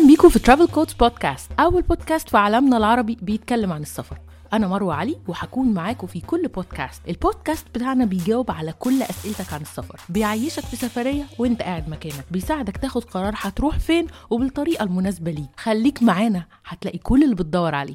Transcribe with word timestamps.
أهلا 0.00 0.08
بيكم 0.08 0.28
في 0.28 0.38
ترافل 0.38 0.66
كودز 0.68 0.92
بودكاست 0.92 1.50
أول 1.60 1.82
بودكاست 1.82 2.28
في 2.28 2.36
عالمنا 2.36 2.76
العربي 2.76 3.16
بيتكلم 3.22 3.72
عن 3.72 3.82
السفر. 3.82 4.18
أنا 4.52 4.68
مروة 4.68 4.94
علي 4.94 5.16
وهكون 5.28 5.74
معاكم 5.74 6.06
في 6.06 6.20
كل 6.20 6.48
بودكاست 6.48 7.02
البودكاست 7.08 7.66
بتاعنا 7.74 8.04
بيجاوب 8.04 8.50
على 8.50 8.72
كل 8.78 9.02
أسئلتك 9.02 9.52
عن 9.52 9.60
السفر. 9.60 10.00
بيعيشك 10.08 10.62
في 10.62 10.76
سفرية 10.76 11.22
وأنت 11.38 11.62
قاعد 11.62 11.88
مكانك. 11.88 12.24
بيساعدك 12.30 12.76
تاخد 12.76 13.04
قرار 13.04 13.34
هتروح 13.36 13.78
فين 13.78 14.06
وبالطريقة 14.30 14.82
المناسبة 14.84 15.30
ليك. 15.30 15.48
خليك 15.56 16.02
معانا 16.02 16.44
هتلاقي 16.66 16.98
كل 16.98 17.22
اللي 17.22 17.34
بتدور 17.34 17.74
عليه. 17.74 17.94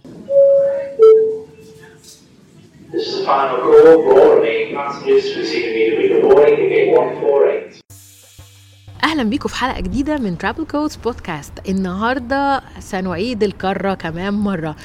This 2.91 3.07
is 3.07 3.15
the 3.19 3.25
final 3.25 3.57
call. 3.65 3.97
For 4.05 4.19
all 4.21 4.35
remaining 4.37 4.75
passengers 4.77 5.25
receiving 5.41 5.73
immediately. 5.75 6.21
Boarding 6.21 6.55
ticket 6.55 6.87
148. 6.93 7.84
أهلا 9.03 9.23
بيكم 9.23 9.49
في 9.49 9.55
حلقة 9.55 9.79
جديدة 9.81 10.17
من 10.17 10.37
Travel 10.37 10.65
Codes 10.65 10.95
بودكاست 10.95 11.51
النهارده 11.69 12.61
سنعيد 12.79 13.43
الكرة 13.43 13.93
كمان 13.93 14.33
مرة. 14.33 14.75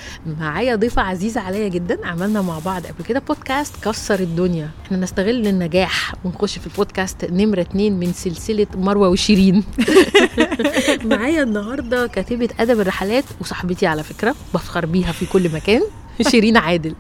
معايا 0.41 0.77
ضيفة 0.77 1.03
عزيزة 1.03 1.41
عليا 1.41 1.69
جدا. 1.69 2.07
عملنا 2.07 2.43
مع 2.43 2.59
بعض 2.59 2.87
قبل 2.87 3.05
كده 3.05 3.21
بودكاست 3.21 3.85
كسر 3.85 4.21
الدنيا. 4.21 4.71
إحنا 4.87 4.97
نستغل 4.97 5.47
النجاح 5.47 6.15
ونخش 6.25 6.59
في 6.59 6.67
البودكاست 6.67 7.25
نمرة 7.25 7.61
اتنين 7.61 7.99
من 8.01 8.13
سلسلة 8.13 8.67
مروة 8.75 9.09
وشيرين. 9.09 9.65
معايا 11.11 11.43
النهارده 11.43 12.07
كاتبة 12.07 12.49
أدب 12.61 12.81
الرحلات 12.81 13.25
وصاحبتي 13.41 13.87
على 13.87 14.03
فكرة. 14.03 14.35
بفخر 14.55 14.87
بيها 14.87 15.13
في 15.13 15.27
كل 15.27 15.53
مكان. 15.53 15.83
شيرين 16.31 16.57
عادل. 16.57 16.95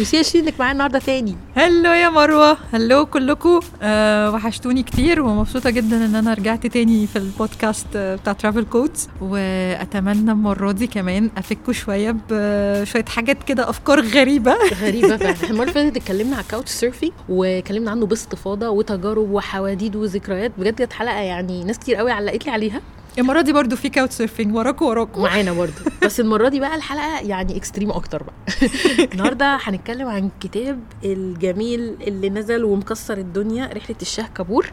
مش 0.00 0.14
يا 0.14 0.22
شيرين 0.22 0.48
إنك 0.48 0.60
معايا 0.60 0.72
النهارده 0.72 0.98
تاني. 0.98 1.36
Hello 1.56 1.90
يا 1.92 2.08
مروة. 2.08 2.56
Hello 2.72 3.06
كلكم 3.06 3.60
أه 3.82 4.30
وحشتوني 4.30 4.82
كتير 4.82 5.22
ومبسوطة 5.22 5.70
جدا 5.70 6.04
إن 6.04 6.14
أنا 6.14 6.34
رجعت 6.34 6.66
تاني 6.66 7.06
في 7.06 7.16
البودكاست 7.16 7.86
آه، 7.96 8.16
بتاع 8.16 8.32
Travel 8.32 8.64
Codes 8.64 9.08
وأتمنى 9.20 10.30
المرة 10.32 10.72
دي 10.72 10.86
كمان 10.86 11.30
أفكوا 11.38 11.72
شوية 11.72 12.16
بشويه 12.30 13.04
حاجات 13.04 13.42
كده 13.42 13.70
أفكار 13.70 14.00
غريبة. 14.00 14.54
غريبة 14.82 15.16
فعلا. 15.16 15.30
إحنا 15.32 15.48
المرة 15.50 15.62
اللي 15.62 15.72
فاتت 15.74 15.96
اتكلمنا 15.96 16.36
على 16.36 16.42
ال 16.44 16.48
couch 16.48 16.70
surfing 16.70 17.12
واتكلمنا 17.28 17.90
عنه 17.90 18.06
باستفاضة 18.06 18.68
وتجارب 18.70 19.30
وحواديت 19.30 19.96
وذكريات. 19.96 20.52
بجد 20.58 20.74
كانت 20.74 20.92
حلقة 20.92 21.20
يعني 21.20 21.64
ناس 21.64 21.78
كتير 21.78 21.96
قوي 21.96 22.10
علقت 22.12 22.46
لي 22.46 22.52
عليها. 22.52 22.80
المرة 23.18 23.40
دي 23.40 23.52
برضو 23.52 23.76
في 23.76 23.88
couch 23.88 24.12
surfing 24.12 24.54
وراكوا 24.54 24.88
وراكوا 24.88 25.22
معانا 25.22 25.52
برضه 25.52 25.72
بس 26.02 26.20
المرة 26.20 26.48
دي 26.48 26.60
بقى 26.60 26.74
الحلقة 26.74 27.20
يعني 27.20 27.56
extreme 27.56 27.90
أكتر 27.90 28.22
بقى. 28.22 28.34
النهارده 29.12 29.58
هنتكلم 29.62 30.08
عن 30.08 30.30
الكتاب 30.34 30.80
الجميل 31.04 31.96
اللي 32.00 32.30
نزل 32.30 32.64
ومكسر 32.64 33.18
الدنيا 33.18 33.66
رحلة 33.66 33.96
الشاه 34.02 34.26
كابور. 34.34 34.72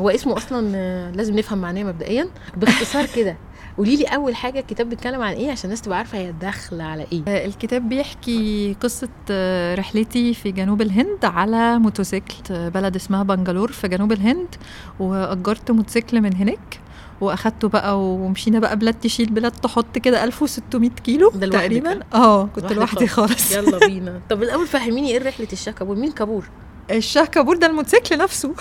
هو 0.00 0.10
اسمه 0.10 0.36
أصلا 0.36 0.72
آه، 0.74 1.10
لازم 1.10 1.38
نفهم 1.38 1.58
معناه 1.58 1.82
مبدئيا. 1.82 2.28
باختصار 2.56 3.06
كده 3.16 3.36
قولي 3.78 3.96
لي 3.96 4.04
أول 4.04 4.34
حاجة 4.34 4.60
الكتاب 4.60 4.88
بيتكلم 4.88 5.22
عن 5.22 5.32
إيه 5.34 5.50
عشان 5.50 5.64
الناس 5.64 5.82
تبقى 5.82 5.98
عارفة 5.98 6.18
هي 6.18 6.32
داخلة 6.32 6.84
على 6.84 7.06
إيه. 7.12 7.22
آه، 7.28 7.46
الكتاب 7.46 7.88
بيحكي 7.88 8.76
قصة 8.80 9.08
آه، 9.30 9.74
رحلتي 9.74 10.34
في 10.34 10.52
جنوب 10.52 10.82
الهند 10.82 11.24
على 11.24 11.78
موتوسيكل 11.78 12.70
بلد 12.70 12.96
اسمها 12.96 13.22
بنجلور 13.22 13.72
في 13.72 13.88
جنوب 13.88 14.12
الهند 14.12 14.54
وأجرت 15.00 15.70
موتوسيكل 15.70 16.20
من 16.20 16.34
هناك. 16.34 16.80
وأخدته 17.20 17.68
بقى 17.68 18.00
ومشينا 18.00 18.58
بقى 18.58 18.76
بلاد 18.76 18.94
تشيل 18.94 19.26
بلاد 19.26 19.52
تحط 19.52 19.98
كده 19.98 20.24
1600 20.24 20.90
كيلو 20.90 21.30
تقريبا. 21.30 22.00
آه 22.14 22.46
كنت 22.46 22.72
لوحدي 22.72 23.06
خالص. 23.06 23.32
خالص 23.32 23.52
يلا 23.52 23.78
بينا. 23.86 24.20
طب 24.30 24.42
الأول 24.42 24.66
فهميني 24.66 25.10
إيه 25.10 25.18
رحلة 25.28 25.48
الشاه 25.52 25.72
كابور؟ 25.72 25.96
مين 25.96 26.12
كابور؟ 26.12 26.44
الشاه 26.90 27.24
كابور 27.24 27.56
ده 27.56 27.66
الموتوسيكل 27.66 28.18
نفسه. 28.18 28.54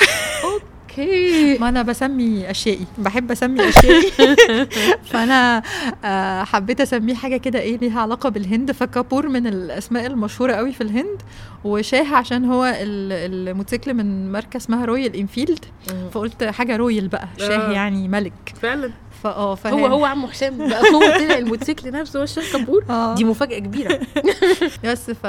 okay. 0.99 1.57
ما 1.57 1.69
أنا 1.69 1.81
بسمي 1.81 2.51
أشيائي. 2.51 2.85
بحب 2.97 3.31
أسمي 3.31 3.59
أشيائي. 3.69 4.11
فأنا 5.11 5.63
آه، 6.05 6.43
حبيت 6.43 6.81
أسميه 6.81 7.15
حاجة 7.15 7.37
كده 7.37 7.59
إيه 7.59 7.77
ليها 7.77 8.01
علاقة 8.01 8.29
بالهند. 8.29 8.71
فكابور 8.71 9.27
من 9.29 9.47
الأسماء 9.47 10.05
المشهورة 10.05 10.53
قوي 10.53 10.73
في 10.73 10.81
الهند. 10.81 11.21
وشاه 11.63 12.15
عشان 12.15 12.45
هو 12.45 12.65
ال- 12.65 13.49
الموتوسيكل 13.49 13.93
من 13.93 14.31
ماركة 14.31 14.57
اسمها 14.57 14.85
رويال 14.85 15.15
انفيلد 15.15 15.65
فقلت 16.11 16.43
حاجة 16.43 16.75
royal 16.75 17.07
بقى 17.07 17.27
شاه 17.37 17.69
آه. 17.69 17.71
يعني 17.71 18.07
ملك. 18.07 18.33
فعلا. 18.61 18.91
فاه 19.25 19.55
فهي- 19.55 19.73
هو 19.73 19.85
هو 19.85 20.05
عم 20.05 20.27
حسام 20.27 20.57
بقى 20.57 20.81
هو 20.93 20.99
طلع 20.99 21.37
الموتوسيكل 21.37 21.91
نفسه 21.91 22.19
هو 22.19 22.23
الشاه 22.23 22.43
كابور 22.53 22.85
آه. 22.89 23.15
دي 23.15 23.23
مفاجأة 23.23 23.59
كبيرة. 23.59 23.99
بس 24.85 25.11
ف... 25.11 25.27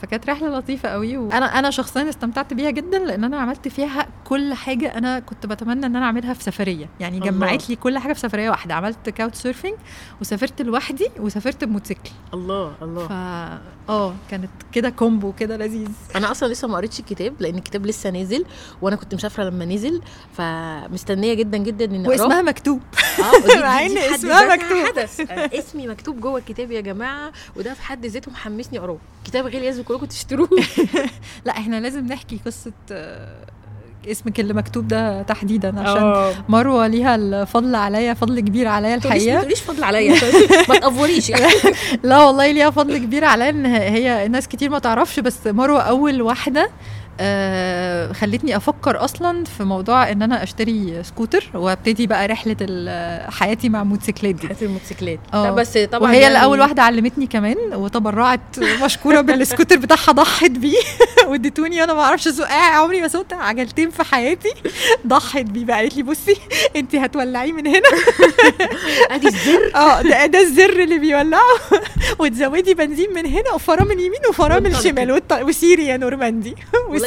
فكانت 0.00 0.28
رحلة 0.30 0.58
لطيفة 0.58 0.88
قوي 0.88 1.16
وأنا 1.16 1.58
أنا 1.58 1.70
شخصيا 1.70 2.08
استمتعت 2.08 2.54
بيها 2.54 2.70
جدا 2.70 2.98
لأن 2.98 3.24
أنا 3.24 3.36
عملت 3.40 3.68
فيها 3.68 4.06
كل 4.24 4.54
حاجة 4.54 4.98
أنا 4.98 5.18
كنت 5.20 5.46
بتمنى 5.46 5.86
إن 5.86 5.96
أنا 5.96 6.04
أعملها 6.06 6.34
في 6.34 6.42
سفرية. 6.42 6.88
يعني 7.00 7.18
الله. 7.18 7.30
جمعت 7.30 7.70
لي 7.70 7.76
كل 7.76 7.98
حاجة 7.98 8.12
في 8.12 8.20
سفرية 8.20 8.50
واحدة. 8.50 8.74
عملت 8.74 9.08
couch 9.10 9.34
surfing 9.34 9.74
وسافرت 10.20 10.62
لوحدي 10.62 11.08
وسافرت 11.20 11.64
بموتوسيكل. 11.64 12.10
الله 12.34 12.72
الله. 12.82 13.06
ف 13.08 13.12
آه 13.90 14.14
كانت 14.30 14.50
كده 14.72 14.90
كومبو 14.90 15.32
كده 15.32 15.56
لذيذ. 15.56 15.88
أنا 16.16 16.30
أصلا 16.30 16.48
لسه 16.52 16.68
ما 16.68 16.76
قريتش 16.76 17.00
الكتاب 17.00 17.34
لأن 17.40 17.54
الكتاب 17.54 17.86
لسه 17.86 18.10
نازل 18.10 18.44
وأنا 18.82 18.96
كنت 18.96 19.14
مسافرة 19.14 19.44
لما 19.44 19.64
نزل 19.64 20.00
فمستنية 20.32 21.34
جدا 21.34 21.58
جدا 21.58 21.84
ان 21.84 21.94
اقراه 22.04 22.08
واسمها 22.10 22.42
مكتوب. 22.42 22.80
آه 23.20 23.60
مع 23.62 23.78
في 23.88 23.98
حد 24.00 24.14
اسمها 24.14 24.56
مكتوب. 24.56 24.86
حدث. 24.86 25.20
آه، 25.30 25.50
اسمي 25.58 25.88
مكتوب 25.88 26.20
جوه 26.20 26.38
الكتاب 26.38 26.70
يا 26.70 26.80
جماعة 26.80 27.32
وده 27.56 27.74
في 27.74 27.82
حد 27.82 28.06
ذاته 28.06 28.30
محمسني 28.32 28.78
أقراه. 28.78 28.98
كتاب 29.24 29.44
غالي 29.44 29.60
لازم 29.60 29.82
كلكم 29.82 30.06
تشتروه. 30.06 30.48
لا 31.46 31.52
إحنا 31.52 31.80
لازم 31.80 32.06
نحكي 32.06 32.40
قصة 32.46 32.72
آه، 32.92 33.36
اسمك 34.10 34.40
اللي 34.40 34.54
مكتوب 34.54 34.88
ده 34.88 35.22
تحديدا 35.22 35.80
عشان 35.80 36.34
مروة 36.48 36.86
ليها 36.86 37.14
الفضل 37.14 37.74
عليا 37.74 38.14
فضل 38.14 38.40
كبير 38.40 38.68
عليا 38.68 38.96
تقوليش- 38.96 39.04
ما 39.06 39.14
الحقيقة 39.14 39.38
تقوليش 39.40 39.60
فضل 39.60 39.84
عليا. 39.84 40.14
ما 40.68 40.74
تقفوريش 40.78 41.30
يعني. 41.30 41.52
لا 42.02 42.18
والله 42.24 42.50
ليها 42.52 42.70
فضل 42.70 42.98
كبير 42.98 43.24
عليا 43.24 43.48
إن 43.50 43.66
هي 43.66 44.28
ناس 44.28 44.48
كتير 44.48 44.70
ما 44.70 44.78
تعرفش 44.78 45.20
بس 45.20 45.46
مروة 45.46 45.80
أول 45.80 46.22
واحدة 46.22 46.70
آه 47.20 48.12
خلتني 48.12 48.56
أفكر 48.56 49.04
أصلا 49.04 49.44
في 49.44 49.64
موضوع 49.64 50.12
إن 50.12 50.22
أنا 50.22 50.42
أشتري 50.42 51.02
سكوتر 51.02 51.44
وأبتدي 51.54 52.06
بقى 52.06 52.26
رحلة 52.26 52.56
حياتي 53.30 53.68
مع 53.68 53.82
الموتوسيكلات 53.82 54.34
دي. 54.34 54.48
حياه 54.48 54.56
الموتوسيكلات. 54.62 55.18
لا 55.32 55.50
بس 55.50 55.78
طبعا 55.78 56.02
وهي 56.02 56.20
يعني 56.20 56.26
اللي 56.26 56.44
اول 56.44 56.60
واحدة 56.60 56.82
علمتني 56.82 57.26
كمان 57.26 57.56
وتبرعت 57.74 58.58
مشكورة 58.84 59.20
بالسكوتر 59.20 59.76
بتاعها 59.76 60.12
ضحت 60.12 60.50
بيه 60.50 60.78
واديتوني 61.28 61.84
أنا 61.84 61.94
ما 61.94 62.00
أعرفش 62.00 62.28
اسوق 62.28 62.52
عمري 62.52 63.00
ما 63.00 63.08
سوقت 63.08 63.32
عجلتين 63.32 63.90
في 63.90 64.02
حياتي. 64.04 64.52
ضحت 65.06 65.42
بيه 65.42 65.64
بقى 65.64 65.76
قالت 65.76 65.96
لي 65.96 66.02
بصي 66.02 66.36
انت 66.76 66.94
هتولعيه 66.94 67.52
من 67.52 67.66
هنا. 67.66 67.88
أدي 69.10 69.28
الزر. 69.28 69.70
آه 69.76 70.02
ده 70.02 70.26
ده 70.26 70.40
الزر 70.40 70.82
اللي 70.82 70.98
بيولعه. 70.98 71.42
وتزودي 72.18 72.74
بنزين 72.74 73.14
من 73.14 73.26
هنا 73.26 73.52
وفرامل 73.54 73.92
يمين 74.00 74.20
وفرامل. 74.28 74.76
شمال 74.76 75.22
وسيري 75.42 75.86
يا 75.86 75.96
نورماندي. 75.96 76.54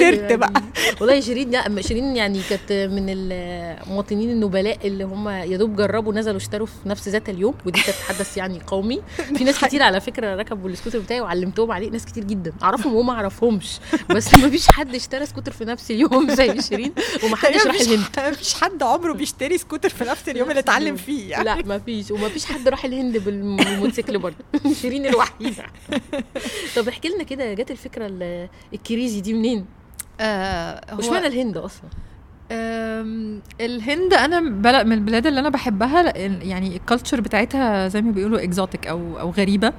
وسرت 0.01 0.19
يعني- 0.21 0.37
بقى. 0.37 0.53
والله 1.01 1.19
شيرين 1.19 1.51
لا 1.51 1.81
شيرين 1.81 2.15
يعني 2.15 2.41
كانت 2.49 2.71
من 2.91 3.05
المواطنين 3.09 4.29
النبلاء 4.31 4.77
اللي 4.87 5.03
هم 5.03 5.29
يا 5.29 5.57
دوب 5.57 5.75
جربوا 5.75 6.13
نزلوا 6.13 6.37
اشتروا 6.37 6.67
في 6.67 6.89
نفس 6.89 7.07
ذات 7.09 7.29
اليوم. 7.29 7.53
ودي 7.65 7.81
كانت 7.81 7.97
حدث 7.97 8.37
يعني 8.37 8.59
قومي. 8.67 9.01
في 9.37 9.43
ناس 9.43 9.65
كتير 9.65 9.83
على 9.83 10.01
فكرة 10.01 10.35
ركبوا 10.35 10.69
السكوتر 10.69 10.99
بتاعي 10.99 11.21
وعلمتهم 11.21 11.71
عليه 11.71 11.89
ناس 11.89 12.05
كتير 12.05 12.23
جدا. 12.23 12.53
أعرفهم 12.63 12.95
وما 12.95 13.13
أعرفهمش. 13.13 13.79
بس 14.09 14.33
ما 14.33 14.49
فيش 14.49 14.67
حد 14.67 14.95
اشترى 14.95 15.25
سكوتر 15.25 15.51
في 15.51 15.65
نفس 15.65 15.91
اليوم 15.91 16.29
زي 16.35 16.61
شيرين. 16.61 16.91
وما 17.23 17.35
حدش 17.41 17.65
راح 17.67 17.75
الهند. 17.75 18.05
مفيش 18.19 18.53
حد 18.53 18.83
عمره 18.83 19.13
بيشتري 19.13 19.57
سكوتر 19.57 19.89
في 19.89 20.03
نفس 20.03 20.29
اليوم 20.29 20.49
اللي 20.49 20.59
اتعلم 20.59 20.95
فيه 21.05 21.29
يعني. 21.31 21.43
لا 21.45 21.55
ما 21.65 21.77
فيش. 21.79 22.11
وما 22.11 22.29
فيش 22.29 22.45
حد 22.45 22.67
راح 22.67 22.85
الهند 22.85 23.17
بالم- 23.17 23.55
بالموتوسيكل 23.57 24.17
برضه. 24.19 24.35
شيرين 24.81 25.05
الوحيدة. 25.05 25.63
طب 26.75 26.87
احكي 26.87 27.09
لنا 27.09 27.23
كده 27.23 27.53
جت 27.53 27.71
الفكرة 27.71 28.05
ال- 28.07 28.47
crazy 28.73 29.21
دي 29.21 29.33
منين؟ 29.33 29.65
آه 30.19 30.81
هو- 30.93 30.97
واشمعنى 30.97 31.27
الهند 31.27 31.57
أصلا؟ 31.57 31.89
الهند 33.61 34.13
أنا 34.13 34.39
بلد 34.49 34.85
من 34.85 34.93
البلاد 34.93 35.27
اللي 35.27 35.39
أنا 35.39 35.49
بحبها 35.49 36.17
يعني 36.43 36.75
ال 36.75 36.81
culture 36.81 37.21
بتاعتها 37.21 37.87
زي 37.87 38.01
ما 38.01 38.11
بيقولوا 38.11 38.43
exotic 38.43 38.87
أو 38.87 39.19
أو 39.19 39.29
غريبة. 39.29 39.73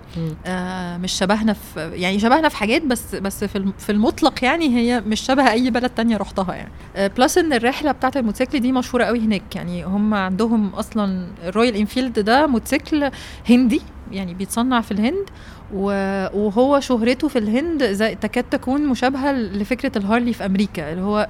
آه 0.47 0.97
مش 0.97 1.13
شبهنا 1.13 1.53
في 1.53 1.91
يعني 1.95 2.19
شبهنا 2.19 2.49
في 2.49 2.57
حاجات 2.57 2.83
بس 2.83 3.15
بس 3.15 3.45
في 3.45 3.73
في 3.79 3.93
المطلق 3.93 4.45
يعني 4.45 4.77
هي 4.77 5.01
مش 5.01 5.21
شبه 5.21 5.51
أي 5.53 5.71
بلد 5.71 5.91
تانية 5.91 6.17
رحتها 6.17 6.55
يعني. 6.55 6.73
آه 6.97 7.07
plus 7.07 7.39
إن 7.39 7.53
الرحلة 7.53 7.93
بتاعت 7.93 8.17
الموتوسيكل 8.17 8.61
دي 8.61 8.73
مشهورة 8.73 9.05
قوي 9.05 9.19
هناك. 9.21 9.57
يعني 9.57 9.85
هم 9.85 10.15
عندهم 10.15 10.69
أصلا 10.69 11.27
الرويال 11.45 11.77
انفيلد 11.77 12.19
ده 12.19 12.47
موتوسيكل 12.47 13.11
هندي 13.51 13.83
يعني 14.13 14.35
بيتصنع 14.35 14.81
في 14.81 14.91
الهند. 14.93 15.31
وهو 15.73 16.81
شهرته 16.81 17.29
في 17.29 17.39
الهند 17.39 17.85
زي 17.85 18.15
تكاد 18.15 18.45
تكون 18.45 18.87
مشابهة 18.87 19.33
لفكرة 19.33 19.99
الهارلي 19.99 20.33
في 20.33 20.47
أمريكا 20.47 20.93
اللي 20.93 21.03
هو 21.03 21.29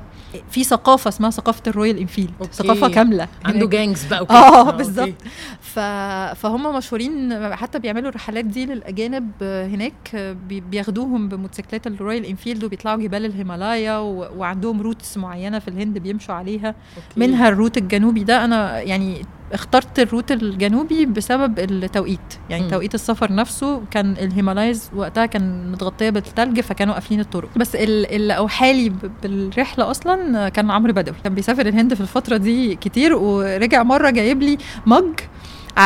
في 0.51 0.65
ثقافة 0.65 1.09
اسمها 1.09 1.31
ثقافة 1.31 1.63
الرويال 1.67 1.99
إنفيلد. 1.99 2.31
ثقافة 2.53 2.89
كاملة 2.89 3.29
عنده. 3.45 3.67
gangs 3.67 4.05
بقى 4.07 4.23
وكده. 4.23 4.35
آه 4.39 4.61
okay. 4.67 4.77
بالظبط. 4.77 5.13
فهم 6.35 6.77
مشهورين 6.77 7.47
حتى 7.55 7.79
بيعملوا 7.79 8.09
الرحلات 8.09 8.45
دي 8.45 8.67
للأجانب 8.67 9.31
هناك 9.43 10.17
بي- 10.49 10.61
بياخدوهم 10.61 11.29
بموتوسيكلات 11.29 11.87
الرويال 11.87 12.25
إنفيلد 12.27 12.65
وبيطلعوا 12.65 12.99
جبال 13.01 13.25
الهيمالايا. 13.25 13.99
وعندهم 13.99 14.81
routes 14.83 15.17
معينة 15.19 15.59
في 15.59 15.69
الهند 15.69 15.99
بيمشوا 15.99 16.35
عليها 16.35 16.67
okay. 16.69 17.21
منها 17.21 17.49
ال 17.49 17.54
route 17.54 17.79
الجنوبي 17.79 18.25
ده 18.25 18.45
أنا 18.45 18.81
يعني 18.81 19.23
اخترت 19.53 19.99
ال 19.99 20.04
route 20.04 20.33
الجنوبي 20.33 21.07
بسبب 21.07 21.59
التوقيت. 21.59 22.21
يعني 22.51 22.63
مم. 22.65 22.71
توقيت 22.71 22.95
السفر 22.95 23.33
نفسه 23.35 23.83
كان 23.91 24.13
ال 24.13 24.20
Himalayas 24.20 24.91
وقتها 24.97 25.27
كان 25.27 25.73
متغطية 25.73 26.11
بالثلج 26.11 26.61
فكانوا 26.61 26.95
قافلين 26.95 27.21
الطرق. 27.21 27.49
بس 27.57 27.77
ال- 27.77 28.15
اللي 28.15 28.33
اوحالي 28.37 28.89
ب- 28.89 29.11
بالرحلة 29.23 29.91
أصلا 29.91 30.49
كان 30.49 30.71
عمرو 30.71 30.93
بدوي. 30.93 31.15
كان 31.25 31.35
بيسافر 31.35 31.67
الهند 31.67 31.95
في 31.95 32.01
الفترة 32.01 32.37
دي 32.37 32.75
كتير 32.75 33.15
ورجع 33.15 33.83
مرة 33.83 34.11
جايب 34.11 34.43
لي 34.43 34.59
mug 34.87 35.05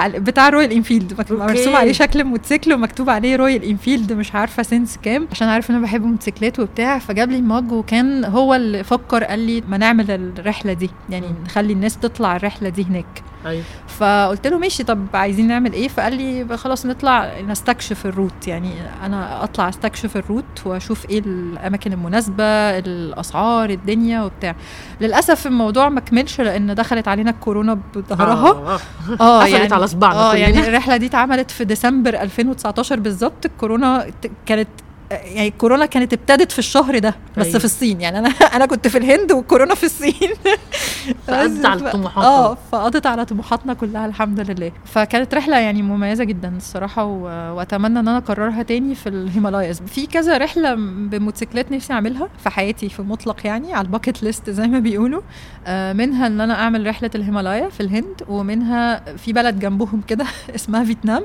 بتاع 0.05 0.49
رويال 0.49 0.73
انفيلد. 0.73 1.27
مرسوم 1.31 1.77
عليه 1.77 1.93
شكل 1.93 2.25
موتوسيكل 2.25 2.73
ومكتوب 2.73 3.11
عليه 3.11 3.37
رويال 3.37 3.65
انفيلد 3.65 4.13
مش 4.13 4.35
عارفة 4.35 4.63
since 4.63 4.99
كام. 5.03 5.29
عشان 5.33 5.49
عارف 5.49 5.71
إن 5.71 5.75
أنا 5.77 5.85
بحب 5.85 6.03
الموتوسيكلات 6.05 6.61
وبتاع 6.61 6.99
فجاب 6.99 7.31
لي 7.31 7.41
mug 7.41 7.73
وكان 7.73 8.25
هو 8.25 8.55
اللي 8.55 8.85
فكر 8.85 9.25
قال 9.25 9.39
لي 9.39 9.63
ما 9.69 9.79
نعمل 9.79 10.11
الرحلة 10.11 10.73
دي. 10.73 10.91
يعني. 11.11 11.27
نخلي 11.45 11.73
الناس 11.73 11.97
تطلع 11.99 12.37
الرحلة 12.37 12.69
دي 12.69 12.85
هناك. 12.85 13.23
أيوه. 13.47 13.65
فقلت 13.89 14.47
له 14.47 14.59
ماشي 14.59 14.85
طب 14.85 15.07
عايزين 15.15 15.47
نعمل 15.47 15.73
إيه؟ 15.73 15.89
فقال 15.89 16.15
لي 16.17 16.57
خلاص 16.57 16.87
نطلع 16.87 17.41
نستكشف 17.41 18.07
ال 18.07 18.13
route. 18.13 18.49
يعني 18.49 18.73
أنا 19.03 19.45
أطلع 19.45 19.69
أستكشف 19.69 20.17
الروت 20.17 20.45
وأشوف 20.65 21.11
إيه 21.11 21.19
الأماكن 21.27 21.93
المناسبة 21.93 22.45
الأسعار 22.79 23.71
الدنيا 23.71 24.23
وبتاع. 24.23 24.57
للأسف 25.01 25.47
الموضوع 25.47 25.89
ما 25.89 26.01
كملش 26.01 26.41
لأن 26.41 26.75
دخلت 26.75 27.09
علينا 27.09 27.31
الكورونا 27.31 27.79
بظهرها. 27.95 28.51
آه، 28.51 28.75
آه. 28.75 28.81
آه 29.41 29.45
قفلت 29.45 29.73
على 29.73 29.87
صباعنا 29.87 30.33
آه. 30.33 30.35
يعني 30.35 30.69
الرحلة 30.69 30.97
دي 30.97 31.07
اتعملت 31.07 31.51
في 31.51 31.65
ديسمبر 31.65 32.15
2019 32.23 33.01
بالظبط. 33.01 33.47
الكورونا 33.47 34.07
كانت 34.47 34.69
يعني 35.11 35.49
الكورونا 35.49 35.87
كانت 35.87 36.13
ابتدت 36.13 36.53
في 36.53 36.59
الشهر 36.59 36.99
ده 36.99 37.15
بس 37.37 37.47
أيوة. 37.47 37.59
في 37.59 37.65
الصين. 37.65 38.01
يعني 38.01 38.19
أنا 38.19 38.29
أنا 38.57 38.67
كنت 38.67 38.89
في 38.89 38.99
الهند 38.99 39.33
والكورونا 39.33 39.75
في 39.75 39.85
الصين. 39.87 40.31
فقضت 41.27 41.65
على 41.65 41.91
طموحاتنا. 41.91 42.25
آه 42.29 42.59
فقضت 42.73 43.07
على 43.07 43.25
طموحاتنا 43.25 43.75
كلها 43.75 44.07
الحمد 44.07 44.51
لله. 44.51 44.73
فكانت 44.85 45.35
رحلة 45.35 45.59
يعني 45.59 45.83
مميزة 45.83 46.25
جدا 46.25 46.57
الصراحة 46.57 47.05
و... 47.05 47.23
وأتمنى 47.57 48.01
إن 48.01 48.09
أنا 48.09 48.19
أكررها 48.19 48.63
تاني 48.63 48.95
في 48.95 49.09
ال 49.09 49.15
Himalayas. 49.15 49.83
في 49.87 50.07
كذا 50.07 50.39
رحلة 50.39 50.75
بموتوسيكلات 51.11 51.73
نفسي 51.73 51.93
أعملها 51.93 52.29
في 52.39 52.51
حياتي 52.51 52.89
في 52.89 53.03
مطلق 53.03 53.47
يعني 53.47 53.75
على 53.75 53.85
ال 53.87 53.92
bucket 53.92 54.23
list 54.23 54.51
زي 54.51 54.67
ما 54.69 54.79
بيقولوا. 54.79 55.23
آه، 55.67 55.93
منها 55.93 56.27
إن 56.27 56.41
أنا 56.41 56.55
أعمل 56.55 56.87
رحلة 56.87 57.11
الهيمالايا 57.15 57.69
في 57.69 57.81
الهند 57.81 58.23
ومنها 58.29 59.17
في 59.17 59.33
بلد 59.33 59.59
جنبهم 59.59 60.01
كده 60.09 60.25
اسمها 60.55 60.85
فيتنام. 60.85 61.23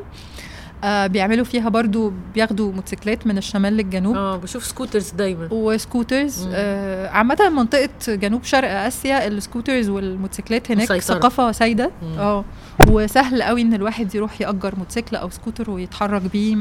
آه، 0.83 1.07
بيعملوا 1.07 1.45
فيها 1.45 1.69
برضو 1.69 2.13
بياخدوا 2.33 2.72
موتوسيكلات 2.72 3.28
من 3.28 3.38
الشمال 3.38 3.74
للجنوب 3.78 4.16
آه 4.16 4.38
بشوف 4.38 4.66
scooters 4.66 5.10
دايما 5.10 5.48
و 5.52 5.61
scooters. 5.61 6.48
آه 6.54 7.10
عامة 7.10 7.50
منطقة 7.50 7.89
جنوب 8.07 8.44
شرق 8.44 8.69
آسيا 8.72 9.28
ال 9.28 9.34
scooters 9.34 9.90
والموتوسيكلات 9.89 10.72
هناك 10.72 10.92
مسيطرة. 10.92 11.19
ثقافة 11.19 11.51
سايدة. 11.51 11.92
آه 12.18 12.45
وسهل 12.88 13.44
قوي 13.44 13.62
إن 13.62 13.74
الواحد 13.74 14.16
يروح 14.16 14.42
يأجر 14.42 14.75
موتوسيكل 14.78 15.16
أو 15.16 15.30
سكوتر 15.30 15.72
ويتحرك 15.72 16.22
بيه 16.22 16.57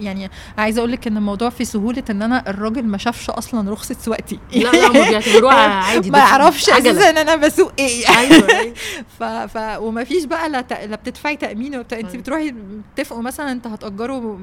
يعني 0.00 0.30
عايزة 0.58 0.78
أقول 0.78 0.92
لك 0.92 1.06
إن 1.06 1.16
الموضوع 1.16 1.50
في 1.50 1.64
سهولة 1.64 2.02
إن 2.10 2.22
أنا 2.22 2.50
الراجل 2.50 2.82
ما 2.84 2.98
شافش 2.98 3.30
أصلا 3.30 3.70
رخصة 3.70 3.96
سواقتي 4.00 4.38
لا 4.54 4.58
لا 4.70 4.86
هم 4.86 4.92
بيعتبروها 4.92 5.54
عادي 5.84 6.10
ما 6.10 6.18
يعرفش. 6.18 6.70
أساسا 6.70 7.10
إن 7.10 7.16
أنا 7.18 7.36
بسوق 7.36 7.72
إيه 7.78 8.08
أيوه 8.18 8.48
أيوة. 8.58 8.74
ف... 9.18 9.22
ف... 9.24 9.78
وما 9.80 10.04
فيش 10.04 10.24
بقى 10.24 10.48
لا, 10.48 10.60
ت... 10.60 10.72
لا 10.72 10.96
بتدفعي 10.96 11.36
تأمين 11.36 11.74
ولا 11.74 11.82
بتاع 11.82 11.98
أنت 11.98 12.08
أيوة. 12.08 12.20
بتروحي 12.22 12.54
تتفقوا 12.96 13.22
مثلا 13.22 13.55
انت 13.56 13.66
هتأجره 13.66 14.38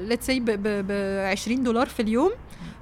let's 0.00 0.26
say 0.26 0.40
ب, 0.40 0.44
ب... 0.44 0.86
ب 0.86 0.92
20 1.26 1.62
دولار 1.62 1.86
في 1.86 2.02
اليوم. 2.02 2.30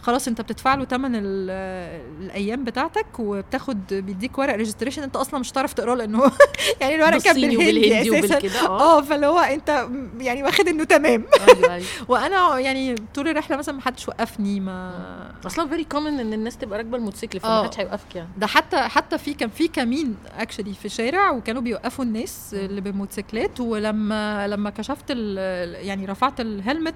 خلاص 0.04 0.28
انت 0.28 0.40
بتدفع 0.40 0.74
له 0.74 0.84
ثمن 0.84 1.10
الأيام 1.14 2.64
بتاعتك 2.64 3.06
وبتاخد 3.18 3.86
بيديك 3.90 4.38
ورق 4.38 4.54
registration 4.54 5.02
انت 5.02 5.16
أصلا 5.16 5.40
مش 5.40 5.52
هتعرف 5.52 5.72
تقراه 5.72 5.94
لأنه 5.94 6.22
يعني 6.80 6.94
الورق 6.94 7.22
كان 7.22 7.34
بالهندي 7.34 8.18
أساسا. 8.18 8.36
وبتاع 8.36 8.54
كده 8.54 8.68
آه. 8.68 9.02
فاللي 9.02 9.26
هو 9.26 9.38
انت 9.38 9.88
يعني 10.18 10.42
واخد 10.42 10.68
إنه 10.68 10.84
تمام. 10.84 11.24
أيوه 11.48 11.74
أيوه. 11.74 11.86
وأنا 12.08 12.58
يعني 12.58 12.94
طول 13.14 13.28
الرحلة 13.28 13.56
مثلا 13.56 13.74
ما 13.74 13.80
حدش 13.80 14.08
وقفني 14.08 14.60
ما 14.60 15.34
أصلا 15.46 15.68
very 15.68 15.84
common 15.84 16.20
إن 16.20 16.32
الناس 16.32 16.56
تبقى 16.56 16.78
راكبة 16.78 16.96
الموتوسيكل 16.96 17.38
آه. 17.44 17.62
فمحدش 17.62 17.80
هيوقفك 17.80 18.16
يعني. 18.16 18.28
ده 18.36 18.46
حتى 18.46 18.76
حتى 18.76 19.18
في 19.18 19.34
كان 19.34 19.48
في 19.48 19.68
كمين 19.68 20.16
actually 20.38 20.74
في 20.74 20.84
الشارع 20.84 21.30
وكانوا 21.30 21.62
بيوقفوا 21.62 22.04
الناس 22.04 22.54
اللي 22.54 22.80
بالموتوسيكلات. 22.80 23.60
ولما 23.60 24.48
لما 24.48 24.70
كشفت 24.70 25.10
يعني 25.10 26.06
رفعت 26.06 26.40
ال 26.40 26.48
helmet 26.48 26.94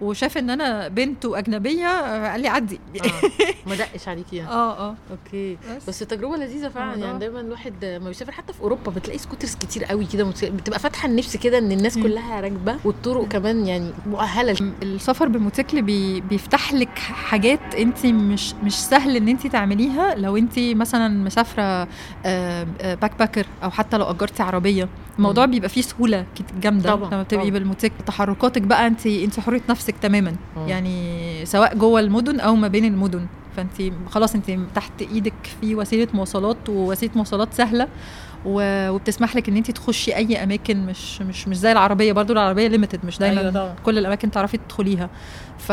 وشاف 0.00 0.38
إن 0.38 0.50
أنا 0.50 0.88
بنت 0.88 1.24
واجنبيه 1.24 1.86
آه، 1.86 2.30
قال 2.32 2.40
لي 2.40 2.48
عدي 2.48 2.78
آه. 3.04 3.28
ما 3.68 3.74
دقش 3.74 4.08
عليكي 4.08 4.36
يعني 4.36 4.50
آه 4.50 4.78
آه 4.90 4.94
okay 5.10 5.58
بس. 5.76 5.88
بس 5.88 5.98
تجربة 5.98 6.36
لذيذة 6.36 6.68
فعلا 6.68 6.94
آه. 6.94 7.06
يعني 7.06 7.18
دايما 7.18 7.40
الواحد 7.40 7.84
ما 7.84 8.08
بيسافر 8.08 8.32
حتى 8.32 8.52
في 8.52 8.60
أوروبا 8.60 8.90
بتلاقي 8.92 9.18
scooters 9.18 9.54
كتير 9.54 9.84
قوي 9.84 10.06
كده 10.06 10.24
بتبقى 10.42 10.78
فاتحة 10.78 11.08
النفس 11.08 11.36
كده 11.36 11.58
إن 11.58 11.72
الناس. 11.72 11.98
كلها 11.98 12.40
راكبة 12.40 12.76
والطرق 12.84 13.28
كمان 13.28 13.66
يعني 13.66 13.90
مؤهلة 14.06 14.56
السفر 14.82 15.28
بالموتوسيكل 15.28 15.82
بي 15.82 16.20
بيفتح 16.20 16.72
لك 16.74 16.98
حاجات 16.98 17.74
انت 17.74 18.06
مش 18.06 18.54
مش 18.54 18.74
سهل 18.74 19.16
إن 19.16 19.28
انت 19.28 19.46
تعمليها 19.46 20.14
لو 20.14 20.36
انت 20.36 20.58
مثلا 20.58 21.08
مسافرة 21.24 21.88
backpacker 22.94 23.46
أو 23.62 23.70
حتى 23.70 23.96
لو 23.98 24.04
اجرتي 24.10 24.42
عربية 24.42 24.88
الموضوع. 25.18 25.44
بيبقى 25.46 25.68
فيه 25.68 25.80
سهولة 25.82 26.26
جامدة 26.60 26.94
لما 26.94 27.22
بتبقي. 27.22 27.50
بالموتوسيكل 27.50 27.94
تحركاتك 28.06 28.62
بقى 28.62 28.86
انت 28.86 29.06
انت 29.06 29.40
حرية 29.40 29.60
نفسك 29.68 29.85
تماما. 29.94 30.36
مم. 30.56 30.68
يعني 30.68 31.46
سواء 31.46 31.74
جوه 31.76 32.00
المدن 32.00 32.40
أو 32.40 32.56
ما 32.56 32.68
بين 32.68 32.84
المدن. 32.84 33.26
فانت 33.56 33.92
خلاص 34.10 34.34
انت 34.34 34.50
تحت 34.74 35.02
إيدك 35.02 35.34
في 35.60 35.74
وسيلة 35.74 36.08
مواصلات 36.14 36.68
ووسيلة 36.68 37.12
مواصلات 37.14 37.54
سهلة 37.54 37.88
وبتسمح 38.44 39.36
لك 39.36 39.48
إن 39.48 39.56
انت 39.56 39.70
تخشي 39.70 40.16
أي 40.16 40.42
أماكن 40.42 40.86
مش 40.86 41.22
مش 41.22 41.48
مش 41.48 41.56
زي 41.56 41.72
العربية 41.72 42.12
برضو 42.12 42.32
العربية 42.32 42.68
ليميتد 42.68 43.00
مش 43.04 43.18
دايما 43.18 43.40
أيوة 43.40 43.52
طبعاً. 43.52 43.74
كل 43.84 43.98
الأماكن 43.98 44.30
تعرفي 44.30 44.56
تدخليها. 44.56 45.10
ف... 45.58 45.72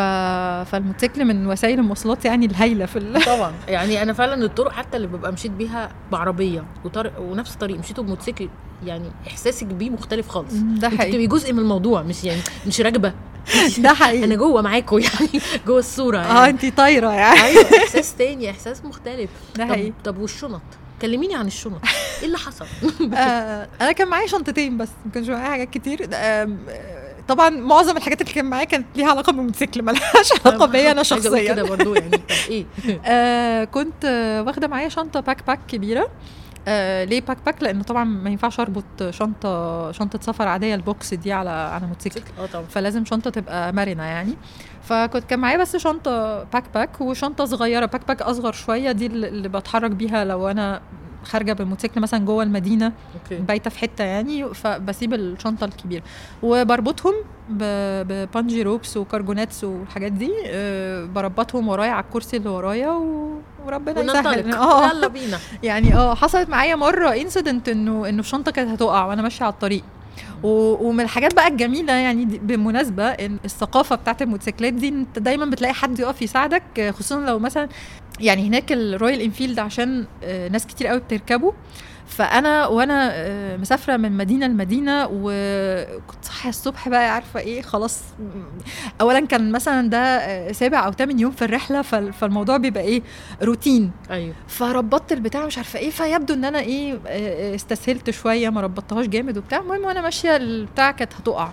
فالموتوسيكل 0.69 1.25
من 1.25 1.47
وسائل 1.47 1.79
المواصلات 1.79 2.25
يعني 2.25 2.45
الهايلة 2.45 2.85
في 2.85 2.99
ال... 2.99 3.21
طبعا. 3.35 3.53
يعني 3.67 4.01
أنا 4.01 4.13
فعلا 4.13 4.45
الطرق 4.45 4.71
حتى 4.71 4.97
اللي 4.97 5.07
ببقى 5.07 5.33
مشيت 5.33 5.51
بيها 5.51 5.89
بعربية 6.11 6.63
وطرق 6.85 7.19
ونفس 7.19 7.53
الطريق 7.53 7.79
مشيته 7.79 8.03
بموتوسيكل 8.03 8.49
يعني 8.85 9.09
إحساسك 9.27 9.67
بيه 9.67 9.89
مختلف 9.89 10.29
خالص. 10.29 10.53
ده 10.53 10.89
حقيقي. 10.89 11.09
بتبقي 11.09 11.27
جزء 11.27 11.53
من 11.53 11.59
الموضوع 11.59 12.01
مش 12.01 12.23
يعني 12.23 12.41
مش 12.67 12.81
راكبة. 12.81 13.13
ده 13.77 13.93
حقيقي. 13.93 14.23
أنا 14.23 14.35
جوه 14.35 14.61
معاكم 14.61 14.99
يعني 14.99 15.41
جوه 15.67 15.79
الصورة 15.79 16.17
يعني. 16.17 16.29
آه 16.31 16.45
انت 16.49 16.65
طايرة 16.77 17.11
يعني. 17.11 17.41
أيوه 17.43 17.65
إحساس 17.83 18.15
تاني 18.15 18.51
إحساس 18.51 18.85
مختلف. 18.85 19.29
ده 19.55 19.63
طب, 19.65 19.71
حقيقي. 19.71 19.93
طب 20.03 20.17
والشنط؟ 20.17 20.61
كلميني 21.01 21.35
عن 21.35 21.47
الشنط. 21.47 21.81
إيه 22.19 22.25
اللي 22.27 22.37
حصل؟ 22.37 22.65
آه 23.13 23.67
أنا 23.81 23.91
كان 23.91 24.07
معايا 24.07 24.27
شنطتين 24.27 24.77
بس 24.77 24.89
ما 25.05 25.11
كانش 25.11 25.27
معايا 25.29 25.49
حاجات 25.49 25.69
كتير. 25.69 26.07
آه، 26.13 26.49
طبعا 27.27 27.49
معظم 27.49 27.97
الحاجات 27.97 28.21
اللي 28.21 28.33
كان 28.33 28.45
معايا 28.45 28.65
كانت 28.65 28.85
ليها 28.95 29.09
علاقة 29.09 29.31
بالموتوسيكل 29.33 29.81
مالهاش 29.81 30.31
علاقة 30.45 30.65
بيا 30.65 30.91
أنا 30.91 31.01
أقول 31.01 31.19
كده 31.21 31.29
شخصيا 31.29 31.63
برضو 31.63 31.93
يعني. 31.95 32.09
طب 32.17 32.21
إيه؟ 32.49 32.65
آه 33.05 33.63
كنت 33.63 34.05
واخدة 34.47 34.67
معايا 34.67 34.89
شنطة 34.89 35.19
backpack 35.19 35.59
كبيرة. 35.67 36.09
آه 36.67 37.03
ليه 37.03 37.21
backpack 37.21 37.63
لأنه 37.63 37.83
طبعا 37.83 38.03
ما 38.03 38.29
ينفعش 38.29 38.59
أربط 38.59 39.03
شنطة 39.09 39.91
شنطة 39.91 40.19
سفر 40.21 40.47
عادية 40.47 40.75
ال 40.75 40.85
box 40.85 41.13
دي 41.13 41.33
على 41.33 41.49
على 41.49 41.87
موتوسيكل. 41.87 42.21
آه 42.39 42.45
طبعا. 42.45 42.65
فلازم 42.65 43.05
شنطة 43.05 43.29
تبقى 43.29 43.73
مرنة 43.73 44.03
يعني. 44.03 44.33
فكنت 44.83 45.23
كان 45.23 45.39
معايا 45.39 45.57
بس 45.57 45.75
شنطة 45.75 46.43
backpack 46.43 47.01
وشنطة 47.01 47.45
صغيرة. 47.45 47.85
backpack 47.85 48.21
أصغر 48.21 48.51
شوية 48.51 48.91
دي 48.91 49.05
اللي 49.05 49.27
اللي 49.27 49.49
بتحرك 49.49 49.91
بيها 49.91 50.25
لو 50.25 50.47
أنا 50.49 50.81
خارجة 51.23 51.53
بالموتوسيكل 51.53 52.01
مثلا 52.01 52.25
جوه 52.25 52.43
المدينة 52.43 52.91
بايتة 53.31 53.69
في 53.69 53.79
حتة 53.79 54.03
يعني 54.03 54.53
فبسيب 54.53 55.13
الشنطة 55.13 55.65
الكبيرة. 55.65 56.03
وبربطهم 56.43 57.13
ب 57.49 57.66
bungee 57.66 58.63
ropes 58.63 58.97
و 58.97 59.04
cargo 59.04 59.37
nets 59.37 59.63
والحاجات 59.63 60.11
دي 60.11 60.31
أه 60.45 61.05
بربطهم 61.05 61.67
ورايا 61.67 61.91
على 61.91 62.03
الكرسي 62.05 62.37
اللي 62.37 62.49
ورايا 62.49 62.89
و... 62.89 63.37
وربنا 63.65 64.01
يسهل. 64.01 64.53
آه. 64.53 64.89
يلا 64.89 65.07
بينا. 65.07 65.39
يعني 65.63 65.95
آه 65.95 66.15
حصلت 66.15 66.49
معايا 66.49 66.75
مرة 66.75 67.09
incident 67.09 67.69
إنه 67.69 68.09
إنه 68.09 68.19
الشنطة 68.19 68.51
كانت 68.51 68.69
هتقع 68.69 69.05
وأنا 69.05 69.21
ماشية 69.21 69.45
على 69.45 69.53
الطريق. 69.53 69.83
و- 70.43 70.87
ومن 70.87 71.03
الحاجات 71.03 71.33
بقى 71.35 71.47
الجميلة 71.47 71.93
يعني 71.93 72.25
بالمناسبة 72.25 73.03
إن 73.05 73.37
الثقافة 73.45 73.95
بتاعت 73.95 74.21
الموتوسيكلات 74.21 74.73
دي 74.73 74.87
أنت 74.89 75.19
دايما 75.19 75.45
بتلاقي 75.45 75.73
حد 75.73 75.99
يقف 75.99 76.21
يساعدك 76.21 76.63
آه، 76.79 76.91
خصوصا 76.91 77.19
لو 77.19 77.39
مثلا 77.39 77.69
يعني 78.19 78.47
هناك 78.47 78.71
الرويال 78.71 79.21
انفيلد 79.21 79.59
عشان 79.59 80.05
آه، 80.23 80.47
ناس 80.47 80.67
كتير 80.67 80.87
قوي 80.87 80.99
بتركبه. 80.99 81.53
فأنا 82.07 82.67
وأنا 82.67 83.09
آه، 83.13 83.57
مسافرة 83.57 83.97
من 83.97 84.11
مدينة 84.11 84.47
لمدينة 84.47 85.07
وكنت 85.11 86.25
صاحية 86.25 86.49
الصبح 86.49 86.89
بقى 86.89 87.13
عارفة 87.13 87.39
إيه 87.39 87.61
خلاص 87.61 88.01
اولا 89.01 89.19
كان 89.19 89.51
مثلا 89.51 89.89
ده 89.89 89.97
آه، 89.97 90.51
سابع 90.51 90.85
أو 90.85 90.91
ثامن 90.91 91.19
يوم 91.19 91.31
في 91.31 91.45
الرحلة 91.45 91.81
فال- 91.81 92.13
فالموضوع 92.13 92.57
بيبقى 92.57 92.83
إيه 92.83 93.01
روتين. 93.43 93.91
أيوه. 94.11 94.33
فربطت 94.47 95.11
البتاع 95.11 95.45
مش 95.45 95.57
عارفة 95.57 95.79
إيه 95.79 95.89
فيبدو 95.89 96.33
إن 96.33 96.45
أنا 96.45 96.59
إيه 96.59 96.99
استسهلت 97.55 98.09
شوية 98.09 98.49
ما 98.49 98.61
ربطتهاش 98.61 99.05
جامد 99.07 99.37
وبتاع. 99.37 99.59
المهم 99.59 99.85
وأنا 99.85 100.01
ماشية 100.01 100.35
البتاع 100.35 100.91
كانت 100.91 101.13
هتقع. 101.13 101.49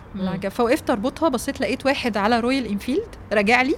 فوقفت 0.51 0.91
أربطها 0.91 1.29
بصيت 1.29 1.61
لقيت 1.61 1.87
واحد 1.87 2.17
على 2.17 2.41
رويال 2.41 2.67
انفيلد 2.67 3.09
راجع 3.33 3.63
لي 3.63 3.75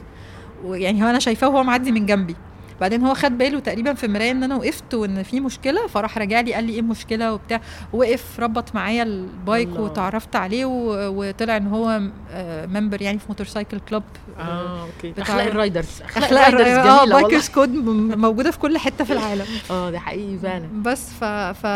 ويعني 0.65 1.05
هو 1.05 1.11
أنا 1.11 1.19
شايفاه 1.19 1.49
وهو 1.49 1.63
معدي 1.63 1.93
من 1.93 2.07
جنبي. 2.07 2.37
بعدين 2.83 3.03
هو 3.03 3.15
خد 3.15 3.39
باله 3.39 3.59
تقريبا 3.61 3.95
في 3.95 4.07
المرايه 4.07 4.31
إن 4.31 4.43
أنا 4.43 4.57
وقفت 4.57 4.95
وإن 4.95 5.23
في 5.23 5.41
مشكلة 5.41 5.87
فراح 5.87 6.19
راجع 6.19 6.41
لي 6.41 6.55
قال 6.55 6.65
لي 6.65 6.73
إيه 6.73 6.81
المشكلة 6.81 7.33
وبتاع. 7.33 7.61
وقف 7.93 8.41
ربط 8.41 8.75
معايا 8.75 9.03
ال 9.03 9.16
bike 9.16 9.69
الله. 9.69 9.81
وتعرفت 9.81 10.37
عليه 10.37 10.65
و- 10.65 11.09
وطلع 11.29 11.57
إن 11.57 11.67
هو 11.67 12.01
member 12.69 13.03
يعني 13.03 13.19
في 13.19 13.25
motorcycle 13.29 13.81
club 13.81 14.03
آه 14.39 14.83
okay. 14.83 15.11
بتاع- 15.11 15.25
أخلاق 15.25 15.47
ال 15.47 15.55
riders 15.55 16.03
أخلاق 16.17 16.47
ال 16.49 16.54
riders 16.54 16.87
آه 16.87 17.05
bikers 17.05 17.49
code 17.49 17.69
موجودة 18.17 18.51
في 18.51 18.59
كل 18.59 18.79
حتة 18.79 19.05
في 19.05 19.13
العالم. 19.13 19.47
آه 19.71 19.91
ده 19.91 19.99
حقيقي 19.99 20.39
فعلا. 20.39 20.69
بس 20.83 21.11
ف... 21.21 21.25
ف... 21.25 21.67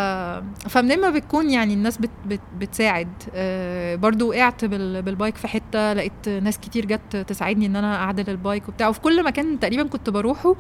فمنين 0.69 1.01
ما 1.01 1.11
بتكون 1.11 1.51
يعني 1.51 1.75
الناس 1.75 1.99
بت... 1.99 2.11
بت... 2.27 2.41
بتساعد. 2.59 3.09
آه 3.35 3.95
برضو 3.97 4.29
وقعت 4.31 4.65
بال... 4.65 5.03
بالبايك 5.03 5.37
في 5.37 5.49
حتة 5.49 5.93
لقيت 5.93 6.29
ناس 6.29 6.59
كتير 6.59 6.85
جت 6.87 7.17
تساعدني 7.17 7.67
إن 7.67 7.77
أنا 7.77 7.97
أعدل 7.97 8.31
البايك 8.31 8.69
وبتاع. 8.69 8.89
وفي 8.89 9.01
كل 9.01 9.25
مكان 9.25 9.61
تقريبا 9.61 9.83
كنت 9.89 10.11
بروحه 10.11 10.55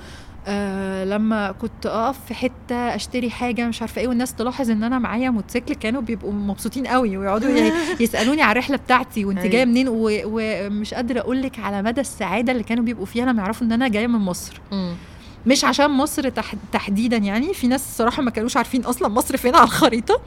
آه 0.48 1.04
لما 1.04 1.52
كنت 1.52 1.86
أقف 1.86 2.24
في 2.26 2.34
حتة 2.34 2.74
أشتري 2.94 3.30
حاجة 3.30 3.68
مش 3.68 3.80
عارفة 3.80 4.00
إيه 4.00 4.08
والناس 4.08 4.34
تلاحظ 4.34 4.70
إن 4.70 4.82
أنا 4.84 4.98
معايا 4.98 5.30
موتوسيكل 5.30 5.74
كانوا 5.74 6.00
بيبقوا 6.00 6.32
مبسوطين 6.32 6.86
قوي 6.86 7.16
ويقعدوا 7.16 7.50
يسألوني 8.00 8.42
على 8.42 8.52
الرحلة 8.52 8.76
بتاعتي 8.76 9.24
وأنت 9.24 9.38
أيوة. 9.38 9.50
جاية 9.50 9.64
منين. 9.64 9.86
ومش 9.90 10.94
قادرة 10.94 11.20
أقول 11.20 11.42
لك 11.42 11.58
على 11.58 11.82
مدى 11.82 12.00
السعادة 12.00 12.52
اللي 12.52 12.62
كانوا 12.62 12.84
بيبقوا 12.84 13.06
فيها 13.06 13.24
لما 13.26 13.42
يعرفوا 13.42 13.66
إن 13.66 13.72
أنا 13.72 13.88
جاية 13.88 14.06
من 14.06 14.18
مصر. 14.18 14.60
مش 15.46 15.64
عشان 15.64 15.90
مصر 15.90 16.28
تح... 16.28 16.54
تحديدا 16.72 17.16
يعني 17.16 17.54
في 17.54 17.66
ناس 17.66 17.96
صراحة 17.98 18.22
ما 18.22 18.30
كانوش 18.30 18.56
عارفين 18.56 18.84
أصلا 18.84 19.08
مصر 19.08 19.36
فين 19.36 19.54
على 19.54 19.64
الخريطة. 19.64 20.20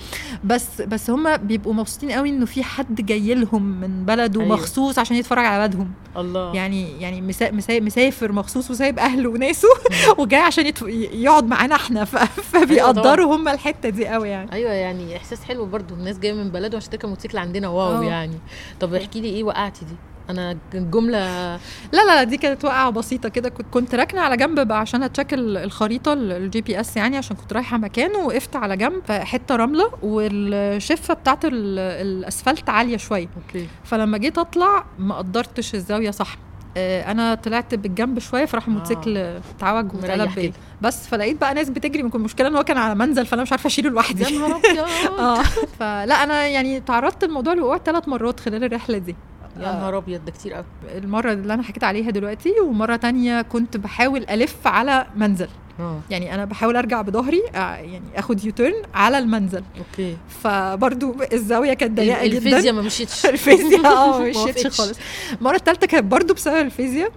بس 0.44 0.82
بس 0.82 1.10
هم 1.10 1.38
بيبقوا 1.38 1.74
مبسوطين 1.74 2.12
قوي 2.12 2.30
إنه 2.30 2.46
في 2.46 2.64
حد 2.64 3.06
جاي 3.06 3.34
لهم 3.36 3.64
من 3.64 4.06
بلده 4.06 4.42
أيوة. 4.42 4.56
مخصوص 4.56 5.00
عشان 5.00 5.18
يتفرج 5.18 5.46
على 5.46 5.68
بلدهم. 5.68 5.92
الله. 6.18 6.56
يعني 6.56 7.02
يعني 7.02 7.22
مسا... 7.22 7.52
مسا... 7.52 7.80
مسافر 7.80 8.32
مخصوص 8.32 8.72
وسايب 8.72 9.00
أهله 9.00 9.30
وناسه 9.30 9.68
وجاي 10.20 10.40
عشان. 10.40 10.74
يقعد 11.14 11.44
معانا 11.48 11.76
إحنا. 11.76 12.06
ف... 12.06 12.16
فبيقدروا 12.42 13.36
هم 13.36 13.48
الحتة 13.48 13.90
دي 13.90 14.08
قوي 14.08 14.30
يعني. 14.30 14.54
أيوه 14.54 14.72
يعني 14.72 15.18
إحساس 15.18 15.44
حلو 15.44 15.66
برضو 15.66 15.94
الناس 15.94 16.20
جاية 16.20 16.34
من 16.34 16.50
بلده 16.50 16.78
عشان 16.78 16.90
تركب 16.90 17.10
موتوسيكل 17.10 17.38
عندنا. 17.38 17.68
واو 17.68 18.02
آه. 18.02 18.04
يعني. 18.04 18.40
طب 18.80 18.94
احكي 18.94 19.22
لي 19.22 19.28
إيه 19.30 19.44
وقعتي 19.44 19.86
دي؟ 19.86 19.96
أنا 20.30 20.58
الجمله 20.74 21.56
لا 21.94 22.06
لا 22.08 22.24
دي 22.24 22.38
كانت 22.38 22.66
وقعه 22.66 22.90
بسيطه 22.90 23.30
كده. 23.30 23.50
كنت 23.50 23.96
راكنة 23.96 24.22
على 24.22 24.38
جنب 24.38 24.60
بقى 24.68 24.80
عشان 24.80 25.04
أ 25.04 25.09
check 25.09 25.34
ال- 25.34 25.58
الخريطة 25.58 26.14
ال- 26.14 26.32
ال 26.32 26.62
GPS 26.62 26.98
يعني 26.98 27.18
عشان 27.18 27.36
كنت 27.36 27.54
رايحة 27.54 27.78
مكان 27.78 28.16
وقفت 28.16 28.56
على 28.56 28.78
جنب 28.78 29.12
حتة 29.12 29.56
رملة 29.56 29.92
والشفة 30.04 31.14
بتاعت 31.14 31.46
ال- 31.46 31.80
الأسفلت 31.80 32.70
عالية 32.70 32.98
شوية. 32.98 33.28
okay. 33.48 33.68
فلما 33.84 34.18
جيت 34.18 34.38
أطلع 34.38 34.86
ما 35.00 35.16
قدرتش 35.18 35.76
الزاوية 35.76 36.12
صح. 36.12 36.38
آه، 36.78 37.12
أنا 37.12 37.36
طلعت 37.36 37.76
بالجنب 37.76 38.20
شوية 38.20 38.46
فراح 38.46 38.68
الموتوسيكل 38.68 39.18
اتعوج 39.18 39.94
واتقلب 39.96 40.36
بيا. 40.36 40.44
كده. 40.44 40.54
بس 40.82 41.08
فلقيت 41.08 41.42
بقى 41.42 41.54
ناس 41.54 41.70
بتجري 41.70 42.04
من 42.04 42.12
المشكلة 42.16 42.48
إن 42.48 42.56
هو 42.56 42.64
كان 42.64 42.78
على 42.78 42.96
منزل 42.96 43.26
فأنا 43.26 43.42
مش 43.42 43.52
عارفة 43.52 43.68
أشيله 43.68 43.90
لوحدي. 43.90 44.24
يا 44.24 44.30
نهار 44.40 44.52
أبيض. 44.58 44.86
آه 45.20 45.42
فلا 45.80 46.24
أنا 46.24 46.48
يعني 46.48 46.80
تعرضت 46.80 47.24
للموضوع 47.26 47.54
الوقوع 47.54 47.78
ثلاث 47.78 48.08
مرات 48.08 48.40
خلال 48.40 48.64
الرحلة 48.64 48.98
دي. 48.98 49.16
يا 49.60 49.72
نهار 49.74 49.98
أبيض 49.98 50.25
ده 50.25 50.32
كتير 50.32 50.54
قوي 50.54 50.66
المرة 50.98 51.32
اللي 51.34 51.54
أنا 51.54 51.63
حكيت 51.63 51.84
عليها 51.84 52.12
دلوقتي 52.12 52.54
ومرة 52.63 52.96
تانية 52.96 53.42
كنت 53.42 53.78
بحاول 53.78 54.25
ألف 54.30 54.56
على 54.68 55.06
منزل. 55.16 55.48
آه. 55.80 56.00
يعني 56.10 56.36
أنا 56.36 56.46
بحاول 56.46 56.75
أرجع 56.75 57.01
بظهري 57.01 57.42
آه، 57.56 57.75
يعني 57.75 58.01
آخد 58.16 58.46
U-turn 58.46 58.74
على 58.94 59.18
المنزل. 59.18 59.63
okay. 59.78 60.18
فبرضو 60.44 61.16
الزاوية 61.34 61.74
كانت 61.74 61.98
ضيقة 61.98 62.25
جدا. 62.28 62.38
الفيزياء 62.38 62.74
ما 62.74 62.82
مشيتش. 62.82 63.25
الفيزياء 63.36 63.86
آه 63.86 64.20
ما 64.20 64.25
مشيتش 64.30 64.46
وافقتش. 64.66 64.82
خالص. 64.82 64.98
المره 65.39 65.56
الثالثه 65.56 65.88
كانت 65.88 66.04
برضو 66.06 66.34
بسبب 66.34 66.56
الفيزياء. 66.66 67.12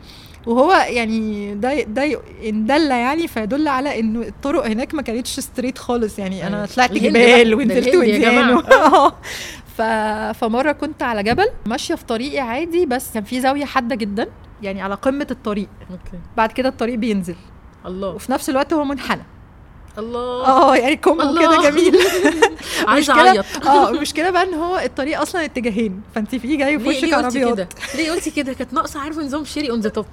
وهو 0.47 0.73
يعني 0.73 1.55
ده 1.55 1.83
ده 1.83 2.21
إن 2.45 2.67
دل 2.67 2.91
يعني 2.91 3.29
فيدل 3.29 3.69
على 3.69 4.01
إنه 4.01 4.21
الطرق 4.21 4.67
هناك 4.67 4.95
ما 4.95 5.03
كانتش 5.03 5.41
straight 5.41 5.79
خالص. 5.79 6.19
يعني 6.19 6.47
أنا 6.47 6.57
أيوة. 6.57 6.67
طلعت 6.67 6.93
جبال 6.93 7.55
ونزلت 7.55 7.95
وديان 7.97 8.49
آه. 8.73 9.13
ف... 9.77 9.83
فمرة 10.39 10.73
كنت 10.73 11.03
على 11.03 11.23
جبل 11.23 11.47
ماشية 11.67 11.95
في 11.95 12.05
طريقي 12.05 12.39
عادي 12.39 12.87
بس 12.87 13.15
كان 13.15 13.25
في 13.25 13.41
زاوية 13.41 13.65
حادة 13.65 13.95
جدا 13.95 14.29
يعني 14.63 14.83
على 14.83 14.95
قمة 14.95 15.27
الطريق. 15.31 15.69
okay. 15.91 16.19
بعد 16.37 16.53
كده 16.53 16.69
الطريق 16.69 16.95
بينزل. 16.95 17.37
الله. 17.87 18.09
وفي 18.09 18.33
نفس 18.33 18.51
الوقت 18.51 18.73
هو 18.73 18.85
منحنى. 18.85 19.23
الله. 19.99 20.47
آه 20.47 20.77
يعني 20.77 20.97
combo. 20.97 21.39
كده 21.41 21.71
جميل. 21.71 21.99
عايزة 22.89 23.13
أعيط. 23.21 23.45
آه 23.67 23.89
المشكلة 23.91 24.31
بقى 24.31 24.43
إن 24.43 24.55
هو 24.55 24.79
الطريق 24.79 25.21
أصلا 25.21 25.45
اتجاهين. 25.45 26.03
فانت 26.15 26.35
في 26.35 26.57
جاي 26.57 26.79
في 26.79 26.85
ليه 26.85 26.91
وشك 26.99 27.05
ليه 27.05 27.17
قلتي 27.17 27.45
عربيات. 27.45 27.55
كده؟ 27.55 27.69
ليه 27.95 28.11
قلتي 28.13 28.31
كده؟ 28.31 28.53
كانت 28.53 28.73
ناقصة 28.73 29.01
عارفة 29.01 29.23
نظام 29.23 29.45
cherry 29.45 29.71
on 29.71 29.81
the 29.81 29.89
top 29.89 30.07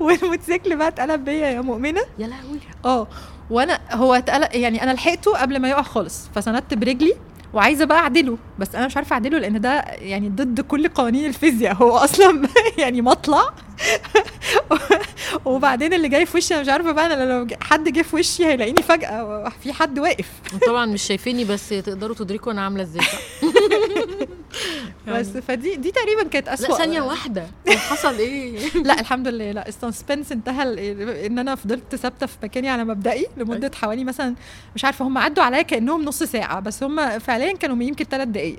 والموتوسيكل 0.00 0.76
بقى 0.76 0.88
اتقلب 0.88 1.24
بيا 1.24 1.46
يا 1.46 1.60
مؤمنة. 1.60 2.00
يا 2.18 2.26
لهوي. 2.26 2.58
آه 2.84 3.06
وأنا 3.50 3.78
هو 3.92 4.14
اتقلق 4.14 4.56
يعني 4.56 4.82
أنا 4.82 4.90
لحقته 4.90 5.32
قبل 5.38 5.58
ما 5.58 5.68
يقع 5.68 5.82
خالص. 5.82 6.20
فسندت 6.34 6.74
برجلي. 6.74 7.14
وعايزة 7.54 7.84
بقى 7.84 7.98
أعدله. 7.98 8.38
بس 8.58 8.74
أنا 8.74 8.86
مش 8.86 8.96
عارفة 8.96 9.14
أعدله 9.14 9.38
لأن 9.38 9.60
ده 9.60 9.70
يعني 9.98 10.28
ضد 10.28 10.60
كل 10.60 10.88
قوانين 10.88 11.26
الفيزياء. 11.26 11.74
هو 11.74 11.96
أصلا 11.96 12.48
يعني 12.78 13.02
مطلع. 13.02 13.42
وبعدين 15.44 15.92
اللي 15.94 16.08
جاي 16.08 16.26
في 16.26 16.36
وشي 16.36 16.54
أنا 16.54 16.62
مش 16.62 16.68
عارفة 16.68 16.92
بقى 16.92 17.06
أنا 17.06 17.32
لو 17.32 17.46
حد 17.60 17.88
جه 17.88 18.02
في 18.02 18.16
وشي 18.16 18.46
هيلاقيني 18.46 18.82
فجأة 18.82 19.52
في 19.62 19.72
حد 19.72 19.98
واقف. 19.98 20.28
طبعا 20.66 20.86
مش 20.86 21.02
شايفيني 21.02 21.44
بس 21.44 21.68
تقدروا 21.68 22.16
تدركوا 22.16 22.52
أنا 22.52 22.64
عاملة 22.64 22.82
إزاي. 22.82 23.04
بس 25.12 25.26
فدي 25.28 25.76
دي 25.76 25.90
تقريبا 25.90 26.22
كانت 26.22 26.48
اسوء 26.48 26.70
لا 26.70 26.76
ثانية 26.78 27.00
واحدة. 27.00 27.46
حصل 27.90 28.14
إيه؟ 28.14 28.58
لا 28.88 29.00
الحمد 29.00 29.28
لله. 29.28 29.52
لا 29.52 29.68
السسبنس 29.68 30.32
انتهى 30.32 30.62
إن 31.26 31.38
أنا 31.38 31.54
فضلت 31.54 31.96
ثابتة 31.96 32.26
في 32.26 32.36
مكاني 32.42 32.68
على 32.68 32.84
مبدئي 32.84 33.26
لمدة 33.36 33.70
حوالي 33.74 34.04
مثلا 34.04 34.34
مش 34.74 34.84
عارفة 34.84 35.04
هم 35.06 35.18
عدوا 35.18 35.44
عليا 35.44 35.62
كأنهم 35.62 36.04
نص 36.04 36.22
ساعة 36.22 36.60
بس 36.60 36.82
هم 36.82 37.18
فعليا 37.18 37.52
كانوا 37.52 37.82
يمكن 37.82 38.04
ثلاث 38.04 38.28
دقائق 38.28 38.58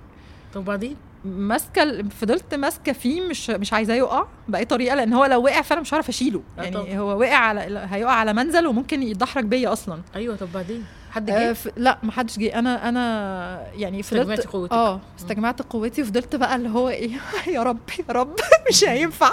طب 0.54 0.62
وبعدين 0.62 0.96
ماسكة 1.26 2.04
فضلت 2.10 2.56
ماسكة 2.56 2.92
فيه 2.92 3.22
مش 3.22 3.50
مش 3.50 3.74
عايزاه 3.74 3.96
يقع 3.96 4.26
بأي 4.48 4.66
طريقة 4.66 4.96
لأن 4.96 5.14
هو 5.14 5.26
لو 5.26 5.44
وقع 5.44 5.62
فانا 5.62 5.82
مش 5.82 5.94
هعرف 5.94 6.10
أشيله. 6.10 6.42
آه 6.60 6.64
يعني 6.64 6.76
طبعا. 6.76 6.94
هو 6.98 7.20
وقع 7.20 7.36
على 7.36 7.88
هيقع 7.90 8.12
على 8.12 8.34
منزل 8.34 8.68
وممكن 8.68 9.04
يتدحرج 9.04 9.46
بيا 9.46 9.74
أصلا. 9.74 10.02
أيوه 10.16 10.36
طب 10.36 10.52
بعدين؟ 10.54 10.86
حد 11.12 11.30
آه 11.30 11.40
جه؟ 11.50 11.54
ف... 11.54 11.70
لا 11.78 11.98
ما 12.04 12.12
حدش 12.12 12.40
جه. 12.40 12.60
أنا 12.60 12.90
أنا 12.90 13.72
يعني 13.76 14.04
فضلت 14.04 14.20
استجمعتي 14.22 14.48
قوتك. 14.48 14.74
آه 14.74 15.00
استجمعت 15.20 15.62
قوتي 15.62 16.02
وفضلت 16.02 16.36
بقى 16.36 16.56
اللي 16.56 16.70
هو 16.70 16.90
إيه 16.90 17.12
يا 17.56 17.64
رب 17.64 17.80
يا 18.10 18.14
رب 18.14 18.36
مش 18.70 18.84
هينفع. 18.84 19.32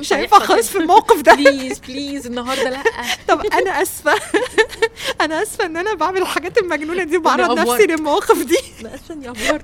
مش 0.00 0.12
هينفع 0.12 0.38
خالص 0.38 0.68
في 0.70 0.78
الموقف 0.78 1.20
ده. 1.20 1.34
please 1.34 1.78
please 1.78 2.26
النهارده 2.26 2.70
لا. 2.70 2.82
طب 3.28 3.40
أنا 3.46 3.82
آسفة. 3.82 4.12
أنا 5.24 5.42
آسفة 5.42 5.66
إن 5.66 5.76
أنا 5.76 5.94
بعمل 5.94 6.18
الحاجات 6.22 6.58
المجنونة 6.58 7.04
دي 7.04 7.16
وبعرض 7.16 7.58
نفسي. 7.58 7.86
للمواقف 7.86 8.46
دي. 8.46 8.58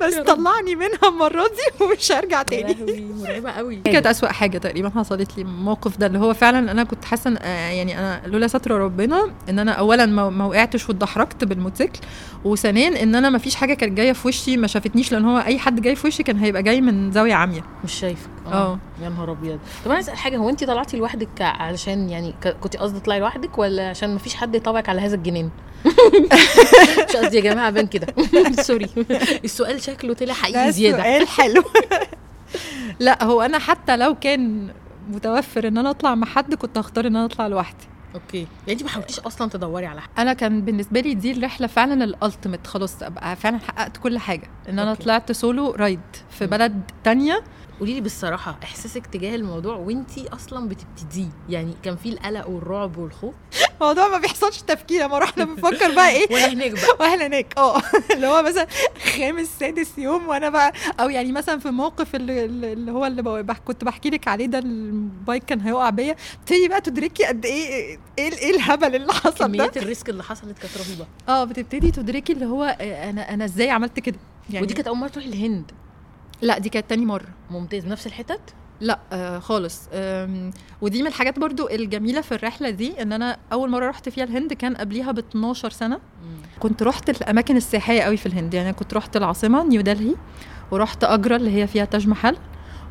بس 0.00 0.14
طلعني 0.14 0.74
منها 0.76 1.08
المرة 1.08 1.44
دي 1.48 1.84
ومش 1.84 2.12
هرجع 2.12 2.42
تاني. 2.42 2.76
مرعبة 3.22 3.50
قوي. 3.50 3.76
دي 3.76 3.90
كانت 3.92 4.06
أسوأ 4.06 4.28
حاجة 4.28 4.58
تقريبا 4.58 4.90
حصلت 4.90 5.36
لي 5.36 5.42
الموقف 5.42 5.96
ده 5.96 6.06
اللي 6.06 6.18
هو 6.18 6.34
فعلا 6.34 6.70
أنا 6.70 6.84
كنت 6.84 7.04
حاسة 7.04 7.34
إن- 7.34 7.38
آه، 7.42 7.70
يعني 7.70 7.98
أنا 7.98 8.22
لولا 8.26 8.46
ستر 8.46 8.70
ربنا 8.70 9.30
إن 9.48 9.58
أنا 9.58 9.72
اولا 9.72 10.06
ما 10.06 10.30
ما 10.30 10.44
وقعتش 10.44 10.88
واتدحرجت 10.88 11.44
بالموتوسيكل 11.44 12.00
وثانيا 12.44 13.02
إن 13.02 13.14
أنا 13.14 13.30
ما 13.30 13.38
فيش 13.38 13.54
حاجة 13.54 13.74
كانت 13.74 13.92
جاية 13.92 14.12
في 14.12 14.28
وشي 14.28 14.56
ما 14.56 14.66
شافتنيش 14.66 15.12
لأن 15.12 15.24
هو 15.24 15.38
أي 15.38 15.58
حد 15.58 15.80
جاي 15.80 15.96
في 15.96 16.06
وشي 16.06 16.22
كان 16.22 16.36
هيبقى 16.38 16.62
جاي 16.62 16.80
من 16.80 17.12
زاوية 17.12 17.34
عمية. 17.35 17.64
مش 17.84 17.92
شايفك. 17.92 18.28
آه. 18.52 18.78
يا 19.02 19.08
نهار 19.08 19.32
أبيض. 19.32 19.58
طب 19.84 19.90
أنا 19.90 20.00
أسأل 20.00 20.16
حاجة 20.16 20.36
هو 20.36 20.48
انت 20.50 20.64
طلعتي 20.64 20.96
لوحدك 20.96 21.28
علشان 21.40 22.08
يعني 22.10 22.34
ك- 22.44 22.56
كنت 22.60 22.76
قصدي 22.76 23.00
تطلعي 23.00 23.20
لوحدك 23.20 23.58
ولا 23.58 23.88
عشان 23.90 24.12
ما 24.12 24.18
فيش 24.18 24.34
حد 24.34 24.54
يطوعك 24.54 24.88
على 24.88 25.00
هذا 25.00 25.14
الجنان؟ 25.14 25.48
مش 27.09 27.17
قصدي 27.17 27.37
يا 27.37 27.43
جماعة 27.43 27.71
بان 27.71 27.87
كده. 27.87 28.07
sorry 28.62 28.88
السؤال 29.45 29.83
شكله 29.83 30.14
طلع 30.14 30.35
حقيقي 30.35 30.73
زيادة. 30.73 30.97
سؤال 31.02 31.28
حلو. 31.28 31.64
لا 33.00 33.25
هو 33.25 33.43
أنا 33.43 33.59
حتى 33.59 33.97
لو 33.97 34.14
كان 34.14 34.69
متوفر 35.09 35.69
إن 35.69 35.78
أنا 35.78 35.90
أطلع 35.90 36.14
مع 36.14 36.26
حد 36.26 36.55
كنت 36.55 36.78
هختار 36.78 37.07
إن 37.07 37.17
أنا 37.17 37.25
أطلع 37.25 37.47
لوحدي. 37.47 37.85
okay. 38.14 38.38
يعني 38.38 38.73
انت 38.73 38.83
ما 38.83 38.88
حاولتيش 38.88 39.21
أصلا 39.21 39.50
تدوري 39.50 39.87
على 39.87 40.00
حد؟ 40.00 40.09
أنا 40.19 40.33
كان 40.33 40.62
بالنسبة 40.62 41.00
لي 41.00 41.14
دي 41.14 41.33
الرحلة 41.33 41.67
فعلا 41.67 42.05
ال 42.04 42.11
ultimate 42.11 42.66
خلاص 42.67 43.02
أبقى 43.02 43.37
فعلا 43.37 43.59
حققت 43.59 43.97
كل 43.97 44.19
حاجة. 44.19 44.50
إن 44.69 44.78
أنا 44.78 44.90
okay. 44.90 45.02
طلعت 45.02 45.33
solo 45.32 45.70
ride 45.70 46.00
في. 46.31 46.47
بلد 46.47 46.83
تانية 47.05 47.45
قولي 47.80 47.94
لي 47.94 48.00
بالصراحة 48.00 48.58
إحساسك 48.62 49.06
تجاه 49.06 49.35
الموضوع 49.35 49.76
وإنتي 49.76 50.28
أصلا 50.28 50.68
بتبتديه؟ 50.68 51.28
يعني 51.49 51.75
كان 51.82 51.97
في 51.97 52.08
القلق 52.08 52.49
والرعب 52.49 52.97
والخوف؟ 52.97 53.35
الموضوع 53.80 54.08
ما 54.08 54.18
بيحصلش 54.18 54.61
تفكير 54.62 55.04
أما 55.04 55.25
إحنا 55.25 55.44
بنفكر 55.44 55.94
بقى 55.94 56.08
إيه؟ 56.11 56.26
ولا 56.35 56.52
هناك 56.52 56.70
بقى. 56.73 56.82
لا 57.00 57.26
هناك 57.26 57.54
آه. 57.58 57.82
اللي 58.14 58.26
هو 58.26 58.42
مثلا 58.42 58.66
خامس 59.16 59.49
سادس 59.61 59.99
يوم 59.99 60.28
وأنا 60.28 60.49
بقى 60.49 60.73
أو 61.00 61.08
يعني 61.08 61.32
مثلا 61.32 61.58
في 61.58 61.66
الموقف 61.66 62.14
اللي, 62.14 62.44
اللي 62.44 62.92
هو 62.92 63.06
اللي 63.06 63.23
بح- 63.23 63.58
كنت 63.58 63.85
بحكي 63.85 64.11
لك 64.11 64.28
عليه 64.28 64.47
ده 64.47 64.58
ال 64.58 64.76
bike 64.76 65.44
كان 65.44 65.61
هيقع 65.61 65.90
بيا. 65.90 66.16
تبتدي 66.47 66.68
بقى 66.68 66.80
تدركي 66.80 67.25
قد 67.25 67.44
إيه 67.44 67.99
إيه 68.18 68.32
إيه 68.38 68.50
الهبل 68.56 68.94
اللي 68.97 69.12
حصل 69.12 69.30
ده؟ 69.38 69.47
كميات 69.47 69.76
ال 69.76 69.83
risk 69.83 70.08
اللي 70.08 70.23
حصلت 70.23 70.58
كانت 70.58 70.78
رهيبة. 70.78 71.06
آه 71.28 71.44
بتبتدي 71.44 71.90
تدركي 71.90 72.32
اللي 72.32 72.47
هو 72.47 72.64
آه، 72.80 73.11
أنا 73.11 73.35
أنا 73.35 73.44
إزاي 73.44 73.70
عملت 73.70 74.00
كده؟ 74.00 74.18
يعني 74.50 74.62
ودي 74.64 74.75
كانت 74.75 74.88
أول 74.88 74.97
مرة 74.99 75.08
تروحي 75.08 75.28
الهند. 75.28 75.73
لا 76.42 76.59
دي 76.59 76.68
كانت 76.68 76.90
تاني 76.90 77.07
مرة. 77.07 77.28
ممتاز. 77.50 77.87
نفس 77.87 78.07
الحتت؟ 78.07 78.40
لا 78.80 78.99
آه 79.12 79.38
خالص. 79.38 79.80
آم، 79.92 80.50
ودي 80.80 81.00
من 81.02 81.07
الحاجات 81.09 81.38
برضو 81.38 81.68
الجميلة 81.68 82.21
في 82.21 82.33
الرحلة 82.35 82.71
دي 82.71 83.02
إن 83.02 83.12
أنا 83.12 83.37
أول 83.52 83.71
مرة 83.71 83.88
رحت 83.88 84.09
فيها 84.09 84.25
الهند 84.25 84.52
كان 84.52 84.76
قبليها 84.76 85.12
ب 85.12 85.18
12 85.18 85.71
سنه 85.71 85.99
كنت 86.61 86.83
رحت 86.83 87.11
الأماكن 87.11 87.57
السياحية 87.57 88.02
قوي 88.02 88.16
في 88.16 88.26
الهند. 88.26 88.54
يعني 88.54 88.73
كنت 88.73 88.95
رحت 88.95 89.16
العاصمة 89.16 89.64
نيو 89.64 89.80
دلهي 89.80 90.14
ورحت 90.71 91.04
اجرا 91.04 91.37
اللي 91.37 91.62
هي 91.62 91.66
فيها 91.66 91.85
تاج 91.85 92.09
محل 92.09 92.37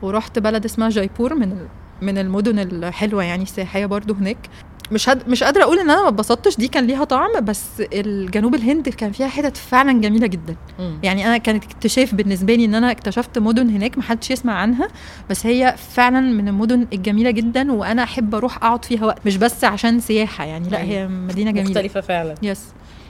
ورحت 0.01 0.39
بلد 0.39 0.66
اسمها 0.66 0.89
جايبور 0.89 1.34
من 1.36 1.68
من 2.01 2.18
المدن 2.18 2.60
الحلوة 2.60 3.24
يعني 3.24 3.44
السياحية 3.44 3.86
برضو 3.86 4.13
هناك. 4.13 4.50
مش 4.91 5.10
هد... 5.10 5.29
مش 5.29 5.44
قادرة 5.44 5.63
أقول 5.63 5.79
إن 5.79 5.89
أنا 5.89 6.01
ما 6.01 6.08
اتبسطتش 6.08 6.58
دي 6.58 6.67
كان 6.67 6.88
ليها 6.88 7.03
طعم 7.03 7.29
بس 7.41 7.63
الجنوب 7.94 8.56
الهند 8.56 8.89
كان 8.89 9.12
فيها 9.12 9.27
حتت 9.27 9.58
فعلا 9.58 10.01
جميلة 10.01 10.27
جدا 10.27 10.56
مم. 10.79 11.00
يعني 11.03 11.27
أنا 11.27 11.38
كانت 11.38 11.63
اكتشاف 11.63 12.15
بالنسبة 12.15 12.56
لي 12.56 12.65
إن 12.65 12.75
أنا 12.75 12.91
اكتشفت 12.91 13.38
مدن 13.38 13.70
هناك 13.70 13.98
ما 13.98 14.03
حدش 14.03 14.32
يسمع 14.32 14.53
عنها 14.53 14.88
بس 15.29 15.46
هي 15.46 15.75
فعلا 15.94 16.20
من 16.20 16.48
المدن 16.48 16.88
الجميلة 16.94 17.32
جدا 17.32 17.72
وأنا 17.72 18.03
أحب 18.03 18.36
أروح 18.36 18.58
أقعد 18.58 18.86
فيها 18.86 19.06
وقت 19.06 19.25
مش 19.25 19.38
بس 19.38 19.63
عشان 19.63 20.00
سياحة 20.00 20.46
يعني 20.46 20.70
لأ. 20.70 20.82
هي 20.82 21.08
مدينة 21.08 21.51
جميلة 21.51 21.70
مختلفة 21.70 22.01
فعلا 22.01 22.36
يس 22.44 22.62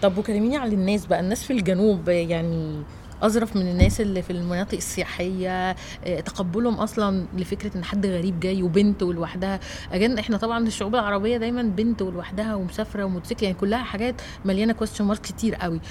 طب 0.02 0.18
وكلميني 0.18 0.58
عن 0.58 0.72
الناس 0.72 1.06
بقى 1.06 1.20
الناس 1.20 1.44
في 1.44 1.54
الجنوب 1.54 2.10
يعني 2.10 2.82
أظرف 3.24 3.56
من 3.56 3.62
الناس 3.68 4.02
اللي 4.02 4.22
في 4.22 4.30
المناطق 4.30 4.76
السياحية 4.78 5.70
آه، 6.06 6.20
تقبلهم 6.20 6.74
أصلا 6.74 7.26
لفكرة 7.38 7.78
إن 7.78 7.84
حد 7.84 8.06
غريب 8.06 8.40
جاي 8.40 8.64
وبنت 8.64 9.04
ولوحدها. 9.04 9.60
Again 9.92 10.18
إحنا 10.18 10.38
طبعا 10.38 10.68
الشعوب 10.68 10.96
العربية 10.96 11.38
دايما 11.38 11.62
بنت 11.62 12.02
ولوحدها 12.02 12.56
ومسافرة 12.56 13.04
وموتوسيكل 13.04 13.46
يعني 13.46 13.58
كلها 13.58 13.84
حاجات 13.84 14.22
مليانة 14.46 14.74
question 14.74 15.06
mark 15.06 15.22
كتير 15.22 15.56
قوي. 15.56 15.82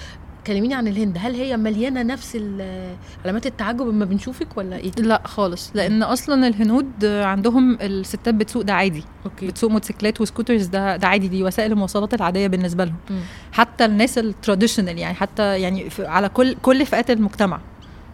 كلميني 0.47 0.75
عن 0.75 0.88
الهند 0.88 1.19
هل 1.21 1.35
هي 1.35 1.57
مليانة 1.57 2.03
نفس 2.03 2.37
علامات 3.25 3.47
التعجب 3.47 3.88
لما 3.88 4.05
بنشوفك 4.05 4.57
ولا 4.57 4.76
إيه 4.76 4.91
لا 4.99 5.23
خالص 5.25 5.71
لأن 5.75 6.03
أصلا 6.03 6.47
الهنود 6.49 7.05
عندهم 7.05 7.79
الستات 7.81 8.35
بتسوق 8.35 8.62
ده 8.62 8.75
عادي 8.75 9.05
أوكي 9.25 9.47
بتسوق 9.47 9.71
موتوسيكلات 9.71 10.21
و 10.21 10.26
scooters 10.26 10.66
ده 10.67 10.97
ده 10.97 11.09
عادي 11.09 11.29
دي 11.29 11.43
وسائل 11.43 11.73
المواصلات 11.73 12.15
العادية 12.15 12.47
بالنسبة 12.47 12.85
لهم 12.85 12.97
مم. 13.11 13.21
حتى 13.53 13.85
الناس 13.85 14.19
ال 14.19 14.25
traditional 14.25 14.99
يعني 14.99 15.15
حتى 15.15 15.61
يعني 15.61 15.88
على 15.99 16.29
كل 16.29 16.55
كل 16.62 16.87
فئات 16.87 17.11
المجتمع 17.11 17.61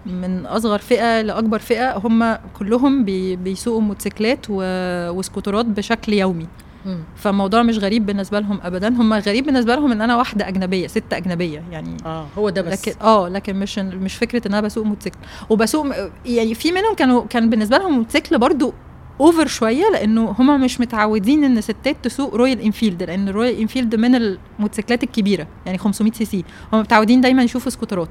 من 0.07 0.47
أصغر 0.47 0.79
فئة 0.79 1.21
لأكبر 1.21 1.59
فئة 1.59 1.97
هم 1.99 2.39
كلهم 2.59 3.05
بي 3.05 3.37
بيسوقوا 3.37 3.81
موتوسيكلات 3.81 4.47
وسكوترات 4.51 5.67
بشكل 5.67 6.13
يومي. 6.13 6.47
فالموضوع 7.17 7.63
مش 7.63 7.79
غريب 7.79 8.07
بالنسبة 8.07 8.41
لهم 8.41 8.61
ابدا. 8.63 8.89
هم 8.89 9.13
غريب 9.15 9.45
بالنسبة 9.47 9.75
لهم 9.75 9.93
إن 9.93 10.01
أنا 10.01 10.17
واحدة 10.17 10.49
أجنبية 10.49 10.87
ست 10.87 11.13
أجنبية 11.13 11.63
يعني. 11.71 11.97
آه 12.07 12.27
هو 12.39 12.51
ده 12.51 12.63
بس. 12.63 12.89
لكن 12.89 13.01
آه 13.01 13.29
لكن 13.29 13.57
مش 13.57 13.79
مش 13.79 14.15
فكرة 14.15 14.49
إن 14.49 14.55
أنا 14.55 14.61
بسوق 14.61 14.85
موتوسيكل. 14.87 15.19
وبسوق 15.51 15.87
يعني 16.27 16.55
في 16.55 16.73
منهم 16.73 16.95
كانوا 16.95 17.25
كان 17.27 17.51
بالنسبة 17.51 17.79
لهم 17.79 17.93
موتوسيكل 17.99 18.39
برضو 18.39 18.73
over 19.21 19.47
شوية 19.47 19.85
لأنه 19.93 20.35
هم 20.39 20.61
مش 20.61 20.81
متعودين 20.81 21.45
إن 21.45 21.61
ستات 21.61 21.97
تسوق 22.03 22.35
Royal 22.35 22.61
Enfield 22.61 23.03
لأن 23.03 23.29
ال 23.29 23.34
Royal 23.34 23.61
Enfield 23.61 23.95
من 23.95 24.15
الموتوسيكلات 24.15 25.03
الكبيرة 25.03 25.47
يعني 25.67 25.79
500 25.79 26.13
CC 26.13 26.45
هم 26.73 26.81
متعودين 26.81 27.21
دايما 27.21 27.43
يشوفوا 27.43 27.71
سكوترات. 27.71 28.09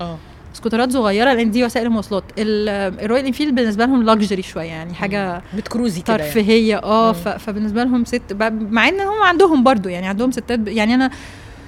آه. 0.00 0.16
سكوترات 0.54 0.92
صغيرة 0.92 1.32
لأن 1.34 1.50
دي 1.50 1.64
وسائل 1.64 1.90
مواصلات. 1.90 2.24
ال- 2.38 3.00
ال 3.04 3.08
Royal 3.08 3.26
Enfield 3.26 3.54
بالنسبة 3.54 3.84
لهم 3.86 4.02
luxury 4.02 4.42
شوية 4.42 4.64
يعني 4.64 4.94
حاجة 4.94 5.42
بتكروزي 5.56 6.00
كده 6.02 6.12
يعني. 6.16 6.26
ترفيهية. 6.28 6.76
آه 6.76 7.12
فبالنسبة 7.12 7.84
لهم 7.84 8.04
ست 8.04 8.22
مع 8.70 8.88
إن 8.88 9.00
هم 9.00 9.22
عندهم 9.22 9.64
برضو 9.64 9.88
يعني 9.88 10.06
عندهم 10.06 10.30
ستات 10.30 10.58
ب- 10.58 10.68
يعني 10.68 10.94
أنا 10.94 11.10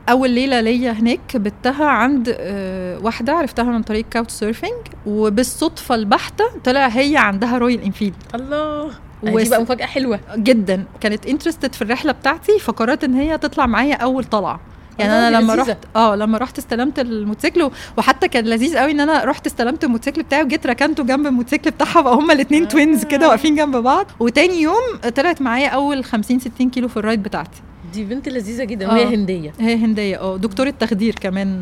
أول 0.09 0.31
ليلة 0.31 0.61
ليا 0.61 0.93
هناك 0.93 1.37
بتها 1.37 1.85
عند 1.87 2.37
آه، 2.39 2.99
واحدة 2.99 3.33
عرفتها 3.33 3.65
من 3.65 3.83
طريق 3.83 4.05
Couchsurfing 4.11 4.73
وبالصدفة 5.07 5.95
البحتة 5.95 6.45
طلع 6.65 6.87
هي 6.87 7.17
عندها 7.17 7.59
Royal 7.59 7.83
Enfield. 7.83 8.15
الله. 8.35 8.91
وس- 9.23 9.43
دي 9.43 9.51
بقى 9.51 9.63
مفاجأة 9.63 9.87
حلوة. 9.87 10.21
جدا. 10.37 10.85
كانت 11.01 11.27
interested 11.27 11.75
في 11.75 11.83
الرحلة 11.83 12.13
بتاعتي 12.13 12.59
فقررت 12.59 13.05
إن 13.05 13.15
هي 13.15 13.39
تطلع 13.39 13.67
معايا 13.67 13.95
أول 13.95 14.25
طلعة. 14.25 14.61
يعني 14.99 15.13
أنا 15.13 15.37
لما. 15.41 15.55
رحت 15.55 15.77
آه 15.97 16.17
لما 16.17 16.39
رحت 16.39 16.59
استلمت 16.59 16.99
الموتوسيكل 16.99 17.71
وحتى 17.99 18.29
كان 18.29 18.45
لذيذ 18.45 18.77
قوي 18.79 18.91
إن 18.91 19.01
أنا 19.01 19.25
رحت 19.25 19.47
استلمت 19.47 19.85
الموتوسيكل 19.85 20.23
بتاعي 20.23 20.43
وجيت 20.43 20.67
ركنته 20.67 21.05
جنب 21.05 21.27
الموتوسيكل 21.27 21.71
بتاعها 21.71 22.01
بقى 22.01 22.15
هما 22.15 22.33
الاثنين 22.33 22.63
آه. 22.65 22.69
twins 22.69 23.05
كده 23.05 23.29
واقفين 23.29 23.55
جنب 23.57 23.77
بعض 23.77 24.07
وتاني 24.21 24.61
يوم 24.63 24.83
طلعت 25.17 25.43
معايا 25.43 25.69
أول 25.69 26.05
50 26.05 26.39
60 26.39 26.71
كيلو 26.71 26.89
في 26.89 26.97
ال 26.97 27.02
ride 27.02 27.23
بتاعتي 27.23 27.61
دي 27.93 28.05
بنت 28.05 28.29
لذيذة 28.29 28.65
جدا 28.65 28.87
آه. 28.87 28.93
وهي 28.93 29.15
هندية 29.15 29.53
هي 29.61 29.75
هندية 29.75 30.21
آه 30.21 30.37
دكتورة 30.37 30.71
تخدير 30.71 31.15
كمان 31.21 31.61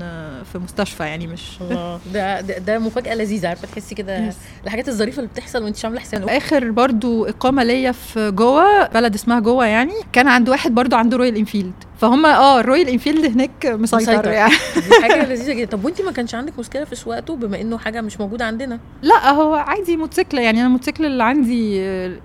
في 0.52 0.58
مستشفى 0.58 1.02
يعني 1.02 1.26
مش 1.26 1.42
الله 1.60 2.00
ده 2.14 2.40
ده, 2.40 2.58
ده 2.58 2.78
مفاجأة 2.78 3.14
لذيذة 3.14 3.48
عارفة 3.48 3.68
تحسي 3.72 3.94
كده. 3.94 4.32
الحاجات 4.64 4.88
الظريفة 4.88 5.18
اللي 5.18 5.30
بتحصل 5.30 5.62
وانت 5.64 5.76
مش 5.76 5.84
عامله 5.84 6.00
حساب 6.00 6.28
آخر 6.28 6.70
برضو 6.70 7.24
إقامة 7.26 7.62
ليا 7.64 7.92
في 7.92 8.30
جوا 8.30 8.86
بلد 8.86 9.14
اسمها 9.14 9.40
جوا 9.40 9.66
يعني 9.66 9.92
كان 10.12 10.28
عند 10.28 10.48
واحد 10.48 10.74
برضو 10.74 10.96
عنده 10.96 11.16
Royal 11.16 11.36
Enfield 11.36 11.72
فهم 12.00 12.26
آه 12.26 12.60
ال 12.60 12.65
Royal 12.65 12.88
Enfield 12.88 13.24
هناك 13.24 13.66
مسيطر. 13.66 14.28
يعني. 14.28 14.52
دي 14.76 15.02
حاجة 15.02 15.26
لذيذة 15.32 15.52
جدا. 15.52 15.70
طب 15.76 15.84
وانت 15.84 16.02
ما 16.02 16.12
كانش 16.12 16.34
عندك 16.34 16.58
مشكلة 16.58 16.84
في 16.84 16.94
سواقته 16.96 17.36
بما 17.36 17.60
إنه 17.60 17.78
حاجة 17.78 18.00
مش 18.00 18.20
موجودة 18.20 18.44
عندنا؟ 18.44 18.78
لا 19.02 19.30
هو 19.30 19.54
عادي 19.54 19.96
موتوسيكل. 19.96 20.38
يعني 20.38 20.58
أنا 20.58 20.66
الموتوسيكل 20.66 21.04
اللي 21.04 21.24
عندي 21.24 21.80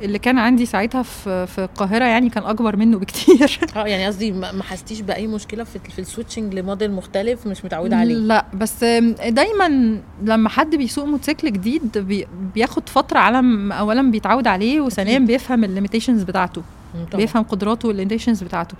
اللي 0.05 0.19
كان 0.19 0.37
عندي 0.37 0.65
ساعتها 0.65 1.03
في 1.03 1.47
في 1.47 1.57
القاهرة 1.63 2.05
يعني 2.05 2.29
كان 2.29 2.43
أكبر 2.43 2.75
منه 2.75 2.99
بكتير. 2.99 3.59
آه 3.75 3.87
يعني 3.87 4.07
قصدي 4.07 4.31
ما 4.31 4.63
حسيتيش 4.63 5.01
بأي 5.01 5.27
مشكلة 5.27 5.63
في 5.63 5.79
في 5.89 5.99
ال 5.99 6.05
switching 6.05 6.53
لموديل 6.53 6.91
مختلف 6.91 7.47
مش 7.47 7.65
متعودة 7.65 7.95
عليه؟ 7.97 8.13
لا 8.15 8.45
بس 8.53 8.83
دايما 9.27 9.97
لما 10.23 10.49
حد 10.49 10.75
بيسوق 10.75 11.05
موتوسيكل 11.05 11.51
جديد 11.51 11.97
بي 11.97 12.27
بياخد 12.55 12.89
فترة 12.89 13.19
على 13.19 13.37
اولا 13.79 14.11
بيتعود 14.11 14.47
عليه 14.47 14.81
وثانيا. 14.81 15.19
بيفهم 15.19 15.63
ال 15.63 15.68
limitations 15.68 16.23
بتاعته. 16.23 16.61
طبعاً. 16.93 17.07
بيفهم 17.21 17.43
قدراته 17.43 17.87
وال 17.87 17.96
limitations 17.96 18.43
بتاعته 18.43 18.75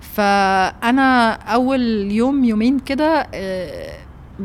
فأنا 0.00 1.32
أول 1.32 1.80
يوم 2.12 2.44
يومين 2.44 2.78
كده 2.78 3.26
أه، 3.34 3.92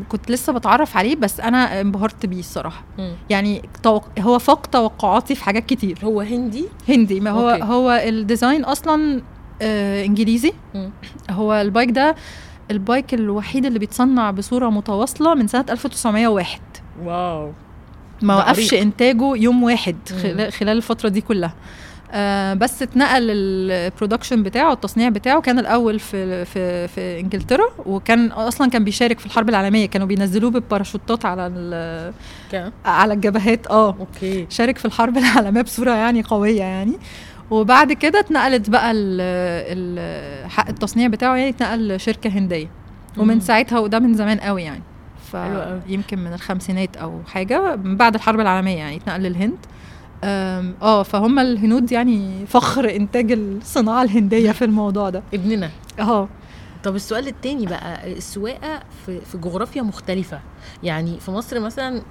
كنت 0.08 0.30
لسه 0.30 0.52
بتعرف 0.52 0.96
عليه 0.96 1.16
بس 1.16 1.40
أنا 1.40 1.80
انبهرت 1.80 2.26
بيه 2.26 2.38
الصراحة. 2.40 2.84
يعني 3.30 3.62
توق... 3.82 4.04
هو 4.18 4.38
فاق 4.38 4.66
توقعاتي 4.66 5.34
في 5.34 5.44
حاجات 5.44 5.66
كتير 5.66 5.98
هو 6.04 6.20
هندي 6.20 6.64
هندي 6.88 7.20
ما 7.20 7.30
هو 7.30 7.50
أوكي. 7.50 7.62
هو 7.64 7.90
ال 7.90 8.01
design 8.01 8.64
أصلا 8.64 9.22
آه 9.62 10.04
إنجليزي 10.04 10.52
مم. 10.74 10.90
هو 11.30 11.52
ال 11.54 11.61
bike 11.61 11.90
ده 11.90 12.14
ال 12.70 12.79
bike 12.79 13.14
الوحيد 13.14 13.66
اللي 13.66 13.78
بيتصنع 13.78 14.30
بصورة 14.30 14.68
متواصلة 14.70 15.34
من 15.34 15.46
سنة 15.48 15.64
1901 15.70 16.60
wow 17.04 17.52
ما 18.22 18.36
وقفش. 18.36 18.74
إنتاجه 18.74 19.36
يوم 19.36 19.62
واحد. 19.62 19.96
خلال, 20.50 20.76
الفترة 20.76 21.08
دي 21.08 21.20
كلها 21.20 21.54
آه 22.12 22.54
بس 22.54 22.82
اتنقل 22.82 23.22
ال 23.30 23.40
production 23.40 24.42
بتاعه 24.42 24.72
التصنيع 24.72 25.08
بتاعه 25.08 25.40
كان 25.40 25.58
الأول 25.58 25.98
في 26.00 26.44
في 26.44 26.88
في 26.88 27.20
إنجلترا 27.20 27.64
وكان 27.86 28.26
أصلا 28.26 28.70
كان 28.70 28.84
بيشارك 28.84 29.18
في 29.18 29.26
الحرب 29.26 29.48
العالمية 29.48 29.86
كانوا 29.86 30.06
بينزلوه 30.06 30.50
بالباراشوتات 30.50 31.24
على 31.26 32.12
على 32.84 33.14
الجبهات 33.14 33.66
آه 33.66 33.96
أوكي 34.00 34.46
شارك 34.50 34.78
في 34.78 34.84
الحرب 34.84 35.18
العالمية 35.18 35.62
بصورة 35.62 35.90
يعني 35.90 36.22
قوية 36.22 36.60
يعني 36.62 36.92
وبعد 37.50 37.92
كده 37.92 38.20
اتنقلت 38.20 38.70
بقى 38.70 38.90
حق 40.48 40.68
التصنيع 40.68 41.06
بتاعه 41.08 41.36
يعني 41.36 41.48
اتنقل 41.50 41.94
لشركة 41.96 42.30
هندية 42.30 42.70
ومن. 43.18 43.40
ساعتها 43.40 43.78
وده 43.78 43.98
من 43.98 44.14
زمان 44.14 44.38
قوي 44.40 44.62
يعني. 44.62 44.82
فيمكن 45.86 46.18
من 46.18 46.32
الخمسينات 46.32 46.96
أو 46.96 47.20
حاجة 47.26 47.76
من 47.76 47.96
بعد 47.96 48.14
الحرب 48.14 48.40
العالمية 48.40 48.76
يعني 48.78 48.96
اتنقل 48.96 49.20
للهند. 49.20 49.56
آه 50.24 51.02
فهم 51.02 51.38
الهنود 51.38 51.92
يعني 51.92 52.46
فخر 52.46 52.96
إنتاج 52.96 53.32
الصناعة 53.32 54.02
الهندية 54.02 54.52
في 54.52 54.64
الموضوع 54.64 55.10
ده. 55.10 55.22
ابننا. 55.34 55.70
آه 56.00 56.28
طب 56.84 56.94
السؤال 56.96 57.28
التاني 57.28 57.66
بقى 57.66 58.12
السواقة 58.12 58.80
في 59.06 59.20
في 59.20 59.38
جغرافيا 59.38 59.82
مختلفة. 59.82 60.40
يعني 60.82 61.20
في 61.20 61.30
مصر 61.30 61.60
مثلا 61.60 62.02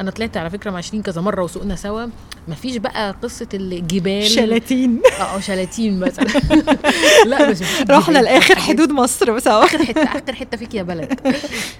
أنا 0.00 0.10
طلعت 0.10 0.36
على 0.36 0.50
فكرة 0.50 0.70
مع 0.70 0.80
شيرين 0.80 1.02
كذا 1.02 1.20
مرة 1.20 1.42
وسوقنا 1.42 1.76
سوا. 1.76 2.06
مفيش 2.50 2.76
بقى 2.76 3.10
قصة 3.22 3.48
الجبال؟ 3.54 4.26
شلاتين. 4.26 5.00
آه 5.20 5.40
شلاتين 5.40 6.00
مثلا. 6.00 6.26
لا 7.26 7.50
بس 7.50 7.62
رحنا. 7.90 8.18
لآخر 8.18 8.56
حدود 8.58 8.90
مصر 8.90 9.38
سوا 9.38 9.64
آخر 9.64 9.84
حتة 9.84 10.02
آخر 10.02 10.32
حتة 10.34 10.56
فيك 10.56 10.74
يا 10.74 10.82
بلد. 10.82 11.20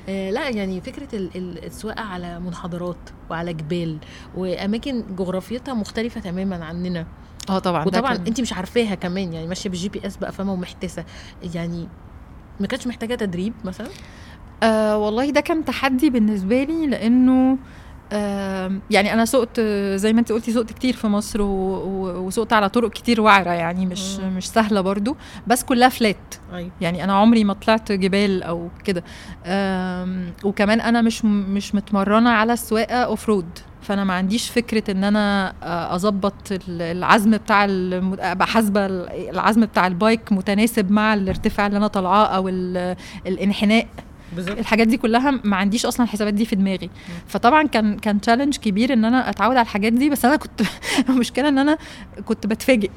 آه 0.08 0.30
لا 0.30 0.48
يعني 0.48 0.80
فكرة 0.80 1.08
ال- 1.16 1.30
ال- 1.36 1.64
السواقة 1.64 2.02
على 2.02 2.40
منحدرات 2.40 2.96
وعلى 3.30 3.52
جبال 3.52 3.98
وأماكن 4.36 5.04
جغرافيتها 5.18 5.74
مختلفة 5.74 6.20
تماما 6.20 6.64
عننا. 6.64 7.06
آه 7.50 7.58
طبعا. 7.58 7.84
وطبعا 7.86 8.14
انت 8.14 8.40
مش 8.40 8.52
عارفاها 8.52 8.94
كمان 8.94 9.32
يعني 9.32 9.46
ماشية 9.46 9.70
بال 9.70 9.88
GPS 9.88 10.16
بقى 10.16 10.32
فاهمه 10.32 10.52
ومحتسة. 10.52 11.04
يعني 11.54 11.88
ما 12.60 12.66
كانتش 12.66 12.86
محتاجة 12.86 13.14
تدريب 13.14 13.52
مثلا؟ 13.64 13.88
آه 14.62 14.98
والله 14.98 15.30
ده 15.30 15.40
كان 15.40 15.64
تحدي 15.64 16.10
بالنسبة 16.10 16.62
لي 16.64 16.86
لأنه 16.86 17.58
يعني 18.90 19.12
أنا 19.12 19.24
سقت 19.24 19.60
زي 19.94 20.12
ما 20.12 20.20
أنت 20.20 20.32
قلتي 20.32 20.52
سقت 20.52 20.72
كتير 20.72 20.94
في 20.96 21.06
مصر 21.06 21.38
وسقت 21.42 22.52
على 22.52 22.68
طرق 22.68 22.90
كتير 22.90 23.20
وعره 23.20 23.50
يعني 23.50 23.86
مش 23.86 24.16
مم. 24.16 24.36
مش 24.36 24.48
سهلة 24.48 24.80
برضو 24.80 25.16
بس 25.46 25.64
كلها 25.64 25.88
flat 25.88 26.34
أيوه 26.54 26.70
يعني 26.80 27.04
أنا 27.04 27.12
عمري 27.12 27.44
ما 27.44 27.52
طلعت 27.54 27.92
جبال 27.92 28.42
أو 28.42 28.68
كده. 28.84 29.04
وكمان 30.44 30.80
أنا 30.80 31.02
مش 31.02 31.24
مش 31.24 31.74
متمرنة 31.74 32.30
على 32.30 32.52
السواقة 32.52 32.96
off-road 32.96 33.58
فأنا 33.82 34.04
ما 34.04 34.14
عنديش 34.14 34.50
فكرة 34.50 34.90
إن 34.90 35.04
أنا 35.04 35.52
آه، 35.62 35.94
أظبط 35.94 36.34
ال- 36.52 36.82
العزم 36.82 37.30
بتاع 37.30 37.64
أبقى 38.20 38.46
حاسبة 38.46 38.86
ال- 38.86 39.08
العزم 39.30 39.60
بتاع 39.66 39.86
ال 39.86 39.96
bike 39.96 40.32
متناسب 40.32 40.90
مع 40.90 41.14
الارتفاع 41.14 41.66
اللي 41.66 41.76
أنا 41.78 41.86
طالعاه 41.86 42.26
أو 42.26 42.48
ال- 42.48 42.96
الانحناء. 43.26 43.86
بالظبط. 44.36 44.58
الحاجات 44.58 44.86
دي 44.86 44.96
كلها 44.96 45.30
ما 45.44 45.56
عنديش 45.56 45.86
أصلا 45.86 46.04
الحسابات 46.06 46.34
دي 46.34 46.44
في 46.44 46.56
دماغي. 46.56 46.90
فطبعا 47.26 47.62
كان 47.66 47.98
كان 47.98 48.20
challenge 48.20 48.56
كبير 48.56 48.92
إن 48.92 49.04
أنا 49.04 49.30
أتعود 49.30 49.56
على 49.56 49.62
الحاجات 49.62 49.92
دي 49.92 50.10
بس 50.10 50.24
أنا 50.24 50.36
كنت 50.36 50.62
المشكلة 51.08 51.48
إن 51.48 51.58
أنا 51.58 51.78
كنت 52.24 52.46
بتفاجئ. 52.46 52.90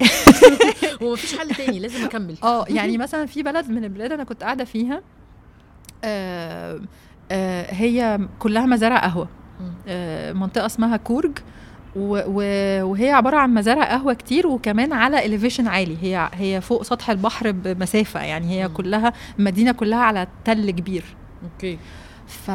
ومفيش 1.02 1.38
حل 1.38 1.50
تاني 1.50 1.80
لازم 1.80 2.06
اكمل 2.06 2.36
آه 2.43 2.65
يعني 2.69 2.98
مثلا 2.98 3.26
في 3.26 3.43
بلد 3.43 3.69
من 3.69 3.84
البلاد 3.84 4.12
أنا 4.12 4.24
كنت 4.24 4.43
قاعدة 4.43 4.63
فيها 4.63 5.02
آه 6.04 6.80
آه 7.32 7.74
هي 7.74 8.19
كلها 8.39 8.65
مزارع 8.65 8.98
قهوة. 9.00 9.28
آه 9.88 10.34
منطقة 10.34 10.65
اسمها 10.65 10.98
كورج 10.98 11.32
وهي 11.96 13.12
عبارة 13.12 13.38
عن 13.38 13.54
مزارع 13.54 13.84
قهوة 13.84 14.13
كتير 14.13 14.48
وكمان 14.48 14.93
على 14.93 15.26
elevation 15.26 15.67
عالي. 15.67 15.98
هي 16.02 16.30
هي 16.34 16.62
فوق 16.62 16.84
سطح 16.84 17.10
البحر 17.10 17.52
بمسافة 17.52 18.22
يعني 18.22 18.50
هي. 18.63 18.67
كلها 18.67 19.13
المدينة 19.39 19.72
كلها 19.72 20.00
على 20.00 20.28
تل 20.46 20.72
كبير. 20.72 21.04
أوكي. 21.43 21.77
ف 22.27 22.51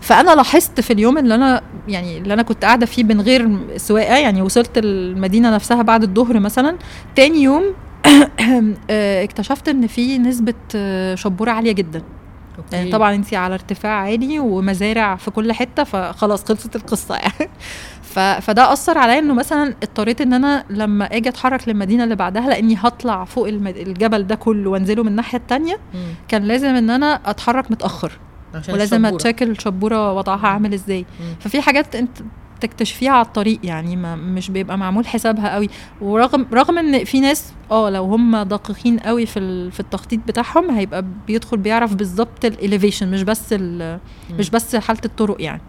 فأنا 0.00 0.34
لاحظت 0.34 0.80
في 0.80 0.92
اليوم 0.92 1.18
اللي 1.18 1.34
أنا 1.34 1.62
يعني 1.88 2.18
اللي 2.18 2.34
أنا 2.34 2.42
كنت 2.42 2.64
قاعدة 2.64 2.86
فيه 2.86 3.04
من 3.04 3.20
غير 3.20 3.58
سواقة 3.76 4.16
يعني 4.16 4.42
وصلت 4.42 4.78
المدينة 4.78 5.54
نفسها 5.54 5.82
بعد 5.82 6.02
الظهر 6.02 6.40
مثلا 6.40 6.76
تاني 7.16 7.42
يوم 7.42 7.62
آه، 8.90 9.24
اكتشفت 9.24 9.68
إن 9.68 9.86
في 9.86 10.18
نسبة 10.18 10.54
آه، 10.74 11.14
شبورة 11.14 11.50
عالية 11.50 11.72
جدا. 11.72 12.02
أوكي. 12.58 12.76
يعني 12.76 12.90
طبعا 12.90 13.14
انت 13.14 13.34
على 13.34 13.54
ارتفاع 13.54 13.92
عالي 13.92 14.38
ومزارع 14.38 15.16
في 15.16 15.30
كل 15.30 15.52
حتة 15.52 15.84
فخلاص 15.84 16.44
خلصت 16.44 16.76
القصة 16.76 17.14
يعني. 17.14 17.50
فده 18.18 18.72
أثر 18.72 18.98
عليا 18.98 19.18
إنه 19.18 19.34
مثلا 19.34 19.74
اضطريت 19.82 20.20
إن 20.20 20.32
أنا 20.32 20.64
لما 20.70 21.04
آجي 21.16 21.28
أتحرك 21.28 21.68
للمدينة 21.68 22.04
اللي 22.04 22.16
بعدها 22.16 22.48
لأني 22.48 22.76
هطلع 22.78 23.24
فوق 23.24 23.48
المد... 23.48 23.76
الجبل 23.76 24.26
ده 24.26 24.34
كله 24.34 24.70
وأنزله 24.70 25.02
من 25.02 25.08
الناحية 25.08 25.38
التانية 25.38 25.78
مم. 25.94 26.00
كان 26.28 26.42
لازم 26.42 26.68
إن 26.68 26.90
أنا 26.90 27.20
أتحرك 27.26 27.70
متأخر 27.70 28.12
عشان 28.54 28.74
ولازم. 28.74 29.06
a 29.06 29.12
check 29.12 29.42
الشبورة 29.42 30.12
وضعها 30.12 30.46
عامل 30.48 30.74
إزاي 30.74 31.06
مم. 31.20 31.34
ففي 31.40 31.60
حاجات 31.60 31.96
أنت 31.96 32.18
تكتشفيها 32.60 33.10
على 33.12 33.26
الطريق 33.26 33.58
يعني 33.62 33.96
ما 33.96 34.16
مش 34.16 34.50
بيبقى 34.50 34.78
معمول 34.78 35.06
حسابها 35.06 35.54
قوي 35.54 35.68
ورغم 36.00 36.46
رغم 36.52 36.78
إن 36.78 37.04
في 37.04 37.20
ناس 37.20 37.52
آه 37.70 37.90
لو 37.90 38.04
هم 38.04 38.36
دقيقين 38.42 38.98
قوي 38.98 39.26
في 39.26 39.70
في 39.70 39.80
التخطيط 39.80 40.20
بتاعهم 40.28 40.70
هيبقى 40.70 41.04
بيدخل 41.26 41.56
بيعرف 41.56 41.94
بالظبط 41.94 42.44
ال 42.44 42.51
elevation 42.51 43.10
مش 43.10 43.22
بس 43.22 43.52
مش 44.38 44.50
بس 44.50 44.76
حالة 44.76 45.00
الطرق 45.04 45.36
يعني 45.42 45.60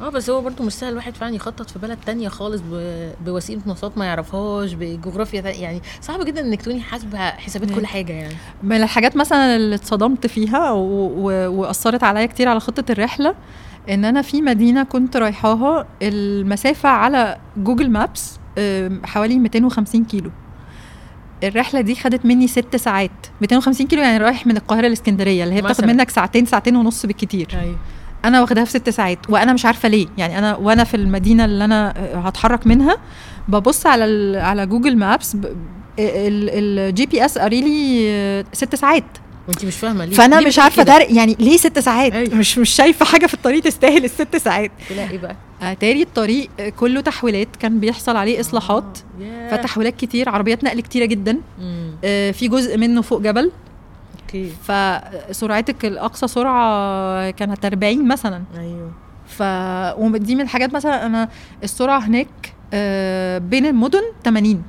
آه 0.00 0.08
بس 0.08 0.30
هو 0.30 0.40
برضه 0.40 0.64
مش 0.64 0.72
سهل 0.72 0.92
الواحد 0.92 1.14
فعلا 1.14 1.34
يخطط 1.34 1.70
في 1.70 1.78
بلد 1.78 1.98
تانية 2.06 2.28
خالص 2.28 2.62
ب... 2.72 3.10
بوسيلة 3.24 3.60
مواصلات 3.66 3.98
ما 3.98 4.04
يعرفهاش 4.04 4.72
بجغرافيا 4.72 5.40
تانية. 5.40 5.62
يعني 5.62 5.82
صعب 6.00 6.24
جدا 6.24 6.40
إنك 6.40 6.62
تكوني 6.62 6.80
حاسبة 6.80 7.18
حسابات. 7.18 7.70
كل 7.70 7.86
حاجة 7.86 8.12
يعني. 8.12 8.34
من 8.62 8.76
الحاجات 8.76 9.16
مثلا 9.16 9.56
اللي 9.56 9.74
اتصدمت 9.74 10.26
فيها 10.26 10.70
و... 10.72 10.80
و... 11.16 11.30
وأثرت 11.60 12.04
عليا 12.04 12.26
كتير 12.26 12.48
على 12.48 12.60
خطة 12.60 12.92
الرحلة 12.92 13.34
إن 13.90 14.04
أنا 14.04 14.22
في 14.22 14.42
مدينة 14.42 14.82
كنت 14.82 15.16
رايحاها 15.16 15.86
المسافة 16.02 16.88
على 16.88 17.38
جوجل 17.56 17.90
مابس 17.90 18.38
حوالي 19.04 19.38
250 19.38 20.04
كيلو. 20.04 20.30
الرحلة 21.44 21.80
دي 21.80 21.94
خدت 21.94 22.26
مني 22.26 22.48
ست 22.48 22.76
ساعات. 22.76 23.10
250 23.40 23.86
كيلو 23.86 24.02
يعني 24.02 24.18
رايح 24.18 24.46
من 24.46 24.56
القاهرة 24.56 24.88
لإسكندرية 24.88 25.44
اللي 25.44 25.54
هي 25.54 25.62
بتاخد. 25.62 25.84
منك 25.84 26.10
ساعتين 26.10 26.46
ساعتين 26.46 26.76
ونص 26.76 27.06
بالكتير. 27.06 27.48
أيوه. 27.60 27.76
أنا 28.26 28.40
واخداها 28.40 28.64
في 28.64 28.70
ست 28.70 28.90
ساعات 28.90 29.18
وأنا 29.28 29.52
مش 29.52 29.64
عارفة 29.66 29.88
ليه 29.88 30.06
يعني 30.18 30.38
أنا 30.38 30.56
وأنا 30.56 30.84
في 30.84 30.94
المدينة 30.96 31.44
اللي 31.44 31.64
أنا 31.64 31.94
هتحرك 32.14 32.66
منها 32.66 32.96
ببص 33.48 33.86
على 33.86 34.38
على 34.38 34.66
Google 34.66 34.96
Maps 34.96 35.36
ال 35.98 37.06
GPS 37.06 37.38
قاري 37.38 37.60
لي 37.60 38.44
ست 38.52 38.74
ساعات 38.74 39.04
وانت 39.48 39.64
مش 39.64 39.76
فاهمة 39.76 40.04
ليه 40.04 40.16
فأنا 40.16 40.36
ليه 40.40 40.46
مش 40.46 40.58
عارفة؟ 40.58 40.82
ده 40.82 40.98
يعني 40.98 41.36
ليه 41.38 41.56
ست 41.56 41.78
ساعات 41.78 42.12
أيوة. 42.12 42.34
مش 42.34 42.58
مش 42.58 42.70
شايفة 42.70 43.04
حاجة 43.04 43.26
في 43.26 43.34
الطريق 43.34 43.62
تستاهل 43.62 44.04
الست 44.04 44.36
ساعات 44.36 44.70
لا 44.96 45.10
إيه 45.10 45.18
بقى 45.18 45.36
أتاري 45.62 46.02
الطريق 46.02 46.50
كله 46.76 47.00
تحويلات 47.00 47.48
كان 47.60 47.80
بيحصل 47.80 48.16
عليه 48.16 48.40
إصلاحات 48.40 48.98
آه،. 49.22 49.50
فتحويلات 49.50 49.96
كتير 49.96 50.28
عربيات 50.28 50.64
نقل 50.64 50.80
كتيرة 50.80 51.04
جدا. 51.04 51.38
آه، 52.04 52.30
في 52.30 52.48
جزء 52.48 52.78
منه 52.78 53.02
فوق 53.02 53.20
جبل 53.20 53.50
okay 54.26 54.52
فسرعتك 55.30 55.84
الأقصى 55.84 56.28
سرعة 56.28 57.30
كانت 57.30 57.64
40 57.64 58.08
مثلا. 58.08 58.42
أيوه. 58.58 58.92
ف 59.26 59.42
ودي 59.98 60.34
من 60.34 60.40
الحاجات 60.40 60.74
مثلا 60.74 61.06
أنا 61.06 61.28
السرعة 61.64 61.98
هناك 61.98 62.28
آه، 62.74 63.38
بين 63.38 63.66
المدن 63.66 64.02
80 64.24 64.62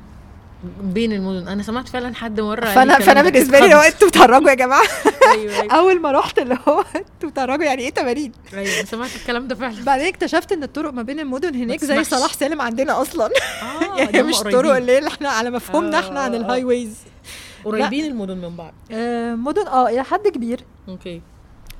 بين 0.81 1.13
المدن. 1.13 1.47
أنا 1.47 1.63
سمعت 1.63 1.89
فعلا 1.89 2.15
حد 2.15 2.39
مرة 2.39 2.65
فانا 2.65 2.99
فأنا 2.99 3.21
بالنسبة 3.21 3.59
لي 3.59 3.67
لو 3.67 3.77
اتخض. 3.77 3.93
أنتوا 3.93 4.07
بتهرجوا 4.07 4.49
يا 4.49 4.55
جماعة؟ 4.55 4.83
أيوه 5.33 5.61
أيوه. 5.61 5.73
أول 5.79 6.01
ما 6.01 6.11
رحت 6.11 6.39
اللي 6.39 6.57
هو 6.67 6.83
أنتوا 6.95 7.29
بتهرجوا 7.29 7.63
يعني 7.65 7.81
إيه 7.81 7.91
80 7.91 8.31
أيوه 8.53 8.85
سمعت 8.85 9.15
الكلام 9.15 9.47
ده 9.47 9.55
فعلا. 9.55 9.83
بعدين 9.83 10.07
اكتشفت 10.07 10.51
إن 10.51 10.63
الطرق 10.63 10.93
ما 10.93 11.01
بين 11.01 11.19
المدن 11.19 11.55
هناك 11.55 11.85
زي. 11.85 12.03
صلاح 12.03 12.33
سالم 12.33 12.61
عندنا 12.61 13.01
أصلا. 13.01 13.25
آه 13.25 13.97
يعني 13.99 14.23
مش. 14.23 14.39
طرق 14.39 14.75
اللي 14.75 14.97
اللي 14.97 15.09
إحنا 15.09 15.29
على 15.29 15.49
مفهومنا 15.49 15.97
آه، 15.97 16.01
إحنا 16.01 16.19
عن 16.19 16.33
آه، 16.33 16.37
آه. 16.37 16.41
ال 16.41 16.63
highways 16.63 16.97
قريبين 17.65 18.05
المدن 18.05 18.37
من 18.37 18.55
بعض. 18.55 18.73
آه 18.91 19.35
مدن 19.35 19.67
آه 19.67 19.89
إلى 19.89 20.03
حد 20.03 20.27
كبير. 20.27 20.59
okay. 20.89 21.21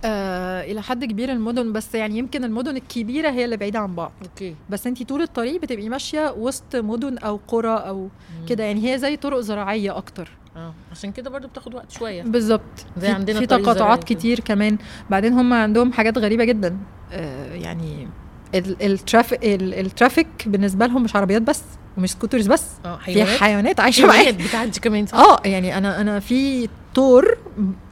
آه 0.06 0.64
إلى 0.72 0.82
حد 0.82 1.06
كبير 1.06 1.32
المدن 1.32 1.74
بس 1.74 1.96
يعني 1.96 2.18
يمكن 2.18 2.44
المدن 2.44 2.76
الكبيرة 2.78 3.30
هي 3.30 3.46
اللي 3.46 3.58
بعيدة 3.58 3.80
عن 3.80 3.96
بعض. 3.96 4.12
okay. 4.22 4.56
بس 4.70 4.88
انت 4.88 5.04
طول 5.04 5.22
الطريق 5.22 5.62
بتبقي 5.62 5.90
ماشية 5.90 6.32
وسط 6.38 6.76
مدن 6.76 7.18
أو 7.18 7.40
قرى 7.48 7.76
أو. 7.78 8.08
كده. 8.50 8.64
يعني 8.64 8.94
هي 8.94 8.98
زي 8.98 9.16
طرق 9.18 9.40
زراعية 9.40 9.98
أكتر. 9.98 10.30
آه 10.56 10.74
عشان 10.92 11.12
كده 11.12 11.30
برضو 11.30 11.48
بتاخد 11.48 11.76
وقت 11.76 11.92
شوية. 11.92 12.24
بالظبط. 12.24 12.62
زي 12.98 13.08
عندنا 13.08 13.40
في 13.40 13.46
تقاطعات. 13.46 14.04
كتير 14.04 14.40
كمان. 14.40 14.78
بعدين 15.10 15.34
هم 15.34 15.54
عندهم 15.54 15.92
حاجات 15.94 16.18
غريبة 16.18 16.44
جدا. 16.44 16.78
آه 17.12 17.54
يعني 17.56 18.08
ال- 18.56 18.82
ال 18.92 18.98
traffic 18.98 19.44
ال- 19.46 19.74
ال 19.74 19.80
traffic 19.80 20.28
بالنسبة 20.46 20.86
لهم 20.86 21.04
مش 21.04 21.16
عربيات 21.16 21.42
بس. 21.42 21.64
ومش 21.98 22.12
سكوترز 22.12 22.48
بس 22.48 22.64
آه 22.86 23.00
في 23.06 23.26
حيوانات؟ 23.26 23.80
عايشة 23.80 24.12
حيوانات 24.12 24.36
بتعدي 24.36 24.80
كمان 24.80 25.06
صح؟ 25.06 25.18
آه 25.18 25.40
يعني 25.46 25.78
أنا 25.78 26.02
أنا 26.02 26.20
في 26.20 26.70
تور 26.94 27.38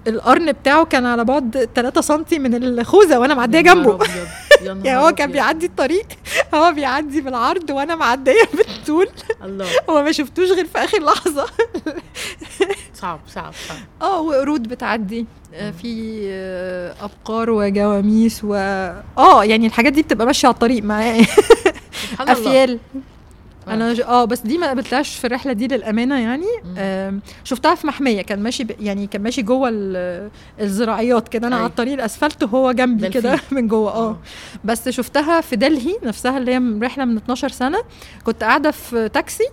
القرن 0.07 0.51
بتاعه 0.51 0.85
كان 0.85 1.05
على 1.05 1.23
بعد 1.23 1.69
3 1.75 2.01
سم 2.01 2.23
من 2.31 2.55
الخوذة 2.63 3.17
وأنا 3.19 3.33
معدية 3.35 3.61
جنبه. 3.61 3.99
يعني 4.61 4.97
هو 4.97 5.11
كان. 5.11 5.31
بيعدي 5.31 5.65
الطريق 5.65 6.05
هو 6.53 6.71
بيعدي 6.73 7.21
بالعرض 7.21 7.69
وأنا 7.69 7.95
معدية 7.95 8.43
بالطول. 8.57 9.07
الله. 9.43 9.65
هو 9.89 10.03
ما 10.03 10.11
شفتوش 10.11 10.51
غير 10.51 10.65
في 10.65 10.77
آخر 10.77 11.03
لحظة. 11.03 11.45
صعب 13.01 13.19
صعب 13.27 13.53
صعب. 13.67 13.77
آه 14.01 14.21
وقرود 14.21 14.63
بتعدي. 14.67 15.25
آه، 15.53 15.71
في 15.71 16.21
آه، 16.29 16.95
أبقار 17.01 17.49
وجواميس 17.49 18.41
و 18.43 18.53
آه 19.17 19.43
يعني 19.43 19.67
الحاجات 19.67 19.93
دي 19.93 20.01
بتبقى 20.01 20.25
ماشية 20.25 20.47
على 20.47 20.53
الطريق 20.53 20.83
معايا 20.83 21.25
الله. 22.19 22.31
أفيال. 22.31 22.79
آه. 22.95 22.99
أنا 23.67 23.93
ج- 23.93 24.01
آه 24.01 24.25
بس 24.25 24.39
دي 24.39 24.57
ما 24.57 24.67
قابلتهاش 24.67 25.15
في 25.15 25.27
الرحلة 25.27 25.53
دي 25.53 25.67
للأمانة 25.67 26.19
يعني. 26.19 26.45
آم، 26.77 27.21
شفتها 27.43 27.75
في 27.75 27.87
محمية 27.87 28.21
كان 28.21 28.43
ماشي 28.43 28.63
ب... 28.63 28.71
يعني 28.79 29.07
كان 29.07 29.21
ماشي 29.23 29.41
جوه 29.41 29.69
ال- 29.71 30.29
الزراعيات 30.61 31.27
كده 31.29 31.47
أنا 31.47 31.55
أي. 31.55 31.61
على 31.61 31.69
الطريق 31.69 31.93
الأسفلت 31.93 32.43
وهو 32.43 32.71
جنبي. 32.71 33.09
كده 33.09 33.39
من 33.51 33.67
جوه 33.67 33.91
آه 33.91 34.09
آه. 34.09 34.17
بس 34.63 34.89
شفتها 34.89 35.41
في 35.41 35.55
دلهي 35.55 35.95
نفسها 36.03 36.37
اللي 36.37 36.53
هي 36.55 36.61
رحلة 36.81 37.05
من 37.05 37.17
12 37.17 37.49
سنة 37.49 37.77
كنت 38.23 38.43
قاعدة 38.43 38.71
في 38.71 39.09
تاكسي 39.09 39.47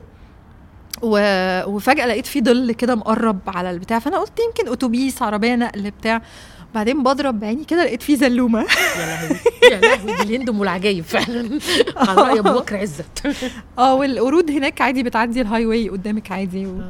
و... 1.02 1.18
وفجأة 1.66 2.06
لقيت 2.06 2.26
في 2.26 2.40
ظل 2.40 2.72
كده 2.72 2.94
مقرب 2.94 3.38
على 3.46 3.70
البتاع 3.70 3.98
فأنا 3.98 4.18
قلت 4.18 4.32
يمكن 4.48 4.72
أتوبيس 4.72 5.22
عربية 5.22 5.54
نقل 5.54 5.90
بتاع 5.90 6.22
بعدين 6.74 7.02
بضرب 7.02 7.40
بعيني 7.40 7.64
كده 7.64 7.84
لقيت 7.84 8.02
في 8.02 8.16
زلومة. 8.16 8.60
يا 9.00 9.06
لهوي. 9.06 9.38
يا 9.72 9.80
لهوي 9.80 10.16
دي 10.16 10.22
الهند 10.34 10.48
أم 10.48 10.62
العجايب 10.62 11.04
فعلا. 11.04 11.58
على 12.08 12.20
رأي 12.22 12.38
أبو 12.38 12.52
بكر 12.58 12.76
عزت. 12.76 13.34
آه 13.78 13.94
والقرود 13.94 14.50
هناك 14.50 14.80
عادي 14.80 15.02
بتعدي 15.02 15.40
ال 15.40 15.66
highway 15.66 15.88
قدامك 15.88 16.32
عادي 16.32 16.66
و... 16.66 16.80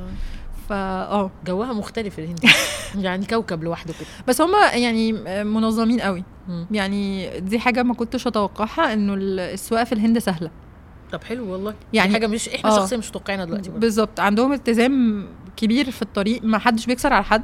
فا 0.69 0.75
آه. 1.03 1.31
جوها 1.47 1.73
مختلف 1.73 2.19
الهند. 2.19 2.41
يعني 3.05 3.27
كوكب 3.27 3.65
لوحده 3.65 3.93
كده. 4.01 4.09
بس 4.29 4.41
هم 4.41 4.53
يعني 4.73 5.13
منظمين 5.45 6.01
قوي. 6.01 6.25
يعني 6.71 7.31
دي 7.41 7.59
حاجة 7.59 7.83
ما 7.83 7.95
كنتش 7.95 8.27
أتوقعها 8.27 8.93
إنه 8.93 9.15
ال- 9.15 9.41
السواقة 9.41 9.85
في 9.85 9.93
الهند 9.93 10.19
سهلة. 10.19 10.51
طب 11.13 11.25
حلو 11.25 11.53
والله. 11.53 11.75
يعني- 11.93 12.13
حاجة 12.13 12.27
مش 12.27 12.49
إحنا 12.49 12.71
آه. 12.71 12.77
شخصيا 12.77 12.97
مش 12.97 13.09
متوقعينها 13.09 13.45
دلوقتي 13.45 13.71
بالظبط. 13.71 14.21
عندهم 14.21 14.53
التزام 14.53 15.27
كبير 15.57 15.91
في 15.91 16.03
الطريق 16.03 16.41
ما 16.45 16.59
حدش 16.59 16.87
بيكسر 16.87 17.13
على 17.13 17.25
حد. 17.25 17.43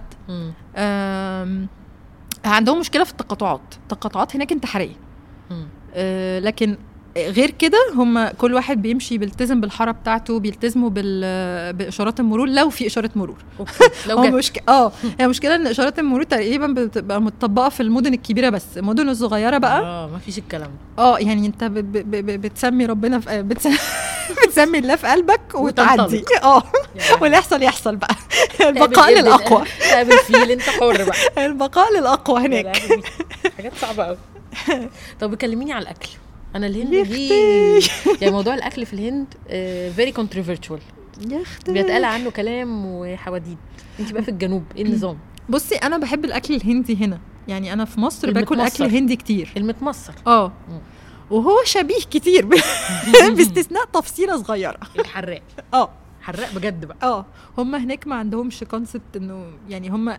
عندهم 2.45 2.81
مشكلة 2.81 3.05
في 3.05 3.11
التقاطعات 3.11 3.61
التقاطعات 3.83 4.37
هناك 4.37 4.53
انتحارية. 4.53 4.95
آه، 5.95 6.39
لكن 6.39 6.77
غير 7.27 7.51
كده 7.51 7.79
هم 7.95 8.29
كل 8.29 8.55
واحد 8.55 8.83
بيمشي 8.83 9.19
بيلتزم 9.19 9.61
بالحارة 9.61 9.91
بتاعته 9.91 10.39
بيلتزموا 10.39 10.91
بإشارات 11.73 12.21
المرور 12.21 12.49
لو 12.49 12.71
في 12.71 12.87
إشارة 12.87 13.11
مرور. 13.17 13.37
لو 14.07 14.19
هو 14.19 14.25
جت 14.25 14.33
مشك... 14.35 14.63
آه. 14.69 14.93
هي 15.21 15.25
المشكلة 15.25 15.55
إن 15.55 15.67
إشارات 15.67 15.99
المرور 15.99 16.23
تقريبا 16.23 16.67
بتبقى 16.67 17.21
متطبقة 17.21 17.69
في 17.69 17.83
المدن 17.83 18.15
الكبيرة 18.15 18.49
بس. 18.51 18.65
المدن 18.77 19.09
الصغيرة 19.09 19.59
بقى. 19.59 19.81
آه 19.81 20.07
ما 20.07 20.19
فيش 20.19 20.39
الكلام 20.39 20.71
آه 20.99 21.19
يعني 21.19 21.47
أنت 21.47 21.65
ب... 21.65 21.75
ب... 21.75 22.11
ب... 22.11 22.41
بتسمي 22.41 22.87
ربنا 22.87 23.21
في 23.21 23.43
بتس... 23.43 23.69
بتسمي 24.47 24.79
الله 24.79 24.97
في 24.97 25.07
قلبك 25.07 25.55
وتعدي. 25.55 26.25
آه. 26.43 26.63
واللي 27.21 27.37
يحصل 27.37 27.63
يحصل 27.63 27.97
بقى. 27.97 28.15
البقاء؟ 28.69 29.21
للأقوى. 29.21 29.65
تقابل 29.91 30.19
فيل. 30.19 30.51
أنت 30.51 30.63
حر 30.63 31.05
بقى. 31.05 31.47
البقاء 31.47 31.99
للأقوى 31.99 32.41
هناك. 32.41 32.77
حاجات 33.57 33.73
صعبة 33.81 34.05
قوي 34.05 34.17
طب 35.21 35.35
كلميني 35.35 35.73
على 35.73 35.83
الأكل. 35.83 36.09
أنا 36.55 36.67
الهند 36.67 37.09
دي. 37.09 37.29
يعني 38.21 38.33
موضوع 38.33 38.55
الأكل 38.55 38.87
في 38.87 38.93
الهند 38.93 39.27
very 39.95 40.13
controversial 40.13 40.81
يا 41.31 41.43
أختي 41.43 41.73
بيتقال 41.73 42.05
عنه 42.05 42.31
كلام 42.31 42.87
وحواديت. 42.87 43.59
أنت 44.01 44.13
بقى 44.13 44.23
في 44.23 44.29
الجنوب 44.31 44.65
إيه 44.77 44.83
النظام؟ 44.83 45.19
بصي 45.49 45.75
أنا 45.75 45.99
بحب 45.99 46.25
الأكل 46.25 46.55
الهندي 46.55 46.97
هنا. 47.05 47.19
يعني 47.49 47.73
أنا 47.73 47.85
في 47.85 48.01
مصر 48.01 48.31
باكل. 48.31 48.61
أكل 48.61 48.85
هندي 48.85 49.17
كتير. 49.17 49.53
المتمصر. 49.57 50.13
آه. 50.27 50.53
وهو 51.31 51.57
شبيه 51.65 52.01
كتير. 52.11 52.47
باستثناء 53.37 53.85
تفصيلة 53.85 54.43
صغيرة. 54.43 54.79
الحراق. 54.99 55.43
آه. 55.75 55.91
حراق 56.21 56.55
بجد 56.55 56.85
بقى. 56.85 56.97
آه. 57.03 57.27
هم 57.59 57.75
هناك 57.75 58.07
ما 58.07 58.15
عندهمش 58.15 58.65
concept 58.65 59.17
إنه 59.17 59.45
يعني 59.69 59.89
هم 59.89 60.17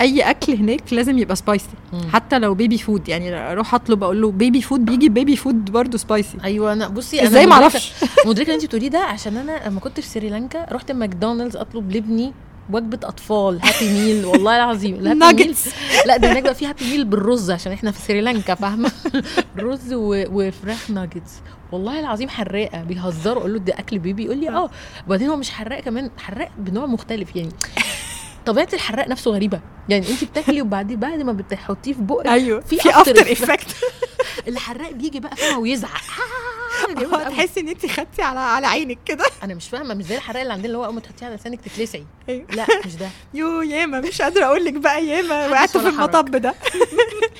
أي 0.00 0.20
أكل 0.20 0.52
هناك 0.52 0.92
لازم 0.92 1.18
يبقى 1.18 1.36
spicy. 1.36 1.68
حتى 2.12 2.38
لو 2.38 2.54
baby 2.54 2.78
food 2.78 3.08
يعني 3.08 3.34
أروح 3.34 3.74
أطلب 3.74 4.04
أقول 4.04 4.22
له 4.22 4.30
baby 4.30 4.62
food 4.62 4.84
بيجي 4.84 5.08
baby 5.08 5.36
food 5.36 5.70
برضه 5.70 5.98
spicy 5.98 6.38
أيوه 6.44 6.72
أنا 6.72 6.88
بصي 6.88 7.20
أنا 7.20 7.28
إزاي 7.28 7.46
معرفش؟ 7.46 7.92
مدركة 8.26 8.46
اللي 8.46 8.54
انت 8.54 8.64
بتقوليه 8.64 8.88
ده 8.88 8.98
عشان 8.98 9.36
أنا 9.36 9.68
لما 9.68 9.80
كنت 9.80 10.00
في 10.00 10.06
سريلانكا 10.06 10.66
رحت 10.72 10.92
ماكدونالدز 10.92 11.56
أطلب 11.56 11.90
لابني 11.92 12.32
وجبة 12.72 12.98
أطفال 13.08 13.60
Happy 13.62 13.88
Meal 13.92 14.24
والله 14.24 14.56
العظيم 14.56 14.94
ال 14.94 14.96
Happy 14.96 15.08
Meal 15.08 15.18
nuggets 15.18 15.68
لا 16.06 16.16
ده 16.16 16.32
هناك 16.32 16.42
بقى 16.42 16.54
في 16.54 16.66
Happy 16.66 16.90
Meal 16.90 17.04
بالرز 17.04 17.50
عشان 17.50 17.72
إحنا 17.72 17.90
في 17.90 18.00
سريلانكا 18.00 18.54
فاهمة؟ 18.54 18.92
رز 19.58 19.92
و... 19.92 20.24
وفراخ 20.32 20.90
ناجتس 20.90 21.32
والله 21.72 22.00
العظيم 22.00 22.28
حراقة 22.28 22.82
بيهزروا 22.82 23.40
أقول 23.40 23.52
له 23.52 23.58
ده 23.58 23.74
أكل 23.78 23.98
baby 23.98 24.24
يقول 24.24 24.38
لي 24.38 24.48
آه. 24.48 24.70
وبعدين 25.06 25.28
هو 25.28 25.36
مش 25.36 25.50
حراق 25.50 25.80
كمان 25.80 26.10
حراق 26.18 26.50
بنوع 26.58 26.86
مختلف 26.86 27.36
يعني 27.36 27.52
طبيعة 28.46 28.68
الحراق 28.72 29.08
نفسه 29.08 29.30
غريبة. 29.30 29.60
يعني 29.88 30.08
انت 30.10 30.24
بتاكلي 30.24 30.62
وبعدين 30.62 31.00
بعد 31.00 31.22
ما 31.22 31.32
بتحطيه 31.32 31.92
في 31.92 32.00
بقك 32.02 32.26
أيوه. 32.26 32.60
في 32.60 32.90
after. 32.90 33.32
effect 33.32 33.76
الحراق 34.48 34.90
بيجي 34.92 35.20
بقى 35.20 35.36
فاهمة 35.36 35.58
ويزعق. 35.58 36.00
قوي. 36.88 37.24
تحسي 37.24 37.60
ان 37.60 37.68
انت 37.68 37.86
خدتي 37.86 38.22
على 38.22 38.38
على 38.40 38.66
عينك 38.66 38.98
كده؟ 39.04 39.24
أنا 39.44 39.54
مش 39.54 39.68
فاهمة 39.68 39.94
مش 39.94 40.04
زي 40.04 40.16
الحراق 40.16 40.40
اللي 40.40 40.52
عندنا 40.52 40.66
اللي 40.66 40.78
هو 40.78 40.84
أول 40.84 40.94
ما 40.94 41.00
تحطيه 41.00 41.26
على 41.26 41.34
لسانك 41.34 41.60
تتلسعي. 41.60 42.04
أيوة. 42.28 42.46
لا 42.52 42.66
مش 42.86 42.96
ده. 42.96 43.08
يو 43.34 43.60
ياما 43.62 44.00
مش 44.00 44.22
قادرة 44.22 44.44
أقول 44.44 44.64
لك 44.64 44.72
بقى 44.74 45.06
ياما. 45.06 45.48
وقعت 45.48 45.76
في. 45.76 45.88
المطب 45.88 46.30
ده. 46.36 46.54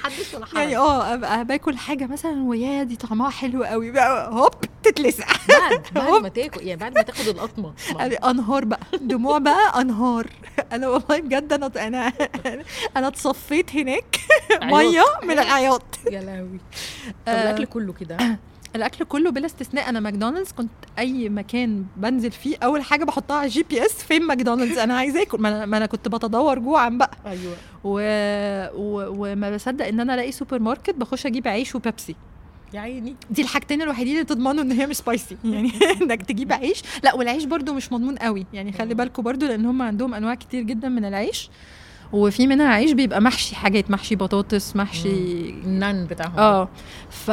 حدث 0.02 0.34
ولا 0.34 0.46
حرج؟ 0.46 0.56
يعني 0.56 0.76
آه 0.76 1.14
أبقى 1.14 1.44
باكل 1.44 1.76
حاجة 1.76 2.06
مثلا 2.06 2.42
ويا 2.42 2.82
دي 2.82 2.96
طعمها 2.96 3.30
حلو 3.30 3.64
قوي 3.64 3.90
بقى. 3.90 4.30
هوب 4.32 4.54
تتلسع. 4.82 5.26
بعد 5.48 5.82
بعد 5.92 6.22
ما 6.22 6.28
تاكل 6.28 6.60
يعني 6.66 6.80
بعد 6.80 6.94
ما 6.94 7.02
تاخد 7.02 7.28
القطمة. 7.28 7.74
يعني 7.98 8.14
أنهار 8.14 8.64
بقى. 8.64 8.80
دموع 9.00 9.38
بقى 9.38 9.80
أنهار. 9.80 10.26
أنا 10.72 10.88
والله 10.88 11.20
بجد 11.20 11.52
أنا 11.52 11.66
أنا 11.76 12.12
أنا 12.96 13.08
اتصفيت 13.08 13.76
هناك. 13.76 14.16
مية. 14.62 15.04
من 15.22 15.38
العياط. 15.38 15.82
يا 16.10 16.20
لهوي. 16.20 16.60
طب 17.26 17.32
آه. 17.32 17.42
الاكل 17.50 17.64
كله 17.66 17.92
كده؟ 17.92 18.16
الأكل 18.76 19.04
كله 19.04 19.30
بلا 19.30 19.46
استثناء. 19.46 19.88
أنا 19.88 20.00
ماكدونالدز 20.00 20.52
كنت 20.52 20.70
أي 20.98 21.28
مكان 21.28 21.84
بنزل 21.96 22.30
فيه 22.30 22.56
أول 22.62 22.82
حاجة 22.82 23.04
بحطها 23.04 23.36
على 23.36 23.46
ال 23.46 23.62
GPS 23.62 23.94
فين 23.94 24.22
ماكدونالدز؟ 24.22 24.78
أنا 24.78 24.94
عايزه 24.98 25.22
آكل. 25.22 25.38
ما 25.38 25.48
أنا, 25.48 25.66
ما 25.66 25.76
أنا 25.76 25.86
كنت 25.86 26.08
بتدور 26.08 26.58
جوعا 26.58 26.88
بقى. 26.88 27.10
أيوه. 27.26 27.56
و... 27.84 28.00
و... 28.74 29.14
وما 29.18 29.50
بصدق 29.54 29.86
إن 29.86 30.00
أنا 30.00 30.14
ألاقي 30.14 30.32
سوبر 30.32 30.58
ماركت 30.58 30.94
بخش 30.94 31.26
أجيب 31.26 31.48
عيش 31.48 31.74
وبيبسي. 31.74 32.16
يا 32.74 32.80
عيني. 32.80 33.16
دي 33.30 33.42
الحاجتين 33.42 33.82
الوحيدين 33.82 34.14
اللي 34.14 34.24
تضمنوا 34.24 34.62
إن 34.62 34.72
هي 34.72 34.86
مش 34.86 34.96
spicy 34.96 35.36
يعني 35.44 35.72
إنك 36.02 36.22
تجيب 36.22 36.52
عيش. 36.52 36.82
لا 37.04 37.14
والعيش 37.14 37.44
برضو 37.44 37.74
مش 37.74 37.92
مضمون 37.92 38.16
قوي. 38.16 38.46
يعني 38.52 38.72
خلي 38.72 38.94
بالكم 38.94 39.22
برضو 39.22 39.46
لأن 39.46 39.66
هم 39.66 39.82
عندهم 39.82 40.14
أنواع 40.14 40.34
كتير 40.34 40.62
جدا 40.62 40.88
من 40.88 41.04
العيش. 41.04 41.50
وفي 42.12 42.46
منها 42.46 42.66
عيش 42.68 42.92
بيبقى 42.92 43.20
محشي 43.20 43.56
حاجات 43.56 43.90
محشي 43.90 44.16
بطاطس 44.16 44.76
محشي 44.76 45.08
النان 45.64 46.06
بتاعهم. 46.06 46.38
آه. 46.38 46.68
ف... 47.10 47.30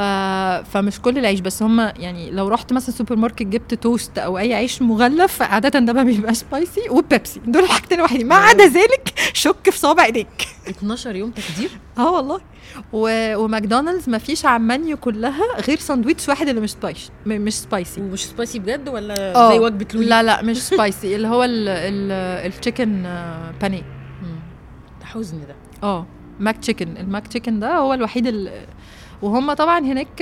فمش 0.72 1.02
كل 1.02 1.18
العيش 1.18 1.40
بس 1.40 1.64
هم 1.64 1.80
يعني 1.80 2.32
لو 2.32 2.48
رحت 2.48 2.74
مثلا 2.74 2.96
سوبر 2.96 3.16
ماركت 3.16 3.44
جبت 3.44 3.74
توست 3.74 4.18
أو 4.18 4.38
أي 4.38 4.54
عيش 4.54 4.82
مغلف 4.82 5.42
عادة 5.42 5.80
ده 5.80 5.94
ما 5.94 6.04
بيبقى 6.04 6.34
spicy 6.34 6.90
وبيبسي. 6.90 7.42
دول 7.48 7.64
الحاجتين 7.64 7.98
الوحيدين 8.00 8.28
ما 8.28 8.36
عدا 8.36 8.66
ذلك 8.66 9.14
شك 9.34 9.70
في 9.70 9.78
صابع 9.80 10.06
إيديك. 10.06 10.48
12 10.70 11.16
يوم 11.16 11.32
تخدير 11.32 11.70
آه 11.98 12.12
والله. 12.12 12.40
و... 12.94 13.36
وماكدونالدز 13.38 14.10
ما 14.10 14.18
فيش 14.18 14.46
على 14.46 14.62
المنيو 14.62 14.98
كلها 14.98 15.62
غير 15.68 15.78
ساندويتش 15.78 16.30
واحد 16.30 16.48
اللي 16.50 16.62
مش 16.62 16.72
spicy 16.72 17.10
م... 17.26 17.30
مش 17.42 17.54
spicy 17.54 18.02
ومش 18.02 18.26
spicy 18.26 18.60
بجد 18.60 18.90
ولا 18.90 19.36
آه. 19.36 19.52
زي 19.52 19.60
وجبة 19.60 20.00
لا 20.00 20.24
لا 20.24 20.42
مش 20.42 20.58
spicy 20.64 21.16
اللي 21.16 21.28
هو 21.28 21.44
ال... 21.44 21.68
ال... 21.70 22.12
ال 22.52 22.58
chicken 22.58 23.04
بانيه 23.62 23.97
حزن 25.08 25.38
ده 25.48 25.56
آه 25.88 26.06
McChicken 26.40 26.98
ال 26.98 27.28
McChicken 27.28 27.60
ده 27.60 27.76
هو 27.78 27.94
الوحيد 27.94 28.28
ال... 28.28 28.52
وهم 29.22 29.54
طبعا 29.54 29.80
هناك 29.80 30.22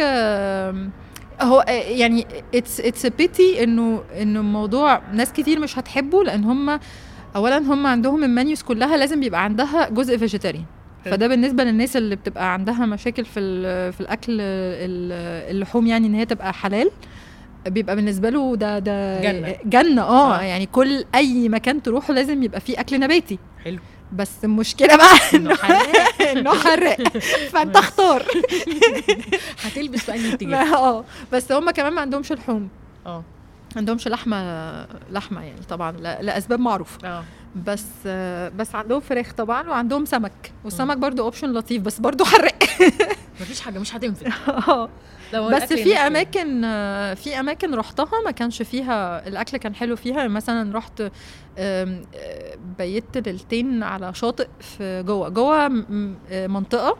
هو 1.41 1.65
يعني 1.69 2.25
it's 2.55 2.79
it's 2.79 3.05
pity 3.05 3.63
إنه 3.63 4.03
إنه 4.21 4.39
الموضوع 4.39 5.01
ناس 5.13 5.33
كتير 5.33 5.59
مش 5.59 5.79
هتحبه 5.79 6.23
لأن 6.23 6.43
هم 6.43 6.79
اولا 7.35 7.57
هم 7.57 7.87
عندهم 7.87 8.23
ال 8.23 8.30
menus 8.30 8.61
كلها 8.61 8.97
لازم 8.97 9.19
بيبقى 9.19 9.43
عندها 9.43 9.89
جزء 9.89 10.17
vegetarian. 10.17 10.63
فده 11.05 11.27
بالنسبة 11.27 11.63
للناس 11.63 11.97
اللي 11.97 12.15
بتبقى 12.15 12.53
عندها 12.53 12.85
مشاكل 12.85 13.25
في 13.25 13.41
في 13.91 14.01
الأكل 14.01 14.33
ال- 14.41 15.51
اللحوم 15.55 15.87
يعني 15.87 16.07
إن 16.07 16.13
هي 16.15 16.25
تبقى 16.25 16.53
حلال 16.53 16.91
بيبقى 17.67 17.95
بالنسبة 17.95 18.29
له 18.29 18.55
ده 18.55 18.79
ده 18.79 19.21
جنة. 19.21 19.55
جنة 19.65 20.01
آه 20.01 20.35
آه. 20.39 20.41
يعني 20.41 20.65
كل 20.65 21.05
أي 21.15 21.49
مكان 21.49 21.81
تروحه 21.81 22.13
لازم 22.13 22.43
يبقى 22.43 22.59
فيه 22.59 22.79
أكل 22.79 22.99
نباتي 22.99 23.39
حلو 23.63 23.79
بس 24.13 24.31
المشكلة 24.43 24.95
بقى 24.95 25.15
إنه 25.33 25.55
حراق 25.55 26.21
إنه 26.21 26.53
حراق 26.59 26.97
فأنت 27.53 27.75
اختار 27.75 28.25
هتلبس 29.63 29.99
في 29.99 30.15
انهي 30.15 30.33
اتجاه 30.33 30.47
ما- 30.49 30.75
آه. 30.77 31.05
بس 31.31 31.51
هم 31.51 31.71
كمان 31.71 31.93
ما 31.93 32.01
عندهمش 32.01 32.31
لحوم. 32.31 32.69
آه. 33.05 33.17
ما 33.75 33.77
عندهمش 33.79 34.07
لحمة 34.07 34.37
لحمة 35.11 35.41
يعني 35.41 35.61
طبعا 35.69 35.91
لأسباب 35.91 36.59
معروفة. 36.59 37.07
آه. 37.07 37.23
بس 37.67 37.85
بس 38.57 38.75
عندهم 38.75 38.99
فراخ 38.99 39.33
طبعا 39.33 39.69
وعندهم 39.69 40.05
سمك. 40.05 40.51
والسمك 40.63 40.97
برضو 40.97 41.23
اوبشن 41.23 41.53
لطيف 41.53 41.81
بس 41.81 41.99
برضو 41.99 42.25
حراق 42.25 42.63
مفيش 43.41 43.61
حاجة 43.61 43.79
مش 43.79 43.95
هتنفع 43.95 44.27
لو 45.33 45.49
بس 45.49 45.73
في 45.73 45.95
أماكن 45.97 46.63
آه، 46.65 47.13
في 47.13 47.39
أماكن 47.39 47.75
رحتها 47.75 48.21
ما 48.25 48.31
كانش 48.31 48.61
فيها 48.61 49.27
الأكل 49.27 49.57
كان 49.57 49.75
حلو 49.75 49.95
فيها. 49.95 50.27
مثلا 50.27 50.77
رحت 50.77 51.03
آه، 51.57 51.99
بيت 52.77 53.17
ليلتين 53.27 53.83
على 53.83 54.13
شاطئ 54.13 54.47
في 54.59 55.03
جوه. 55.03 55.29
جوه 55.29 55.65
آه، 56.31 56.47
منطقة. 56.47 56.97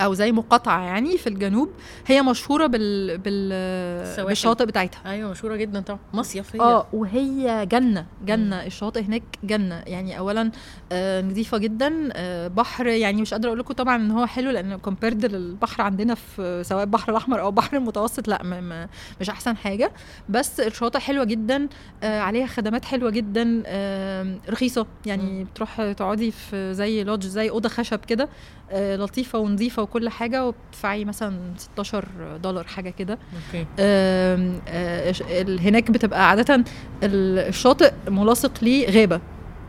أو 0.00 0.14
زي 0.14 0.32
مقاطعة 0.32 0.82
يعني 0.82 1.18
في 1.18 1.26
الجنوب 1.26 1.70
هي 2.06 2.22
مشهورة 2.22 2.66
بال 2.66 3.18
بال. 3.18 4.24
بالشاطئ 4.26 4.66
بتاعتها. 4.66 5.00
أيوه 5.06 5.30
مشهورة 5.30 5.56
جدا 5.56 5.80
طبعا. 5.80 5.98
مصيف 6.12 6.56
هي. 6.56 6.60
آه 6.60 6.86
وهي 6.92 7.66
جنة 7.70 8.06
جنة. 8.26 8.66
الشاطئ 8.66 9.02
هناك 9.02 9.22
جنة. 9.44 9.82
يعني 9.86 10.18
اولا 10.18 10.50
آه 10.92 11.20
نظيفة 11.22 11.58
جدا. 11.58 12.08
آه 12.12 12.48
بحر 12.48 12.86
يعني 12.86 13.22
مش 13.22 13.34
قادرة 13.34 13.48
أقول 13.48 13.58
لكم 13.58 13.74
طبعا 13.74 13.96
إن 13.96 14.10
هو 14.10 14.26
حلو 14.26 14.50
لأن 14.50 14.76
كومبيرد 14.76 15.26
للبحر 15.26 15.82
عندنا 15.82 16.14
في 16.14 16.62
سواء 16.64 16.82
البحر 16.82 17.10
الأحمر 17.12 17.40
أو 17.40 17.48
البحر 17.48 17.76
المتوسط 17.76 18.28
لأ 18.28 18.42
ما 18.42 18.60
ما 18.60 18.88
مش 19.20 19.30
أحسن 19.30 19.56
حاجة. 19.56 19.92
بس 20.28 20.60
الشاطئ 20.60 20.98
حلوة 20.98 21.24
جدا. 21.24 21.68
آه 22.02 22.20
عليها 22.20 22.46
خدمات 22.46 22.84
حلوة 22.84 23.10
جدا. 23.10 23.62
آه 23.66 24.36
رخيصة. 24.48 24.86
يعني 25.06 25.44
بتروح 25.44 25.92
تقعدي 25.92 26.30
في 26.30 26.74
زي 26.74 27.04
lodge 27.04 27.26
زي 27.26 27.50
أوضة 27.50 27.68
خشب 27.68 27.98
كده. 27.98 28.28
لطيفة 28.72 29.38
ونظيفة 29.38 29.82
وكل 29.82 30.08
حاجة 30.08 30.46
وبتدفعي 30.46 31.04
مثلا 31.04 31.36
16 31.58 32.04
دولار 32.42 32.64
حاجة 32.64 32.90
كده. 32.90 33.18
okay. 33.46 33.66
آه، 33.78 35.14
هناك 35.60 35.90
بتبقى 35.90 36.28
عادة 36.30 36.54
ال- 37.02 37.38
الشاطئ 37.38 37.92
ملاصق 38.08 38.52
ليه 38.62 38.90
غابة 38.90 39.20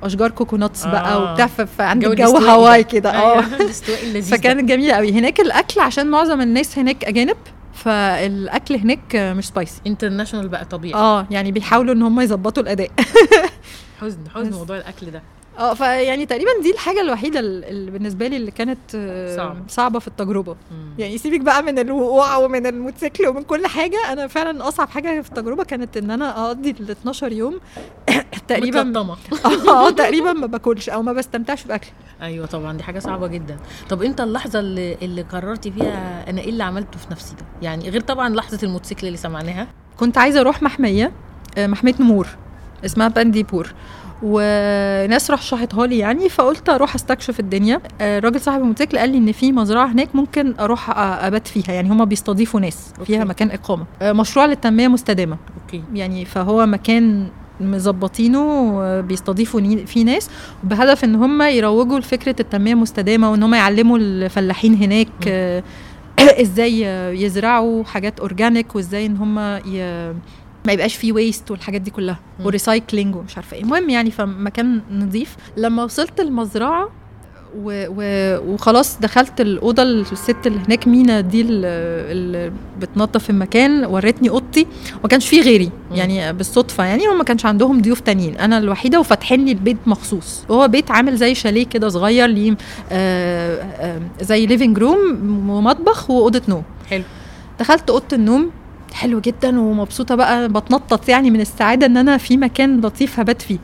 أشجار 0.03 0.31
coconuts 0.31 0.85
بقى 0.85 1.13
آه. 1.13 1.31
وبتاع 1.31 1.47
ف- 1.47 1.61
فعندك 1.61 2.07
جو 2.07 2.13
الاستواء 2.13 2.43
Hawaii 2.51 2.83
ده. 2.83 2.89
كده. 2.89 3.09
آه. 3.11 3.33
أيوة، 3.33 4.13
ده. 4.13 4.21
فكانت 4.21 4.69
جميلة 4.69 4.93
قوي. 4.93 5.11
هناك 5.11 5.39
الأكل 5.39 5.79
عشان 5.81 6.07
معظم 6.11 6.41
الناس 6.41 6.77
هناك 6.79 7.05
أجانب 7.05 7.37
فالأكل 7.73 8.75
هناك 8.75 9.15
آه، 9.15 9.33
مش 9.33 9.47
spicy 9.47 9.81
international 9.87 10.47
بقى 10.49 10.65
طبيعي. 10.65 10.93
آه 11.01 11.27
يعني 11.31 11.51
بيحاولوا 11.51 11.93
إن 11.93 12.01
هم 12.01 12.19
يظبطوا 12.21 12.63
الأداء. 12.63 12.89
حزن 14.01 14.19
حزن. 14.35 14.51
موضوع 14.51 14.77
الأكل 14.77 15.11
ده. 15.11 15.21
آه 15.59 15.73
فيعني 15.73 16.25
تقريبا 16.25 16.49
دي 16.63 16.71
الحاجة 16.71 17.01
الوحيدة 17.01 17.39
ال- 17.39 17.63
اللي 17.65 17.91
بالنسبة 17.91 18.27
لي 18.27 18.37
اللي 18.37 18.51
كانت 18.51 18.79
آه، 18.95 19.35
صعبة. 19.37 19.59
صعبة 19.67 19.99
في 19.99 20.07
التجربة 20.07 20.55
مم. 20.71 20.93
يعني 20.99 21.17
سيبك 21.17 21.39
بقى 21.39 21.63
من 21.63 21.79
الوقوع 21.79 22.37
ومن 22.37 22.65
الموتوسيكل 22.65 23.27
ومن 23.27 23.43
كل 23.43 23.67
حاجة 23.67 23.97
أنا 24.13 24.27
فعلا 24.27 24.67
أصعب 24.67 24.89
حاجة 24.89 25.21
في 25.21 25.29
التجربة 25.29 25.63
كانت 25.63 25.97
إن 25.97 26.11
أنا 26.11 26.45
أقضي 26.47 26.69
ال 26.79 26.91
12 26.91 27.31
يوم 27.31 27.59
تقريبا 28.47 28.83
متلطمة. 28.83 29.15
آه 29.69 29.89
تقريبا 29.89 30.33
ما 30.33 30.45
باكلش 30.47 30.89
أو 30.89 31.01
ما 31.01 31.13
بستمتعش 31.13 31.63
باكل 31.63 31.87
أيوه 32.21 32.45
طبعا 32.45 32.77
دي 32.77 32.83
حاجة 32.83 32.99
صعبة 32.99 33.27
جدا 33.27 33.57
طب 33.89 34.03
أنت 34.03 34.21
اللحظة 34.21 34.59
اللي, 34.59 34.97
اللي 35.01 35.21
قررتي 35.21 35.71
فيها 35.71 36.29
أنا 36.29 36.41
إيه 36.41 36.49
اللي 36.49 36.63
عملته 36.63 36.99
في 36.99 37.05
نفسي 37.11 37.35
ده 37.35 37.45
يعني 37.61 37.89
غير 37.89 38.01
طبعا 38.01 38.29
لحظة 38.29 38.59
الموتوسيكل 38.63 39.07
اللي 39.07 39.17
سمعناها 39.17 39.67
كنت 39.99 40.17
عايزة 40.17 40.41
أروح 40.41 40.63
محمية 40.63 41.11
آه، 41.57 41.67
محمية 41.67 41.93
نمور 41.99 42.27
اسمها 42.85 43.07
بانديبور 43.07 43.73
وناس 44.23 45.31
رشحتها 45.31 45.87
لي 45.87 45.97
يعني 45.97 46.29
فقلت 46.29 46.69
أروح 46.69 46.95
أستكشف 46.95 47.39
الدنيا. 47.39 47.81
آه، 48.01 48.17
الراجل 48.17 48.41
صاحب 48.41 48.61
الموتوسيكل 48.61 48.97
قال 48.97 49.09
لي 49.09 49.17
إن 49.17 49.31
في 49.31 49.51
مزرعة 49.51 49.91
هناك 49.91 50.15
ممكن 50.15 50.53
أروح 50.59 50.97
أبات 50.97 51.47
فيها. 51.47 51.73
يعني 51.73 51.89
هما 51.89 52.05
بيستضيفوا 52.05 52.59
ناس 52.59 52.93
فيها 53.05 53.19
أوكي. 53.19 53.29
مكان 53.29 53.51
إقامة. 53.51 53.85
آه، 54.01 54.13
مشروع 54.13 54.45
للتنمية 54.45 54.87
مستدامة. 54.87 55.37
أوكي. 55.63 55.83
يعني 55.93 56.25
فهو 56.25 56.65
مكان 56.65 57.27
مظبطينه 57.59 59.01
بيستضيفوا 59.01 59.61
فيه 59.85 60.05
ناس 60.05 60.29
بهدف 60.63 61.03
إن 61.03 61.15
هم 61.15 61.41
يروجوا 61.41 61.99
لفكرة 61.99 62.35
التنمية 62.39 62.73
المستدامه 62.73 63.31
وإن 63.31 63.43
هم 63.43 63.53
يعلموا 63.53 63.97
الفلاحين 63.97 64.75
هناك 64.75 65.07
م. 65.07 65.27
آه، 65.27 65.63
إزاي 66.41 66.81
يزرعوا 67.21 67.83
حاجات 67.83 68.19
organic 68.19 68.75
وإزاي 68.75 69.05
إن 69.05 69.17
هم 69.17 69.39
ي... 69.39 70.13
ما 70.65 70.73
يبقاش 70.73 70.95
فيه 70.95 71.13
waste 71.13 71.51
والحاجات 71.51 71.81
دي 71.81 71.91
كلها. 71.91 72.19
و 72.43 72.50
recycling 72.50 73.15
ومش 73.15 73.35
عارفة 73.37 73.57
إيه. 73.57 73.63
المهم 73.63 73.89
يعني 73.89 74.11
فمكان 74.11 74.81
نظيف. 74.91 75.35
لما 75.57 75.83
وصلت 75.83 76.19
المزرعة 76.19 76.89
و... 77.57 77.85
و... 77.89 78.53
وخلاص 78.53 78.99
دخلت 78.99 79.41
الأوضة 79.41 79.83
الست 79.83 80.47
اللي 80.47 80.59
هناك 80.67 80.87
maid 80.87 81.21
دي 81.21 81.41
اللي, 81.41 82.51
بتنظف 82.79 83.29
المكان 83.29 83.85
ورتني 83.85 84.29
أوضتي 84.29 84.67
وما 84.99 85.07
كانش 85.07 85.27
فيه 85.27 85.41
غيري. 85.41 85.69
يعني 85.91 86.33
بالصدفة 86.33 86.83
يعني 86.83 87.07
وما 87.07 87.23
كانش 87.23 87.45
عندهم 87.45 87.81
ضيوف 87.81 87.99
تانيين. 87.99 88.37
أنا 88.37 88.57
الوحيدة 88.57 88.99
وفاتحين 88.99 89.45
لي 89.45 89.51
البيت 89.51 89.77
مخصوص. 89.85 90.43
وهو 90.49 90.67
بيت 90.67 90.91
عامل 90.91 91.15
زي 91.17 91.35
شاليه 91.35 91.65
كده 91.65 91.89
صغير 91.89 92.27
ليه 92.27 92.57
آه 92.91 93.61
آه 93.63 94.01
زي 94.21 94.45
living 94.45 94.77
room 94.77 94.99
ومطبخ 95.49 96.09
وأوضة 96.09 96.41
نوم. 96.47 96.63
حلو. 96.89 97.03
دخلت 97.59 97.89
أوضة 97.89 98.05
النوم. 98.13 98.51
حلو 98.95 99.19
جدا 99.19 99.59
ومبسوطة 99.59 100.15
بقى 100.15 100.47
بتنطط 100.49 101.09
يعني 101.09 101.31
من 101.31 101.41
السعادة 101.41 101.85
إن 101.85 101.97
أنا 101.97 102.17
في 102.17 102.37
مكان 102.37 102.81
لطيف 102.81 103.19
هبات 103.19 103.41
فيه. 103.41 103.57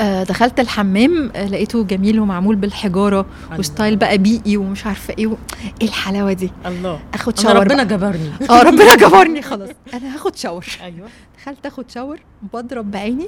آه، 0.00 0.22
دخلت 0.22 0.60
الحمام 0.60 1.30
آه، 1.36 1.46
لقيته 1.46 1.84
جميل 1.84 2.20
ومعمول 2.20 2.56
بالحجارة 2.56 3.26
و 3.58 3.64
style 3.64 3.96
بقى 3.96 4.18
بيئي 4.18 4.56
ومش 4.56 4.86
عارفة 4.86 5.14
إيه 5.18 5.26
و... 5.26 5.36
إيه 5.82 5.88
الحلاوة 5.88 6.32
دي؟ 6.32 6.50
الله. 6.66 7.00
آخد 7.14 7.38
shower 7.38 7.56
ربنا 7.56 7.84
بقى. 7.84 7.96
جبرني. 7.98 8.30
آه 8.50 8.62
ربنا 8.62 8.94
جبرني 9.08 9.42
خلاص. 9.42 9.68
أنا 9.94 10.14
هاخد 10.14 10.36
shower 10.36 10.64
أيوه. 10.82 11.08
دخلت 11.38 11.66
آخد 11.66 11.90
shower 11.90 12.20
بضرب 12.54 12.90
بعيني 12.90 13.26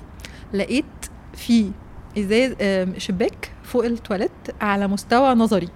لقيت 0.54 0.84
في 1.34 1.70
إزاز 2.18 2.52
آم، 2.60 2.94
شباك 2.98 3.50
فوق 3.64 3.84
التواليت 3.84 4.30
على 4.60 4.86
مستوى 4.88 5.34
نظري. 5.34 5.68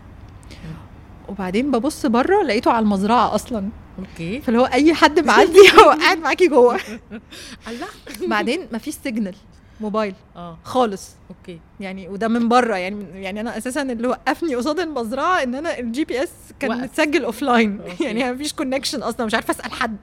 وبعدين 1.29 1.71
ببص 1.71 2.07
بره 2.07 2.43
لقيته 2.43 2.71
على 2.71 2.83
المزرعة 2.83 3.35
أصلا. 3.35 3.69
أوكي. 3.99 4.41
فاللي 4.41 4.61
هو 4.61 4.65
أي 4.65 4.95
حد 4.95 5.21
معدي 5.27 5.59
هو 5.81 5.91
قاعد 5.91 6.19
معاكي 6.19 6.49
جوه. 6.49 6.81
الله. 7.69 7.87
بعدين 8.27 8.61
مفيش 8.73 8.95
signal 9.05 9.35
موبايل. 9.81 10.15
آه. 10.37 10.59
خالص. 10.65 11.11
أوكي. 11.31 11.61
يعني 11.81 12.09
وده 12.09 12.29
من 12.29 12.49
بره. 12.49 12.77
يعني 12.77 13.23
يعني 13.23 13.41
أنا 13.41 13.59
أساسا 13.59 13.83
اللي 13.83 14.09
وقفني 14.09 14.55
قصاد 14.55 14.81
المزرعة 14.81 15.43
إن 15.43 15.55
أنا 15.55 15.79
ال 15.79 16.05
GPS 16.05 16.31
كان. 16.61 16.81
متسجل 16.83 17.25
offline. 17.29 17.81
يعني 18.01 18.33
مفيش 18.33 18.53
connection 18.53 19.03
أصلا. 19.03 19.27
مش 19.27 19.35
عارفة 19.35 19.51
أسأل 19.51 19.73
حد. 19.73 19.97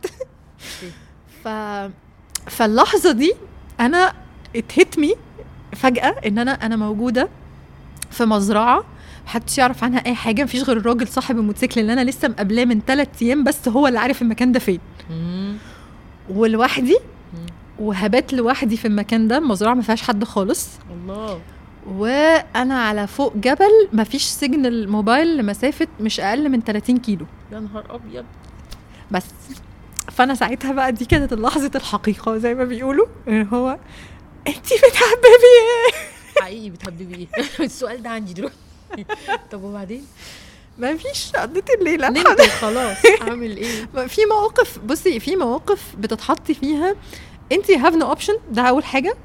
ف 1.44 1.48
فاللحظة 2.50 3.12
دي 3.12 3.34
أنا 3.80 4.14
it 4.56 4.73
hit 4.73 5.00
me 5.00 5.16
فجأة 5.76 6.16
إن 6.26 6.38
أنا 6.40 6.52
أنا 6.52 6.76
موجودة 6.76 7.30
في 8.12 8.26
مزرعة 8.26 8.84
محدش 9.26 9.58
يعرف 9.58 9.84
عنها 9.84 10.06
أي 10.06 10.16
حاجة 10.16 10.44
مفيش 10.44 10.64
غير 10.64 10.78
الراجل 10.78 11.08
صاحب 11.08 11.38
الموتوسيكل 11.38 11.82
اللي 11.82 11.94
أنا 11.94 12.04
لسه 12.04 12.28
مقابلاه 12.28 12.66
من 12.66 12.82
ثلاث 12.88 13.08
أيام 13.22 13.44
بس 13.44 13.68
هو 13.68 13.88
اللي 13.88 14.00
عارف 14.00 14.22
المكان 14.22 14.52
ده 14.52 14.60
فين. 14.60 14.80
ولوحدي. 16.30 16.98
وهبات 17.80 18.34
لوحدي 18.34 18.78
في 18.78 18.88
المكان 18.88 19.28
ده 19.28 19.38
المزرعة 19.38 19.74
ما 19.74 19.82
فيهاش 19.82 20.02
حد 20.02 20.24
خالص. 20.24 20.68
الله. 20.92 21.42
وأنا 21.88 22.82
على 22.84 23.08
فوق 23.08 23.38
جبل 23.38 23.88
مفيش 23.94 24.24
signal 24.24 24.90
موبايل 24.90 25.38
لمسافة 25.38 25.88
مش 26.00 26.20
أقل 26.20 26.50
من 26.50 26.62
30 26.62 26.98
كيلو. 26.98 27.26
يا 27.52 27.60
نهار 27.60 27.96
أبيض. 27.96 28.26
بس. 29.12 29.26
فأنا 30.12 30.36
ساعتها 30.36 30.72
بقى 30.72 30.92
دي 30.92 31.06
كانت 31.06 31.34
لحظه 31.34 31.72
الحقيقة 31.76 32.38
زي 32.38 32.54
ما 32.56 32.64
بيقولوا 32.64 33.06
اللي 33.28 33.48
هو 33.54 33.78
انتي 34.48 34.76
بتهببي 34.76 35.50
إيه؟ 35.60 35.94
حقيقي 36.42 36.70
بتهببي 36.70 37.16
إيه؟ 37.16 37.28
السؤال 37.66 38.04
ده 38.04 38.10
عندي 38.10 38.34
دلوقتي. 38.34 38.56
طب 39.52 39.64
وبعدين؟ 39.64 40.06
مفيش 40.80 41.32
قضيت 41.36 41.70
الليلة. 41.70 42.10
نمت 42.10 42.42
خلاص 42.42 42.98
أعمل 43.22 43.58
إيه؟ 43.58 43.86
في 44.14 44.22
مواقف 44.26 44.80
بصي 44.80 45.20
في 45.20 45.36
مواقف 45.36 45.82
بتتحطي 46.00 46.54
فيها. 46.54 46.96
you 47.52 47.72
have 47.72 47.94
no 47.96 48.08
option 48.10 48.34
ده 48.52 48.62
أول 48.62 48.86
حاجة. 48.86 49.16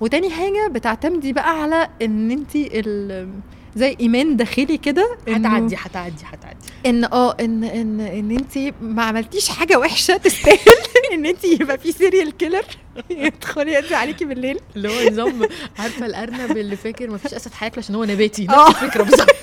وتاني 0.00 0.30
حاجة 0.30 0.68
بتعتمدي 0.70 1.32
بقى 1.32 1.62
على 1.62 1.88
إن 2.02 2.30
انت 2.30 2.56
ال- 2.56 3.30
زي 3.76 3.96
إيمان 4.00 4.36
داخلي 4.36 4.78
كده 4.78 5.16
هتعدي 5.28 5.76
هتعدي 5.76 6.24
هتعدي. 6.24 6.56
إن 6.86 7.04
آه 7.04 7.36
إن 7.40 7.64
إن 7.64 8.00
إن 8.00 8.30
انت 8.30 8.74
ما 8.82 9.02
عملتيش 9.04 9.48
حاجة 9.48 9.78
وحشة 9.78 10.16
تستاهل. 10.16 10.58
إن 11.16 11.26
أنت 11.26 11.44
يبقى 11.44 11.78
في 11.78 11.92
serial 11.92 12.36
killer 12.36 12.64
يدخل 13.10 13.68
يقضي 13.68 13.94
عليكي 13.94 14.24
بالليل. 14.24 14.60
اللي 14.76 14.88
هو 14.88 15.10
نظام 15.10 15.48
عارفة 15.78 16.06
الأرنب 16.06 16.56
اللي 16.56 16.76
فاكر 16.76 17.10
مفيش 17.10 17.34
أسد 17.34 17.50
هياكل 17.58 17.78
عشان 17.78 17.94
هو 17.94 18.04
نباتي. 18.04 18.46
آه. 18.50 18.68
نفس 18.68 18.82
الفكرة 18.82 19.02
بالظبط. 19.02 19.36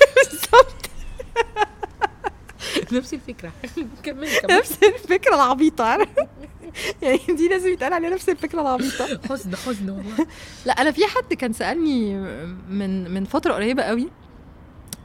نفس 2.92 3.14
الفكرة. 3.14 3.52
كملي 4.04 4.30
نفس 4.50 4.78
الفكرة 4.84 5.36
العبيطة؟ 5.36 6.08
يعني 7.02 7.20
دي 7.30 7.48
لازم 7.48 7.70
يتقال 7.70 7.94
عليها 7.94 8.10
نفس 8.10 8.30
الفكرة 8.30 8.62
العبيطة. 8.62 9.20
حزن 9.30 9.56
حزن 9.56 9.90
والله. 9.90 10.28
لا 10.66 10.74
أنا 10.74 10.92
في 10.92 11.02
حد 11.06 11.34
كان 11.34 11.54
سألني 11.54 12.16
من 12.70 13.12
من 13.14 13.26
فترة 13.26 13.54
قريبة 13.54 13.84
قوي 13.84 14.10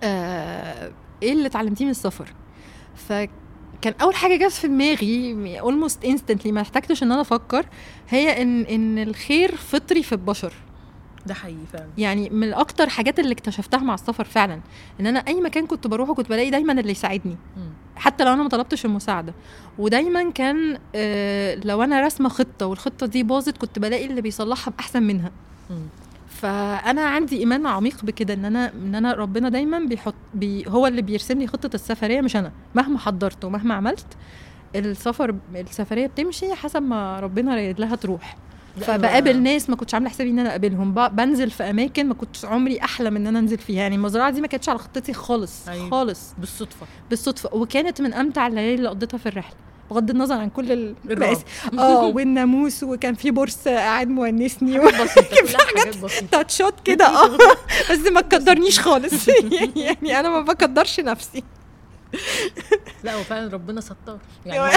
آه 0.03 0.93
إيه 1.23 1.33
اللي 1.33 1.47
اتعلمتيه 1.47 1.85
من 1.85 1.91
السفر؟ 1.91 2.35
فكان 3.79 3.95
أول 4.03 4.14
حاجة 4.14 4.47
جت 4.47 4.53
في 4.53 4.69
دماغي 4.69 5.61
اولموست 5.61 6.05
انستنتلي 6.05 6.53
ما 6.53 6.61
احتجتش 6.61 7.03
إن 7.03 7.12
أنا 7.12 7.21
أفكر 7.21 7.67
هي 8.09 8.43
إن 8.43 8.62
إن 8.62 8.99
الخير 8.99 9.57
فطري 9.57 10.03
في 10.03 10.12
البشر. 10.12 10.53
ده 11.27 11.35
حقيقي 11.35 11.67
فعلا. 11.73 11.88
يعني 11.99 12.31
من 12.31 12.55
أكتر 12.55 12.88
حاجات 12.88 13.19
اللي 13.19 13.33
اكتشفتها 13.33 13.79
مع 13.79 13.95
السفر 13.95 14.25
فعلا 14.25 14.61
إن 15.01 15.07
أنا 15.07 15.19
أي 15.19 15.41
مكان 15.41 15.67
كنت 15.67 15.87
بروحه 15.87 16.14
كنت 16.14 16.29
بلاقي 16.29 16.51
دايما 16.51 16.73
اللي 16.73 16.93
يساعدني. 16.93 17.37
حتى 17.97 18.25
لو 18.25 18.33
أنا 18.33 18.43
ما 18.43 18.49
طلبتش 18.49 18.85
المساعدة. 18.85 19.35
ودايما 19.79 20.31
كان 20.31 20.79
آه 20.95 21.55
لو 21.64 21.83
أنا 21.83 22.01
راسمة 22.01 22.29
خطة 22.29 22.67
والخطة 22.67 23.07
دي 23.07 23.23
باظت 23.23 23.59
كنت 23.59 23.79
بلاقي 23.79 24.07
اللي 24.07 24.21
بيصلحها 24.21 24.73
بأحسن 24.73 25.03
منها. 25.03 25.31
فأنا 26.42 27.03
عندي 27.05 27.38
إيمان 27.38 27.66
عميق 27.66 28.05
بكده 28.05 28.35
إن 28.35 28.44
أنا 28.44 28.72
إن 28.72 28.94
أنا 28.94 29.12
ربنا 29.12 29.48
دايما 29.48 29.79
بيحط 29.79 30.14
بي 30.35 30.64
هو 30.68 30.87
اللي 30.87 31.03
بيرسم 31.03 31.38
لي 31.38 31.46
خطة 31.46 31.70
السفرية 31.74 32.20
مش 32.20 32.37
أنا. 32.37 32.53
مهما 32.74 32.98
حضرت 32.98 33.44
ومهما 33.44 33.74
عملت 33.74 34.07
السفر 34.77 35.35
السفرية 35.55 36.07
بتمشي 36.07 36.55
حسب 36.55 36.83
ما 36.83 37.20
ربنا 37.20 37.55
رايد 37.55 37.81
لها 37.81 37.96
تروح. 37.96 38.37
فبقابل 38.81 39.42
ناس 39.42 39.70
ما 39.70 39.77
كنتش 39.77 39.94
عاملة 39.94 40.11
حسابي 40.11 40.31
إن 40.31 40.38
أنا 40.38 40.48
أقابلهم. 40.51 40.94
بنزل 41.09 41.51
في 41.51 41.62
أماكن 41.62 42.07
ما 42.09 42.14
كنتش 42.14 42.44
عمري 42.44 42.81
أحلم 42.81 43.16
إن 43.16 43.27
أنا 43.27 43.38
أنزل 43.38 43.59
فيها. 43.59 43.83
يعني 43.83 43.94
المزرعة 43.94 44.31
دي 44.31 44.40
ما 44.40 44.46
كانتش 44.46 44.68
على 44.68 44.79
خطتي 44.79 45.12
خالص 45.12 45.68
أيوة. 45.68 45.90
خالص. 45.90 46.35
بالصدفة. 46.38 46.87
بالصدفة. 47.11 47.55
وكانت 47.55 48.01
من 48.01 48.14
أمتع 48.14 48.46
الليالي 48.46 48.74
اللي 48.74 48.88
قضيتها 48.88 49.18
في 49.18 49.27
الرحلة. 49.29 49.57
بغض 49.90 50.11
النظر 50.11 50.35
عن 50.35 50.48
كل 50.51 50.72
ال- 50.72 50.94
الرعب. 51.11 51.22
المآسي. 51.22 51.44
آه 51.79 52.05
والناموس 52.07 52.83
وكان 52.83 53.14
في 53.14 53.31
بورس 53.31 53.68
قاعد 53.68 54.09
مونسني. 54.09 54.79
بسيطة. 54.79 55.22
كلها 55.42 55.59
حاجات 55.77 55.94
تاتشات 56.33 56.74
كده. 56.85 57.07
آه. 57.24 57.37
بس 57.90 57.98
ما 58.12 58.20
تقدرنيش 58.20 58.81
خالص. 58.81 59.29
يعني 59.77 60.20
أنا 60.20 60.29
ما 60.29 60.40
بقدرش 60.40 61.01
نفسي. 61.01 61.42
لا 63.05 63.14
هو 63.14 63.23
فعلا 63.23 63.53
ربنا 63.53 63.81
ستار 63.81 64.18
يعني. 64.47 64.77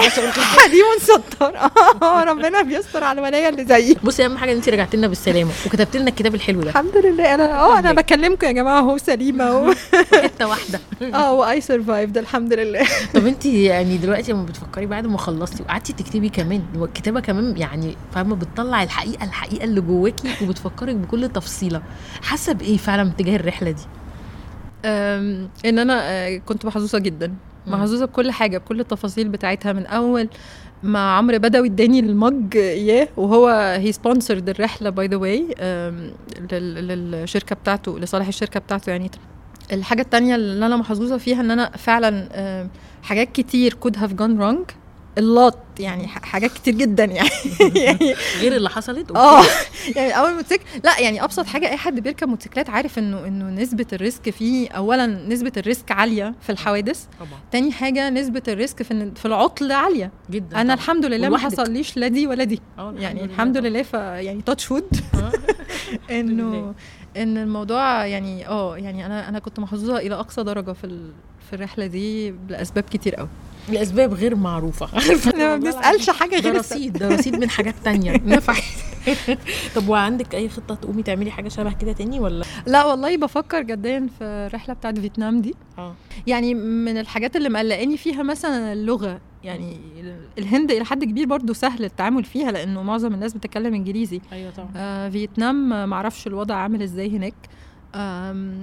حليم 0.60 0.84
ستار 1.00 1.56
آه 2.02 2.24
ربنا 2.24 2.62
بيستر 2.62 3.04
على 3.04 3.20
الولايه 3.20 3.48
اللي 3.48 3.64
زيي. 3.64 3.96
بصي 4.04 4.24
أهم 4.24 4.38
حاجة 4.38 4.52
إن 4.52 4.56
انت 4.56 4.68
رجعت 4.68 4.94
لنا 4.96 5.06
بالسلامة 5.06 5.50
وكتبت 5.66 5.96
لنا 5.96 6.08
الكتاب 6.08 6.34
الحلو 6.34 6.60
ده. 6.60 6.70
الحمد 6.70 6.96
لله. 6.96 7.34
أنا 7.34 7.60
آه 7.60 7.78
أنا 7.78 7.92
لله. 7.92 8.02
بكلمكم 8.02 8.46
يا 8.46 8.52
جماعة 8.52 8.78
أهو 8.78 8.98
سليمة 8.98 9.56
و... 9.56 9.74
حتة 10.22 10.46
واحدة. 10.46 10.80
آه 11.02 11.32
وأي 11.32 11.60
سرفايفد 11.60 12.18
الحمد 12.18 12.52
لله. 12.52 12.86
طب 13.14 13.26
انت 13.26 13.46
يعني 13.46 13.96
دلوقتي 13.98 14.32
لما 14.32 14.44
بتفكري 14.44 14.86
بعد 14.86 15.06
ما 15.06 15.18
خلصتي 15.18 15.62
وقعدتي 15.62 15.92
تكتبي 15.92 16.28
كمان 16.28 16.62
الكتابة 16.76 17.20
كمان 17.20 17.56
يعني 17.56 17.96
فاهمة 18.14 18.36
بتطلع 18.36 18.82
الحقيقة 18.82 19.24
الحقيقة 19.24 19.64
اللي 19.64 19.80
جواكي 19.80 20.28
وبتفكرك 20.42 20.94
بكل 20.96 21.28
تفصيلة 21.28 21.82
حاسة 22.22 22.52
بإيه 22.52 22.76
فعلا 22.76 23.12
تجاه 23.18 23.36
الرحلة 23.36 23.70
دي؟ 23.70 23.82
إن 24.84 25.78
أنا 25.78 26.00
آه، 26.02 26.36
كنت 26.36 26.64
محظوظة 26.66 26.98
جدا. 26.98 27.34
محظوظة 27.66 28.06
بكل 28.06 28.30
حاجة 28.30 28.58
بكل 28.58 28.80
التفاصيل 28.80 29.28
بتاعتها 29.28 29.72
من 29.72 29.86
أول 29.86 30.28
ما 30.82 31.10
عمرو 31.16 31.38
بدوي 31.38 31.68
اداني 31.68 32.00
ال 32.00 32.14
mug 32.14 32.56
اياه 32.56 33.08
وهو 33.16 33.48
هي 33.78 33.92
sponsored 33.92 34.48
الرحله 34.48 34.90
by 34.90 35.06
the 35.06 35.16
way 35.16 35.46
للشركة 36.52 37.56
بتاعته 37.56 37.98
لصالح 37.98 38.26
الشركة 38.28 38.60
بتاعته 38.60 38.90
يعني. 38.90 39.10
الحاجة 39.72 40.02
التانية 40.02 40.34
اللي 40.34 40.66
أنا 40.66 40.76
محظوظة 40.76 41.16
فيها 41.18 41.40
إن 41.40 41.50
أنا 41.50 41.70
فعلا 41.70 42.28
حاجات 43.02 43.32
كتير 43.32 43.76
could 43.86 43.96
have 43.96 44.12
gone 44.16 44.38
wrong. 44.40 44.81
a 45.18 45.28
lot 45.28 45.58
يعني 45.78 46.08
حاجات 46.08 46.52
كتير 46.52 46.74
جدا 46.74 47.04
يعني. 47.04 47.28
يعني 47.74 48.14
غير 48.40 48.56
اللي 48.56 48.70
حصلت؟ 48.70 49.10
آه 49.10 49.42
يعني 49.96 50.18
أول 50.18 50.34
موتوسيكل 50.34 50.64
لأ 50.84 51.00
يعني 51.00 51.24
أبسط 51.24 51.46
حاجة 51.46 51.68
أي 51.70 51.76
حد 51.76 52.00
بيركب 52.00 52.28
موتوسيكلات 52.28 52.70
عارف 52.70 52.98
إنه 52.98 53.26
إنه 53.26 53.62
نسبة 53.62 53.86
ال 53.92 54.00
risk 54.00 54.30
فيه 54.30 54.70
اولا 54.70 55.06
نسبة 55.06 55.52
ال 55.56 55.63
risk 55.63 55.92
عالية 55.92 56.34
في 56.40 56.52
الحوادث 56.52 57.04
طبعا. 57.20 57.40
تاني 57.52 57.72
حاجة 57.72 58.10
نسبة 58.10 58.42
ال 58.48 58.55
risk 58.55 58.82
في 58.82 59.10
في 59.16 59.24
العطل 59.26 59.72
عالية. 59.72 60.10
جدا 60.30 60.56
أنا 60.56 60.62
طبعاً. 60.62 60.74
الحمد 60.74 61.04
لله 61.06 61.28
ما. 61.28 61.38
حصليش 61.38 61.96
لا 61.96 62.08
دي 62.08 62.26
ولا 62.26 62.44
دي. 62.44 62.60
آه 62.78 62.94
يعني 62.98 63.24
الحمد 63.24 63.56
لله 63.56 63.82
ف 63.82 63.94
يعني 63.94 64.42
touch 64.42 64.70
wood 64.70 64.88
آه. 65.14 65.32
انه 66.20 66.42
لله. 66.54 66.74
إن 67.16 67.36
الموضوع 67.36 68.06
يعني 68.06 68.48
آه 68.48 68.76
يعني 68.78 69.06
أنا 69.06 69.28
أنا 69.28 69.38
كنت 69.38 69.60
محظوظة 69.60 69.96
إلى 69.98 70.14
أقصى 70.14 70.42
درجة 70.42 70.72
في 70.72 70.98
في 71.50 71.52
الرحلة 71.56 71.86
دي 71.86 72.34
لأسباب 72.48 72.84
كتير 72.90 73.14
قوي 73.14 73.28
لأسباب 73.68 74.14
غير 74.14 74.34
معروفة. 74.36 74.86
عارفة؟ 74.94 75.38
ما 75.38 75.56
بنسألش 75.56 76.10
حاجة 76.10 76.36
ده 76.36 76.50
غير 76.50 76.60
الس- 76.60 76.72
رصيد 76.72 76.92
ده 76.92 77.08
رصيد 77.08 77.36
من 77.38 77.50
حاجات 77.50 77.74
تانية. 77.84 78.12
نفعت 78.26 78.62
طب 79.74 79.88
وعندك 79.88 80.34
أي 80.34 80.48
خطة 80.48 80.74
تقومي 80.74 81.02
تعملي 81.02 81.30
حاجة 81.30 81.48
شبه 81.48 81.72
كده 81.72 81.92
تاني 81.92 82.20
ولا؟ 82.20 82.44
لا 82.66 82.84
والله 82.84 83.16
بفكر 83.16 83.62
جديا 83.62 84.08
في 84.18 84.24
الرحله 84.24 84.74
بتاعت 84.74 84.98
فيتنام 84.98 85.40
دي. 85.40 85.54
آه. 85.78 85.94
يعني 86.26 86.54
من 86.54 86.98
الحاجات 86.98 87.36
اللي 87.36 87.48
مقلقاني 87.48 87.96
فيها 87.96 88.22
مثلا 88.22 88.72
اللغة. 88.72 89.20
يعني 89.44 89.76
الهند 90.38 90.70
إلى 90.70 90.84
حد 90.84 91.04
كبير 91.04 91.26
برضو 91.26 91.52
سهل 91.52 91.84
التعامل 91.84 92.24
فيها 92.24 92.52
لأنه 92.52 92.82
معظم 92.82 93.14
الناس 93.14 93.32
بتتكلم 93.34 93.74
إنجليزي. 93.74 94.20
أيوه 94.32 94.50
طبعا. 94.50 94.68
آه 94.76 95.08
فيتنام 95.08 95.88
معرفش 95.88 96.26
الوضع 96.26 96.54
عامل 96.54 96.82
إزاي 96.82 97.16
هناك. 97.16 97.34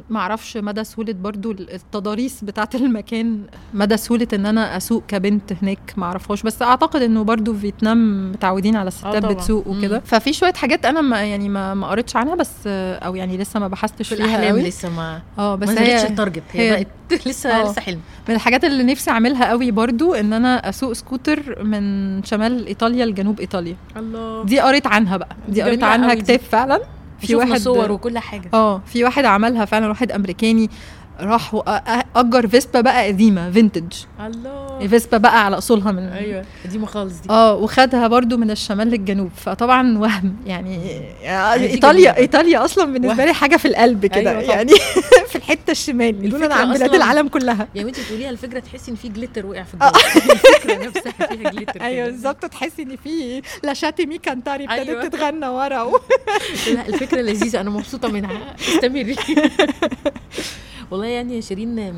معرفش 0.10 0.58
مدى 0.58 0.84
سهولة 0.84 1.14
برضو 1.14 1.52
التضاريس 1.52 2.44
بتاعت 2.44 2.76
المكان 2.76 3.42
مدى 3.74 3.98
سهولة 3.98 4.28
إن 4.34 4.46
أنا 4.46 4.78
أسوق 4.78 5.04
كبنت 5.08 5.54
هناك 5.62 5.80
معرفهاش. 5.98 6.44
بس 6.44 6.62
أعتقد 6.62 7.02
إنه 7.02 7.24
برضو 7.24 7.54
في 7.54 7.60
فيتنام 7.60 8.32
متعودين 8.32 8.76
على 8.76 8.88
الستات 8.88 9.24
طبعاً. 9.24 9.34
بتسوق 9.34 9.68
وكده. 9.68 10.00
ففي 10.06 10.34
شوية 10.34 10.54
حاجات 10.54 10.86
أنا 10.86 11.02
ما 11.02 11.24
يعني 11.24 11.50
ما 11.50 11.74
ما 11.74 11.88
قريتش 11.88 12.16
عنها 12.16 12.36
بس 12.36 12.52
آه، 12.68 12.96
أو 12.98 13.16
يعني 13.16 13.38
لسه 13.38 13.60
ما 13.60 13.68
بحثتش 13.68 14.10
في 14.10 14.16
فيها 14.16 14.26
الأحلام 14.26 14.50
قوي. 14.50 14.68
لسه 14.68 14.90
ما 14.90 15.22
آه 15.40 15.56
بس 15.56 15.70
ما 15.70 15.82
هي 15.82 16.08
ال 16.08 16.12
target. 16.12 16.44
هي, 16.54 16.72
هي- 16.78 16.86
بقت 17.12 17.28
لسه 17.28 17.50
آه. 17.50 17.72
لسه 17.72 17.82
حلم. 17.82 18.00
من 18.30 18.36
الحاجات 18.36 18.64
اللي 18.64 18.84
نفسي 18.84 19.12
أعملها 19.12 19.50
قوي 19.50 19.72
برضو 19.72 20.14
إن 20.14 20.34
أنا 20.34 20.70
أسوق 20.70 20.94
سكوتر 20.94 21.64
من 21.64 22.24
شمال 22.24 22.68
إيطاليا 22.68 23.06
لجنوب 23.06 23.40
إيطاليا. 23.40 23.76
الله. 23.98 24.44
دي 24.46 24.60
قريت 24.60 24.88
عنها 24.88 25.18
بقى. 25.18 25.36
دي 25.50 25.62
قريت 25.62 25.84
عنها. 25.84 26.14
كتاب 26.14 26.40
فعلا. 26.40 26.82
في 27.20 27.36
واحد 27.36 27.58
صور 27.58 27.92
وكل 27.92 28.18
حاجة. 28.18 28.50
آه 28.54 28.82
في 28.86 29.04
واحد 29.04 29.26
عملها 29.26 29.66
فعلا 29.66 29.88
واحد 29.88 30.12
أمريكاني. 30.12 30.70
راح 31.20 31.62
أجر 32.16 32.48
فيسبا 32.48 32.82
بقى 32.82 33.08
قديمة 33.08 33.52
vintage 33.52 33.94
الله 34.26 34.88
فيسبا 34.88 35.18
بقى 35.18 35.46
على 35.46 35.58
أصولها 35.58 35.92
من 35.92 36.04
أيوه 36.04 36.46
قديمة 36.66 36.86
خالص 36.86 37.20
دي 37.22 37.30
آه 37.30 37.56
وخدها 37.56 38.08
برضو 38.08 38.38
من 38.38 38.52
الشمال 38.52 38.88
للجنوب 38.88 39.30
فطبعا 39.36 39.98
وهم 39.98 40.36
يعني 40.46 40.78
دي 40.78 41.30
ايطاليا 41.72 41.92
جميلة. 42.12 42.18
إيطاليا 42.18 42.66
أصلا 42.66 42.94
بالنسبة. 42.94 43.26
لي 43.26 43.34
حاجة 43.34 43.58
في 43.58 43.68
القلب 43.68 44.06
كده 44.06 44.30
أيوة. 44.40 44.42
يعني 44.54 44.74
في 45.30 45.36
الحتة 45.36 45.72
الشمال 45.72 46.26
الفكرة 46.26 46.54
عن 46.54 46.74
بلاد 46.74 46.96
العالم 46.96 47.28
كلها 47.28 47.68
يا 47.76 47.84
بنتي 47.84 48.04
تقوليها 48.04 48.30
الفكرة 48.30 48.60
تحسي 48.60 48.92
إن 48.92 48.96
في 48.96 49.10
glitter 49.10 49.46
وقع 49.46 49.64
في 49.64 49.74
الجو 49.74 49.88
الفكرة 50.32 50.88
نفسها 50.88 51.28
فيها 51.28 51.50
glitter 51.52 51.82
أيوه. 51.90 52.06
بالظبط 52.08 52.46
تحسي 52.46 52.82
إن 52.82 52.96
في 53.04 53.42
lasciatemi 53.64 54.18
cantare 54.18 54.64
ابتدت 54.64 54.90
أيوة. 54.90 55.08
تتغنى 55.08 55.48
ورا. 55.48 55.92
لا 56.74 56.88
الفكرة 56.88 57.22
لذيذة 57.22 57.62
أنا 57.62 57.70
مبسوطة 57.70 58.08
منها 58.08 58.56
استمري 58.60 59.16
والله 60.92 61.06
يعني 61.08 61.36
يا 61.36 61.42
شيرين 61.42 61.94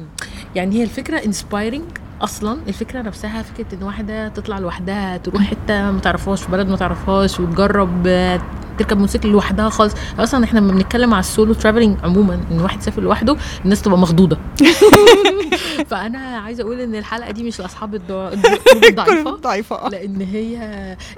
يعني 0.55 0.75
هي 0.75 0.83
الفكرة 0.83 1.25
inspiring 1.25 1.83
أصلا 2.21 2.57
الفكرة 2.67 3.01
نفسها 3.01 3.41
فكرة 3.41 3.65
إن 3.77 3.83
واحدة 3.83 4.27
تطلع 4.27 4.59
لوحدها 4.59 5.17
تروح 5.17 5.43
حتة 5.43 5.91
ما 5.91 5.99
تعرفهاش 5.99 6.43
في 6.43 6.51
بلد 6.51 6.69
ما 6.69 6.77
تعرفهاش 6.77 7.39
وتجرب 7.39 8.07
آه، 8.07 8.41
تركب 8.77 8.97
موتوسيكل 8.97 9.29
لوحدها 9.29 9.69
خالص. 9.69 9.93
أصلا 10.19 10.43
إحنا 10.43 10.59
لما 10.59 10.71
بنتكلم 10.71 11.13
على 11.13 11.19
ال 11.19 11.26
solo 11.26 11.53
traveling 11.53 11.97
عموما 12.03 12.39
إن 12.51 12.59
واحد 12.61 12.79
يسافر 12.79 13.01
لوحده 13.01 13.37
الناس 13.65 13.81
تبقى 13.81 13.97
مخضوضة. 13.97 14.37
فأنا 15.89 16.19
عايزة 16.19 16.63
أقول 16.63 16.79
إن 16.79 16.95
الحلقة 16.95 17.31
دي 17.31 17.43
مش 17.43 17.59
لأصحاب 17.59 17.95
الضعيفة 18.89 19.31
ضعيفه 19.31 19.89
لأن 19.89 20.21
هي 20.21 20.53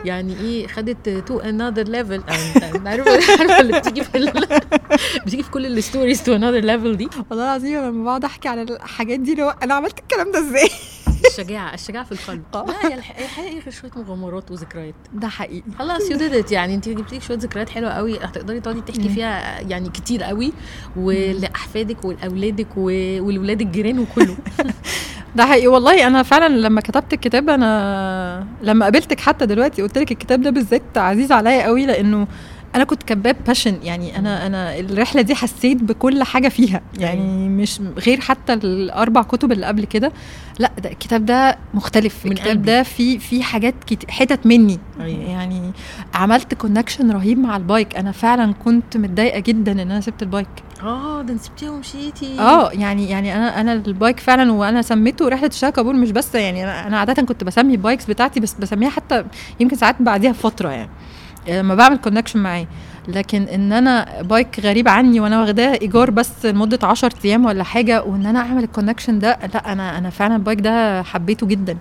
يعني 0.06 0.40
إيه 0.40 0.68
خدت 0.68 1.10
to 1.10 1.40
another 1.40 1.84
level 1.84 2.24
عارفة 2.86 3.12
عارفة 3.40 3.60
اللي 3.60 3.80
بتيجي 3.80 4.04
في. 4.04 4.32
بتيجي 5.26 5.44
في 5.44 5.52
كل 5.52 5.66
ال 5.66 5.73
stories 5.73 6.24
to 6.24 6.36
another 6.36 6.60
level 6.60 6.98
دي. 6.98 7.10
والله 7.30 7.46
العظيم 7.46 7.82
لما 7.82 8.04
بقعد 8.04 8.26
أحكي 8.26 8.48
على 8.48 8.62
الحاجات 8.62 9.20
دي 9.20 9.44
هو 9.44 9.56
أنا 9.64 9.74
عملت 9.74 10.00
الكلام 10.00 10.32
ده 10.32 10.40
إزاي؟ 10.40 10.70
الشجاعة 11.28 11.74
الشجاعة 11.74 12.04
في 12.06 12.12
القلب. 12.12 12.42
آه. 12.56 12.66
لا 12.68 12.90
هي 12.90 12.94
الح- 12.94 13.20
الحقيقة 13.20 13.52
غير 13.60 13.70
شوية 13.70 13.92
مغامرات 13.96 14.52
وذكريات. 14.52 14.96
ده 15.14 15.28
حقيقي. 15.28 15.64
خلاص 15.80 16.12
you 16.12 16.18
did 16.18 16.52
يعني 16.52 16.76
انت 16.76 16.90
جبت 16.90 17.14
لك 17.14 17.22
شوية 17.22 17.38
ذكريات 17.38 17.70
حلوة 17.70 17.90
قوي. 17.92 18.18
هتقدري 18.20 18.60
تقعدي 18.60 18.82
تحكي. 18.82 19.10
فيها 19.10 19.62
يعني 19.62 19.90
كتير 19.90 20.24
قوي 20.24 20.54
ولاحفادك 20.98 22.06
ولأولادك 22.06 22.68
ولولاد 22.78 23.62
الجيران 23.62 24.00
وكله. 24.00 24.38
ده 25.36 25.46
حقيقي. 25.46 25.68
والله 25.68 26.08
أنا 26.08 26.24
فعلا 26.24 26.58
لما 26.58 26.82
كتبت 26.82 27.14
الكتاب 27.14 27.50
أنا 27.50 28.48
لما 28.62 28.86
قابلتك 28.86 29.20
حتى 29.20 29.46
دلوقتي 29.46 29.82
قلت 29.82 29.98
لك 29.98 30.12
الكتاب 30.12 30.42
ده 30.42 30.50
بالذات 30.50 30.98
عزيز 30.98 31.32
عليا 31.32 31.64
قوي 31.66 31.86
لأنه 31.86 32.28
أنا 32.76 32.84
كنت 32.84 33.04
كاتباه 33.04 33.36
ب 33.48 33.51
passion 33.51 33.78
يعني 33.84 34.20
أنا 34.20 34.48
أنا 34.48 34.80
الرحلة 34.80 35.22
دي 35.22 35.36
حسيت 35.36 35.84
بكل 35.84 36.24
حاجة 36.24 36.48
فيها. 36.48 36.82
يعني 36.98 37.50
مش 37.50 37.82
غير 37.98 38.22
حتى 38.22 38.54
الأربع 38.54 39.22
كتب 39.22 39.52
اللي 39.52 39.66
قبل 39.66 39.86
كده. 39.86 40.12
لأ 40.60 40.72
ده 40.84 40.92
الكتاب 40.92 41.26
ده 41.26 41.58
مختلف. 41.74 42.26
من 42.26 42.32
الكتاب. 42.32 42.62
ده 42.62 42.84
فيه 42.84 43.18
في 43.18 43.44
حاجات. 43.44 43.76
حتت 44.10 44.46
مني. 44.46 44.80
أيوة. 45.00 45.24
يعني 45.24 45.72
عملت 46.14 46.54
connection 46.54 47.12
رهيب 47.12 47.40
مع 47.40 47.58
ال 47.58 47.64
bike. 47.64 47.96
أنا 47.96 48.12
فعلا 48.12 48.54
كنت 48.54 48.98
متضايقة 48.98 49.40
جدا 49.40 49.72
إن 49.72 49.80
أنا 49.80 50.02
سبت 50.02 50.22
ال 50.22 50.26
bike. 50.26 50.48
آه 50.84 51.22
ده 51.22 51.34
أنت 51.34 51.42
سبتيها 51.42 51.70
ومشيتي. 51.72 52.40
آه 52.40 52.72
يعني 52.72 53.10
يعني 53.10 53.36
أنا 53.36 53.62
أنا 53.62 53.74
ال 53.74 53.83
bike 53.83 54.20
فعلا 54.20 54.52
وأنا 54.52 54.82
سميته 54.82 55.28
رحلة 55.28 55.48
الشاه 55.48 55.70
كابور 55.70 55.94
مش 55.94 56.12
بس 56.12 56.36
يعني 56.36 56.64
أنا 56.64 56.88
أنا 56.88 57.00
عاده 57.00 57.24
كنت 57.24 57.44
بسمي 57.44 57.72
ال 57.72 57.77
bikes 57.77 58.06
بتاعتي 58.06 58.40
بس 58.40 58.54
بسميها 58.54 58.90
حتى 58.90 59.24
يمكن 59.60 59.76
ساعات 59.76 60.02
بعديها 60.02 60.32
بفترة 60.32 60.70
يعني. 60.70 60.90
لما 61.48 61.76
بعمل 61.76 61.98
connection 61.98 62.40
معاه. 62.40 62.68
لكن 63.08 63.44
إن 63.44 63.74
أنا 63.74 64.22
bike 64.22 64.60
غريب 64.60 64.88
عني 64.88 65.20
وأنا 65.20 65.42
واخداه 65.42 65.74
إيجار 65.82 66.10
بس 66.10 66.46
لمدة 66.46 66.88
10 66.88 67.14
أيام 67.26 67.46
ولا 67.46 67.64
حاجة 67.64 68.04
وإن 68.04 68.26
أنا 68.26 68.40
أعمل 68.40 68.64
ال 68.64 68.69
connection 68.69 69.20
ده 69.20 69.40
لا 69.54 69.72
أنا 69.72 69.98
أنا 69.98 70.10
فعلا 70.10 70.36
ال 70.36 70.40
bike 70.40 70.60
ده 70.60 71.04
حبيته 71.04 71.48
جدا. 71.48 71.78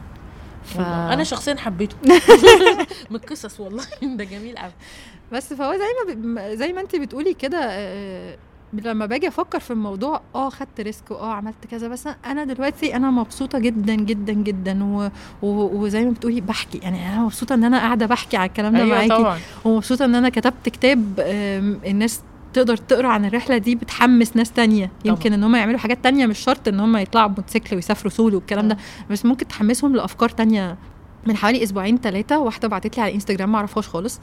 ف... 0.64 0.80
أنا 0.80 1.24
شخصيا 1.24 1.54
حبيته. 1.54 1.96
من 3.10 3.16
القصص 3.16 3.60
والله. 3.60 3.84
ده 4.16 4.24
جميل 4.24 4.56
قوي 4.58 4.72
بس 5.32 5.52
فهو 5.54 5.72
زي 5.72 6.14
ما 6.14 6.14
ب... 6.14 6.54
زي 6.54 6.72
ما 6.72 6.80
انت 6.80 6.96
بتقولي 6.96 7.34
كده 7.34 7.58
آه، 7.62 8.36
لما 8.73 9.07
باجي 9.07 9.29
أفكر 9.29 9.61
في 9.61 9.70
الموضوع 9.70 10.20
آه 10.35 10.49
خدت 10.49 10.81
risk 10.80 11.11
واه 11.11 11.33
عملت 11.33 11.66
كذا 11.70 11.89
بس 11.89 12.09
أنا 12.27 12.45
دلوقتي 12.45 12.97
أنا 12.97 13.11
مبسوطة 13.11 13.59
جدا 13.59 13.95
جدا 13.95 14.33
جدا 14.33 14.85
و... 14.85 15.11
و... 15.43 15.83
وزي 15.83 16.05
ما 16.05 16.11
بتقولي 16.11 16.41
بحكي 16.41 16.79
يعني 16.79 17.09
أنا 17.12 17.20
مبسوطة 17.23 17.55
إن 17.55 17.64
أنا 17.64 17.79
قاعدة 17.79 18.07
بحكي 18.07 18.37
على 18.37 18.49
الكلام 18.49 18.73
ده 18.77 18.85
معاكي 18.85 19.09
طبعا. 19.09 19.39
ومبسوطة 19.64 20.05
إن 20.05 20.14
أنا 20.14 20.29
كتبت 20.29 20.68
كتاب 20.68 21.20
الناس 21.87 22.20
تقدر 22.53 22.77
تقرأ 22.77 23.09
عن 23.09 23.25
الرحلة 23.25 23.59
دي 23.59 23.75
بتحمس 23.75 24.37
ناس 24.37 24.53
تانية. 24.53 24.91
يمكن 25.05 25.33
إن 25.33 25.45
هم 25.45 25.57
يعملوا 25.57 25.79
حاجات 25.79 26.05
تانية 26.05 26.27
مش 26.27 26.39
شرط 26.39 26.68
إن 26.68 26.81
هم 26.81 26.97
يطلعوا 26.97 27.29
بموتوسيكل 27.29 27.77
ويسافروا 27.77 28.11
سولو 28.12 28.37
والكلام 28.37 28.68
ده 28.68 28.77
بس 29.11 29.25
ممكن 29.27 29.49
تحمسهم 29.49 29.97
لأفكار 29.97 30.29
تانية 30.29 30.77
من 31.27 31.37
حوالي 31.37 31.62
أسبوعين 31.62 31.99
ثلاثة 31.99 32.39
واحدة 32.39 32.68
بعتت 32.68 32.97
لي 32.97 33.03
على 33.03 33.14
إنستجرام 33.14 33.53
ما 33.53 33.59
اعرفهاش 33.59 33.89
خالص. 33.89 34.20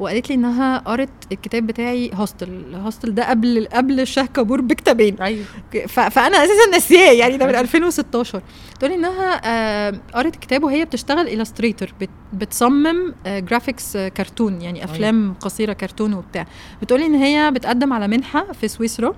وقالت 0.00 0.28
لي 0.28 0.34
إنها 0.34 0.78
قرت 0.78 1.08
الكتاب 1.32 1.66
بتاعي 1.66 2.10
hostel 2.14 2.48
ال 2.48 2.57
hostel 2.57 3.14
ده 3.14 3.30
قبل 3.30 3.68
قبل 3.72 4.00
الشاه 4.00 4.26
كابور 4.26 4.60
بكتابين. 4.60 5.16
أيوه. 5.22 5.44
فأنا 5.86 6.36
أساسا 6.36 6.70
ناسياه 6.72 7.12
يعني 7.12 7.36
ده 7.36 7.46
من 7.46 7.54
2016 7.54 8.42
تقولي 8.78 8.94
إنها 8.94 9.40
آه، 9.44 10.00
قرت 10.14 10.36
كتاب 10.36 10.62
وهي 10.64 10.84
بتشتغل 10.84 11.28
illustrator 11.28 11.88
بتصمم 12.32 13.14
graphics 13.26 13.96
كرتون 13.96 14.62
يعني 14.62 14.84
أفلام 14.84 15.34
قصيرة 15.40 15.72
كرتون 15.72 16.14
وبتاع. 16.14 16.46
بتقولي 16.82 17.06
إن 17.06 17.14
هي 17.14 17.50
بتقدم 17.50 17.92
على 17.92 18.08
منحة 18.08 18.52
في 18.52 18.68
سويسرا. 18.68 19.14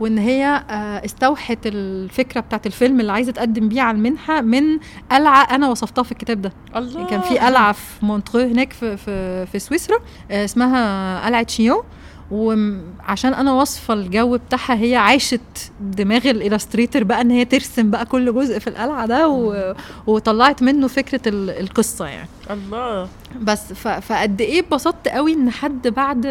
وإن 0.00 0.18
هي 0.18 0.64
آه، 0.70 1.04
استوحت 1.04 1.58
الفكرة 1.66 2.40
بتاعت 2.40 2.66
الفيلم 2.66 3.00
اللي 3.00 3.12
عايزة 3.12 3.32
تقدم 3.32 3.68
بيه 3.68 3.82
على 3.82 3.96
المنحة 3.96 4.40
من 4.40 4.78
قلعة 5.10 5.42
أنا 5.42 5.68
وصفتها 5.68 6.02
في 6.02 6.12
الكتاب 6.12 6.42
ده. 6.42 6.52
الله. 6.76 7.06
كان 7.06 7.20
في 7.20 7.38
قلعة 7.38 7.72
في 7.72 8.06
مونترو 8.06 8.40
هناك 8.42 8.72
في 8.72 8.96
في, 8.96 9.46
في 9.46 9.58
سويسرا 9.58 9.98
آه، 10.30 10.44
اسمها 10.44 11.26
قلعة 11.26 11.46
شيون. 11.48 11.82
وعشان 12.30 13.34
أنا 13.34 13.52
واصفة 13.52 13.94
الجو 13.94 14.36
بتاعها 14.36 14.74
هي 14.74 14.96
عاشت 14.96 15.40
دماغ 15.80 16.30
ال 16.30 16.36
illustrator 16.36 17.02
بقى 17.04 17.20
إن 17.20 17.30
هي 17.30 17.44
ترسم 17.44 17.90
بقى 17.90 18.06
كل 18.06 18.34
جزء 18.34 18.58
في 18.58 18.66
القلعة 18.66 19.06
ده 19.06 19.28
و... 19.28 19.74
وطلعت 20.06 20.62
منه 20.62 20.86
فكرة 20.88 21.20
ال- 21.28 21.50
القصة 21.50 22.06
يعني. 22.06 22.28
الله. 22.50 23.08
بس 23.40 23.72
ف... 23.72 23.88
فقد 23.88 24.40
إيه 24.40 24.60
اتبسطت 24.60 25.08
قوي 25.08 25.32
إن 25.32 25.50
حد 25.50 25.88
بعد 25.88 26.24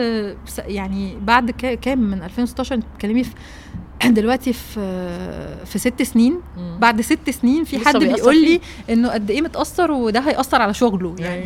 يعني 0.67 1.17
بعد 1.21 1.51
كا- 1.51 1.75
كام؟ 1.75 1.99
من 1.99 2.23
2016 2.23 2.75
أنت 2.75 2.85
بتتكلمي 2.93 3.23
في 3.23 3.31
دلوقتي 4.17 4.53
في 4.53 4.79
في 5.71 5.79
ست 5.79 6.01
سنين. 6.01 6.39
بعد 6.79 7.01
ست 7.01 7.29
سنين 7.29 7.63
في 7.63 7.79
حد 7.85 7.97
بيقول 7.97 8.41
لي. 8.41 8.61
إنه 8.89 9.09
قد 9.09 9.31
إيه 9.31 9.41
متأثر 9.41 9.91
وده 9.91 10.19
هيأثر 10.19 10.61
على 10.61 10.73
شغله 10.73 11.15
يعني. 11.19 11.45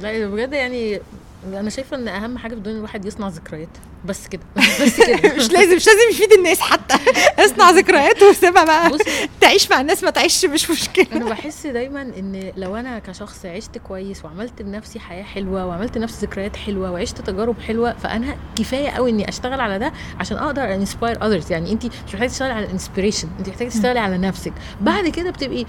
يعني 0.00 0.20
لا 0.20 0.26
بجد 0.28 0.52
يعني 0.52 1.00
أنا 1.44 1.70
شايفة 1.70 1.96
إن 1.96 2.08
أهم 2.08 2.38
حاجة 2.38 2.52
في 2.52 2.58
الدنيا 2.58 2.76
الواحد 2.76 3.04
يصنع 3.04 3.28
ذكريات. 3.28 3.78
بس 4.04 4.28
كده. 4.28 4.42
بس 4.82 5.00
كده. 5.00 5.34
مش 5.36 5.50
لازم 5.52 5.76
مش 5.76 5.86
لازم 5.86 6.10
يفيد 6.10 6.32
الناس 6.32 6.60
حتى. 6.60 6.94
اصنع 7.44 7.70
ذكريات 7.70 8.22
وسيبها 8.22 8.64
بقى. 8.64 8.98
تعيش 9.40 9.70
مع 9.70 9.80
الناس 9.80 10.04
ما 10.04 10.10
تعيش 10.10 10.44
مش 10.44 10.70
مشكلة. 10.70 11.06
أنا 11.12 11.24
بحس 11.24 11.66
دايما 11.66 12.02
إن 12.02 12.52
لو 12.56 12.76
أنا 12.76 12.98
كشخص 12.98 13.46
عشت 13.46 13.78
كويس 13.78 14.24
وعملت 14.24 14.62
لنفسي 14.62 15.00
حياة 15.00 15.22
حلوة 15.22 15.66
وعملت 15.66 15.98
لنفسي 15.98 16.26
ذكريات 16.26 16.56
حلوة 16.56 16.90
وعشت 16.92 17.18
تجارب 17.20 17.60
حلوة 17.60 17.92
فأنا 17.92 18.36
كفاية 18.56 18.88
قوي 18.90 19.10
إني 19.10 19.28
أشتغل 19.28 19.60
على 19.60 19.78
ده 19.78 19.92
عشان 20.20 20.36
أقدر 20.36 20.74
inspire 20.74 21.26
others 21.26 21.52
يعني 21.52 21.72
انت 21.72 21.86
مش 21.86 22.14
محتاجة 22.14 22.28
تشتغلي 22.28 22.52
على 22.52 22.64
ال 22.66 22.71
inspiration 22.71 23.28
انت 23.38 23.48
محتاجة 23.48 23.68
تشتغلي 23.68 23.98
على 23.98 24.18
نفسك. 24.18 24.52
بعد 24.80 25.08
كده 25.08 25.30
بتبقي 25.30 25.66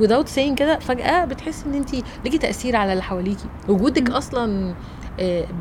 without 0.00 0.26
saying 0.36 0.54
كده 0.56 0.78
فجأة 0.78 1.24
بتحسي 1.24 1.66
إن 1.66 1.74
انت 1.74 1.94
ليكي 2.24 2.38
تأثير 2.38 2.76
على 2.76 2.92
اللي 2.92 3.02
حواليكي. 3.02 3.44
وجودك 3.68 4.10
أصلا 4.10 4.74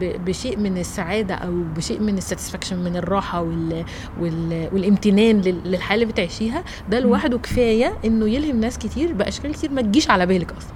بشيء 0.01 0.57
من 0.57 0.77
السعادة 0.77 1.35
أو 1.35 1.63
بشيء 1.75 1.99
من 1.99 2.17
الساتسفاكشن 2.17 2.77
من 2.77 2.97
الراحة 2.97 3.41
وال 3.41 3.85
وال 4.21 4.69
والامتنان 4.73 5.41
لل- 5.41 5.61
للحياة 5.65 5.95
اللي 5.95 6.05
بتعيشيها. 6.05 6.63
ده 6.89 6.99
لوحده 6.99 7.37
كفاية 7.37 7.93
إنه 8.05 8.29
يلهم 8.29 8.59
ناس 8.59 8.77
كتير 8.77 9.13
بأشكال 9.13 9.53
كتير 9.53 9.71
ما 9.71 9.81
تجيش 9.81 10.09
على 10.09 10.25
بالك 10.25 10.51
أصلا. 10.51 10.71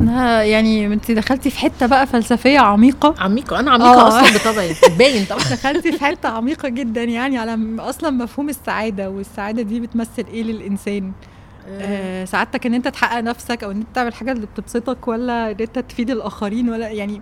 أنا 0.00 0.42
يعني 0.42 0.86
أنت 0.86 1.10
دخلتي 1.10 1.50
في 1.50 1.58
حتة 1.58 1.86
بقى 1.86 2.06
فلسفية 2.06 2.58
عميقة. 2.58 3.14
عميقة 3.18 3.60
أنا 3.60 3.70
عميقة 3.70 4.00
آه. 4.00 4.08
أصلا 4.08 4.38
بطبعي 4.52 4.74
باين 4.98 5.24
طبعا. 5.24 5.40
دخلتي 5.54 5.92
في 5.92 6.04
حتة 6.04 6.28
عميقة 6.28 6.68
جدا 6.68 7.04
يعني 7.04 7.38
على 7.38 7.58
أصلا 7.78 8.10
مفهوم 8.10 8.48
السعادة 8.48 9.10
والسعادة 9.10 9.62
دي 9.62 9.80
بتمثل 9.80 10.24
إيه 10.32 10.42
للإنسان؟ 10.42 11.12
آه 11.68 12.24
سعادتك 12.24 12.66
إن 12.66 12.74
أنت 12.74 12.88
تحقق 12.88 13.20
نفسك 13.20 13.64
أو 13.64 13.70
إن 13.70 13.76
أنت 13.76 13.86
تعمل 13.94 14.14
حاجة 14.14 14.32
اللي 14.32 14.46
بتبسطك 14.46 15.08
ولا 15.08 15.50
إن 15.50 15.56
أنت 15.60 15.78
تفيد 15.78 16.10
الآخرين 16.10 16.68
ولا 16.70 16.88
يعني 16.88 17.20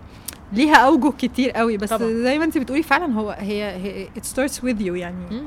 ليها 0.54 0.76
أوجه 0.76 1.12
كتير 1.18 1.50
قوي 1.50 1.76
بس 1.76 1.90
طبعاً. 1.90 2.12
زي 2.12 2.38
ما 2.38 2.44
انت 2.44 2.58
بتقولي 2.58 2.82
فعلا 2.82 3.12
هو 3.14 3.30
هي, 3.30 3.64
هي 3.64 4.06
it 4.06 4.22
starts 4.22 4.54
with 4.56 4.78
you 4.80 4.92
يعني. 4.94 5.26
مم. 5.30 5.42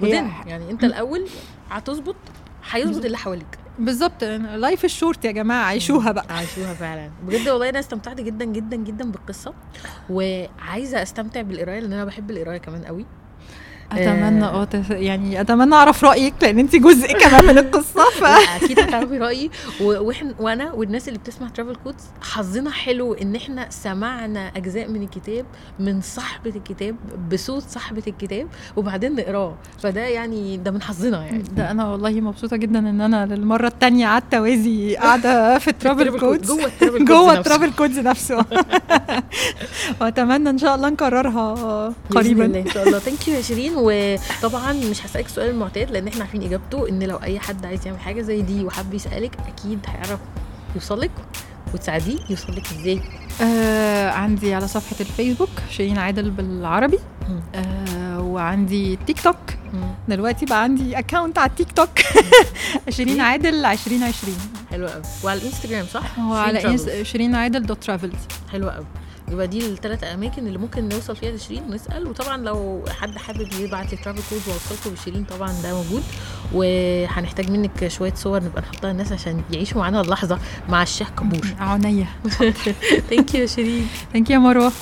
هي- 0.00 0.30
يعني 0.46 0.70
انت 0.70 0.84
الأول 0.84 1.26
هتظبط 1.70 2.16
هيظبط 2.70 3.04
اللي 3.04 3.16
حواليك. 3.16 3.58
بالظبط. 3.78 4.24
life 4.24 4.84
is 4.84 4.95
short 4.95 5.24
يا 5.24 5.30
جماعة 5.32 5.64
عيشوها 5.66 6.12
بقى. 6.12 6.26
عايشوها 6.36 6.74
فعلا. 6.74 7.10
بجد 7.26 7.48
والله 7.48 7.68
أنا 7.68 7.78
استمتعت 7.78 8.20
جدا 8.20 8.44
جدا 8.44 8.76
جدا 8.76 9.10
بالقصة. 9.10 9.54
وعايزة 10.10 11.02
أستمتع 11.02 11.42
بالقراية 11.42 11.80
لأن 11.80 11.92
أنا 11.92 12.04
بحب 12.04 12.30
القراية 12.30 12.58
كمان 12.58 12.84
قوي. 12.84 13.06
أتمنى 13.92 14.44
آه. 14.44 14.68
يعني 14.90 15.40
أتمنى 15.40 15.74
أعرف 15.74 16.04
رأيك 16.04 16.34
لأن 16.42 16.58
انت 16.58 16.76
جزء 16.76 17.12
كمان 17.22 17.44
من 17.46 17.58
القصة 17.58 18.04
ف 18.20 18.24
أكيد 18.64 18.80
هتعرفي 18.80 19.18
رأيي. 19.18 19.50
و- 19.80 20.00
وإحنا 20.06 20.34
وأنا 20.38 20.72
والناس 20.72 21.08
اللي 21.08 21.18
بتسمع 21.18 21.48
Travel 21.48 21.76
Codes 21.84 22.04
حظنا 22.22 22.70
حلو 22.70 23.14
إن 23.14 23.36
إحنا 23.36 23.66
سمعنا 23.70 24.48
أجزاء 24.56 24.88
من 24.88 25.02
الكتاب 25.02 25.46
من 25.80 26.00
صاحبة 26.00 26.52
الكتاب 26.56 26.96
بصوت 27.32 27.62
صاحبة 27.68 28.02
الكتاب 28.06 28.46
وبعدين 28.76 29.14
نقراه. 29.16 29.54
فده 29.82 30.00
يعني 30.00 30.56
ده 30.56 30.70
من 30.70 30.82
حظنا 30.82 31.24
يعني. 31.26 31.42
ده 31.56 31.70
أنا 31.70 31.88
والله 31.90 32.10
مبسوطة 32.20 32.56
جدا 32.56 32.78
إن 32.78 33.00
أنا 33.00 33.26
للمرة 33.26 33.66
الثانية 33.66 34.06
قعدت 34.06 34.34
أوازي 34.34 34.96
قاعدة 34.96 35.58
في 35.58 35.68
ال 35.78 35.84
Travel 35.84 36.20
Codes 36.20 36.52
جوه 36.98 37.32
ال 37.38 37.43
Travel 37.43 37.72
Codes 37.72 37.98
نفسه. 37.98 38.44
وأتمنى 40.00 40.50
إن 40.50 40.58
شاء 40.58 40.74
الله 40.74 40.88
نكررها 40.88 41.94
قريبا. 42.10 42.44
إن 42.44 42.66
شاء 42.74 42.86
الله. 42.88 42.98
thank 42.98 43.28
you 43.28 43.34
يا 43.34 43.40
شيرين. 43.40 43.77
وطبعا 43.78 44.72
مش 44.72 45.06
هسألك 45.06 45.26
السؤال 45.26 45.50
المعتاد 45.50 45.90
لأن 45.90 46.08
إحنا 46.08 46.20
عارفين 46.20 46.42
إجابته 46.42 46.88
إن 46.88 47.02
لو 47.02 47.16
أي 47.16 47.38
حد 47.40 47.66
عايز 47.66 47.86
يعمل 47.86 48.00
حاجة 48.00 48.22
زي 48.22 48.42
دي 48.42 48.64
وحب 48.64 48.94
يسألك 48.94 49.36
أكيد 49.48 49.78
هيعرف 49.86 50.20
يوصلك 50.74 51.10
وتساعديه 51.74 52.18
يوصلك 52.30 52.66
إزاي. 52.72 53.00
آه 53.42 54.10
عندي 54.10 54.54
على 54.54 54.68
صفحة 54.68 54.96
الفيسبوك 55.00 55.48
شيرين 55.70 55.98
عادل 55.98 56.30
بالعربي. 56.30 56.98
آه 57.54 58.20
وعندي 58.20 58.98
تيك 59.06 59.20
توك. 59.20 59.36
دلوقتي 60.08 60.46
بقى 60.46 60.62
عندي 60.62 60.98
account 60.98 61.38
على 61.38 61.50
التيك 61.50 61.72
توك. 61.72 61.98
شيرين 62.88 63.20
عادل 63.20 63.64
2020 63.64 64.36
حلو 64.70 64.86
قوي 64.86 65.02
وعلى 65.24 65.40
الإنستجرام 65.40 65.86
صح؟ 65.86 66.18
هو 66.18 66.52
شيرين 67.02 67.34
على 67.34 67.42
عادل 67.42 67.66
dot 67.66 67.84
travels. 67.84 68.20
حلوة 68.52 68.72
قوي 68.72 68.86
يبقى 69.30 69.46
دي 69.46 69.66
الثلاث 69.66 70.04
أماكن 70.04 70.46
اللي 70.46 70.58
ممكن 70.58 70.88
نوصل 70.88 71.16
فيها 71.16 71.30
لشيرين 71.30 71.62
ونسأل. 71.62 72.06
وطبعا 72.08 72.36
لو 72.36 72.84
حد 73.00 73.18
حابب 73.18 73.52
يبعت 73.52 73.90
ل 73.90 73.96
Travel 73.96 74.22
Code 74.30 74.42
وأوصلكم 74.48 74.90
بشيرين 74.90 75.24
طبعا 75.24 75.52
ده 75.62 75.74
موجود. 75.82 76.02
وهنحتاج 76.52 77.50
منك 77.50 77.88
شوية 77.88 78.14
صور 78.14 78.42
نبقى 78.44 78.62
نحطها 78.62 78.92
للناس 78.92 79.12
عشان 79.12 79.42
يعيشوا 79.52 79.80
معانا 79.80 80.00
اللحظة 80.00 80.38
مع 80.68 80.82
الشيخ 80.82 81.10
كابور 81.10 81.46
عينيا. 81.60 82.06
Thank 83.10 83.34
you 83.34 83.40
يا 83.40 83.46
شيرين. 83.46 83.88
Thank 84.12 84.30
you 84.30 84.40
مروة. 84.40 84.72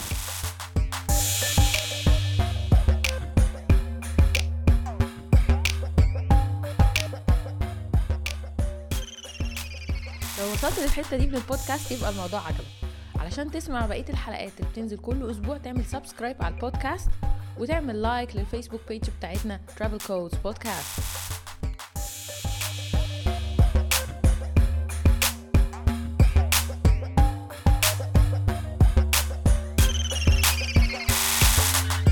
لو 10.38 10.52
وصلت 10.52 10.78
للحتة 10.78 11.16
دي 11.16 11.26
من 11.26 11.34
البودكاست 11.34 11.90
يبقى 11.92 12.10
الموضوع 12.10 12.40
عجبك. 12.46 12.85
علشان 13.20 13.50
تسمع 13.50 13.86
بقية 13.86 14.08
الحلقات 14.08 14.52
اللي 14.60 14.70
بتنزل 14.70 14.98
كل 14.98 15.30
أسبوع 15.30 15.58
تعمل 15.58 15.84
subscribe 15.84 16.42
على 16.42 16.54
البودكاست 16.54 17.10
وتعمل 17.58 18.02
like 18.02 18.36
لل 18.36 18.45
Facebook 18.45 18.80
page 18.88 19.02
بتاعتنا 19.18 19.60
Travel 19.78 20.00
Codes 20.08 20.36
Podcast. 20.46 21.45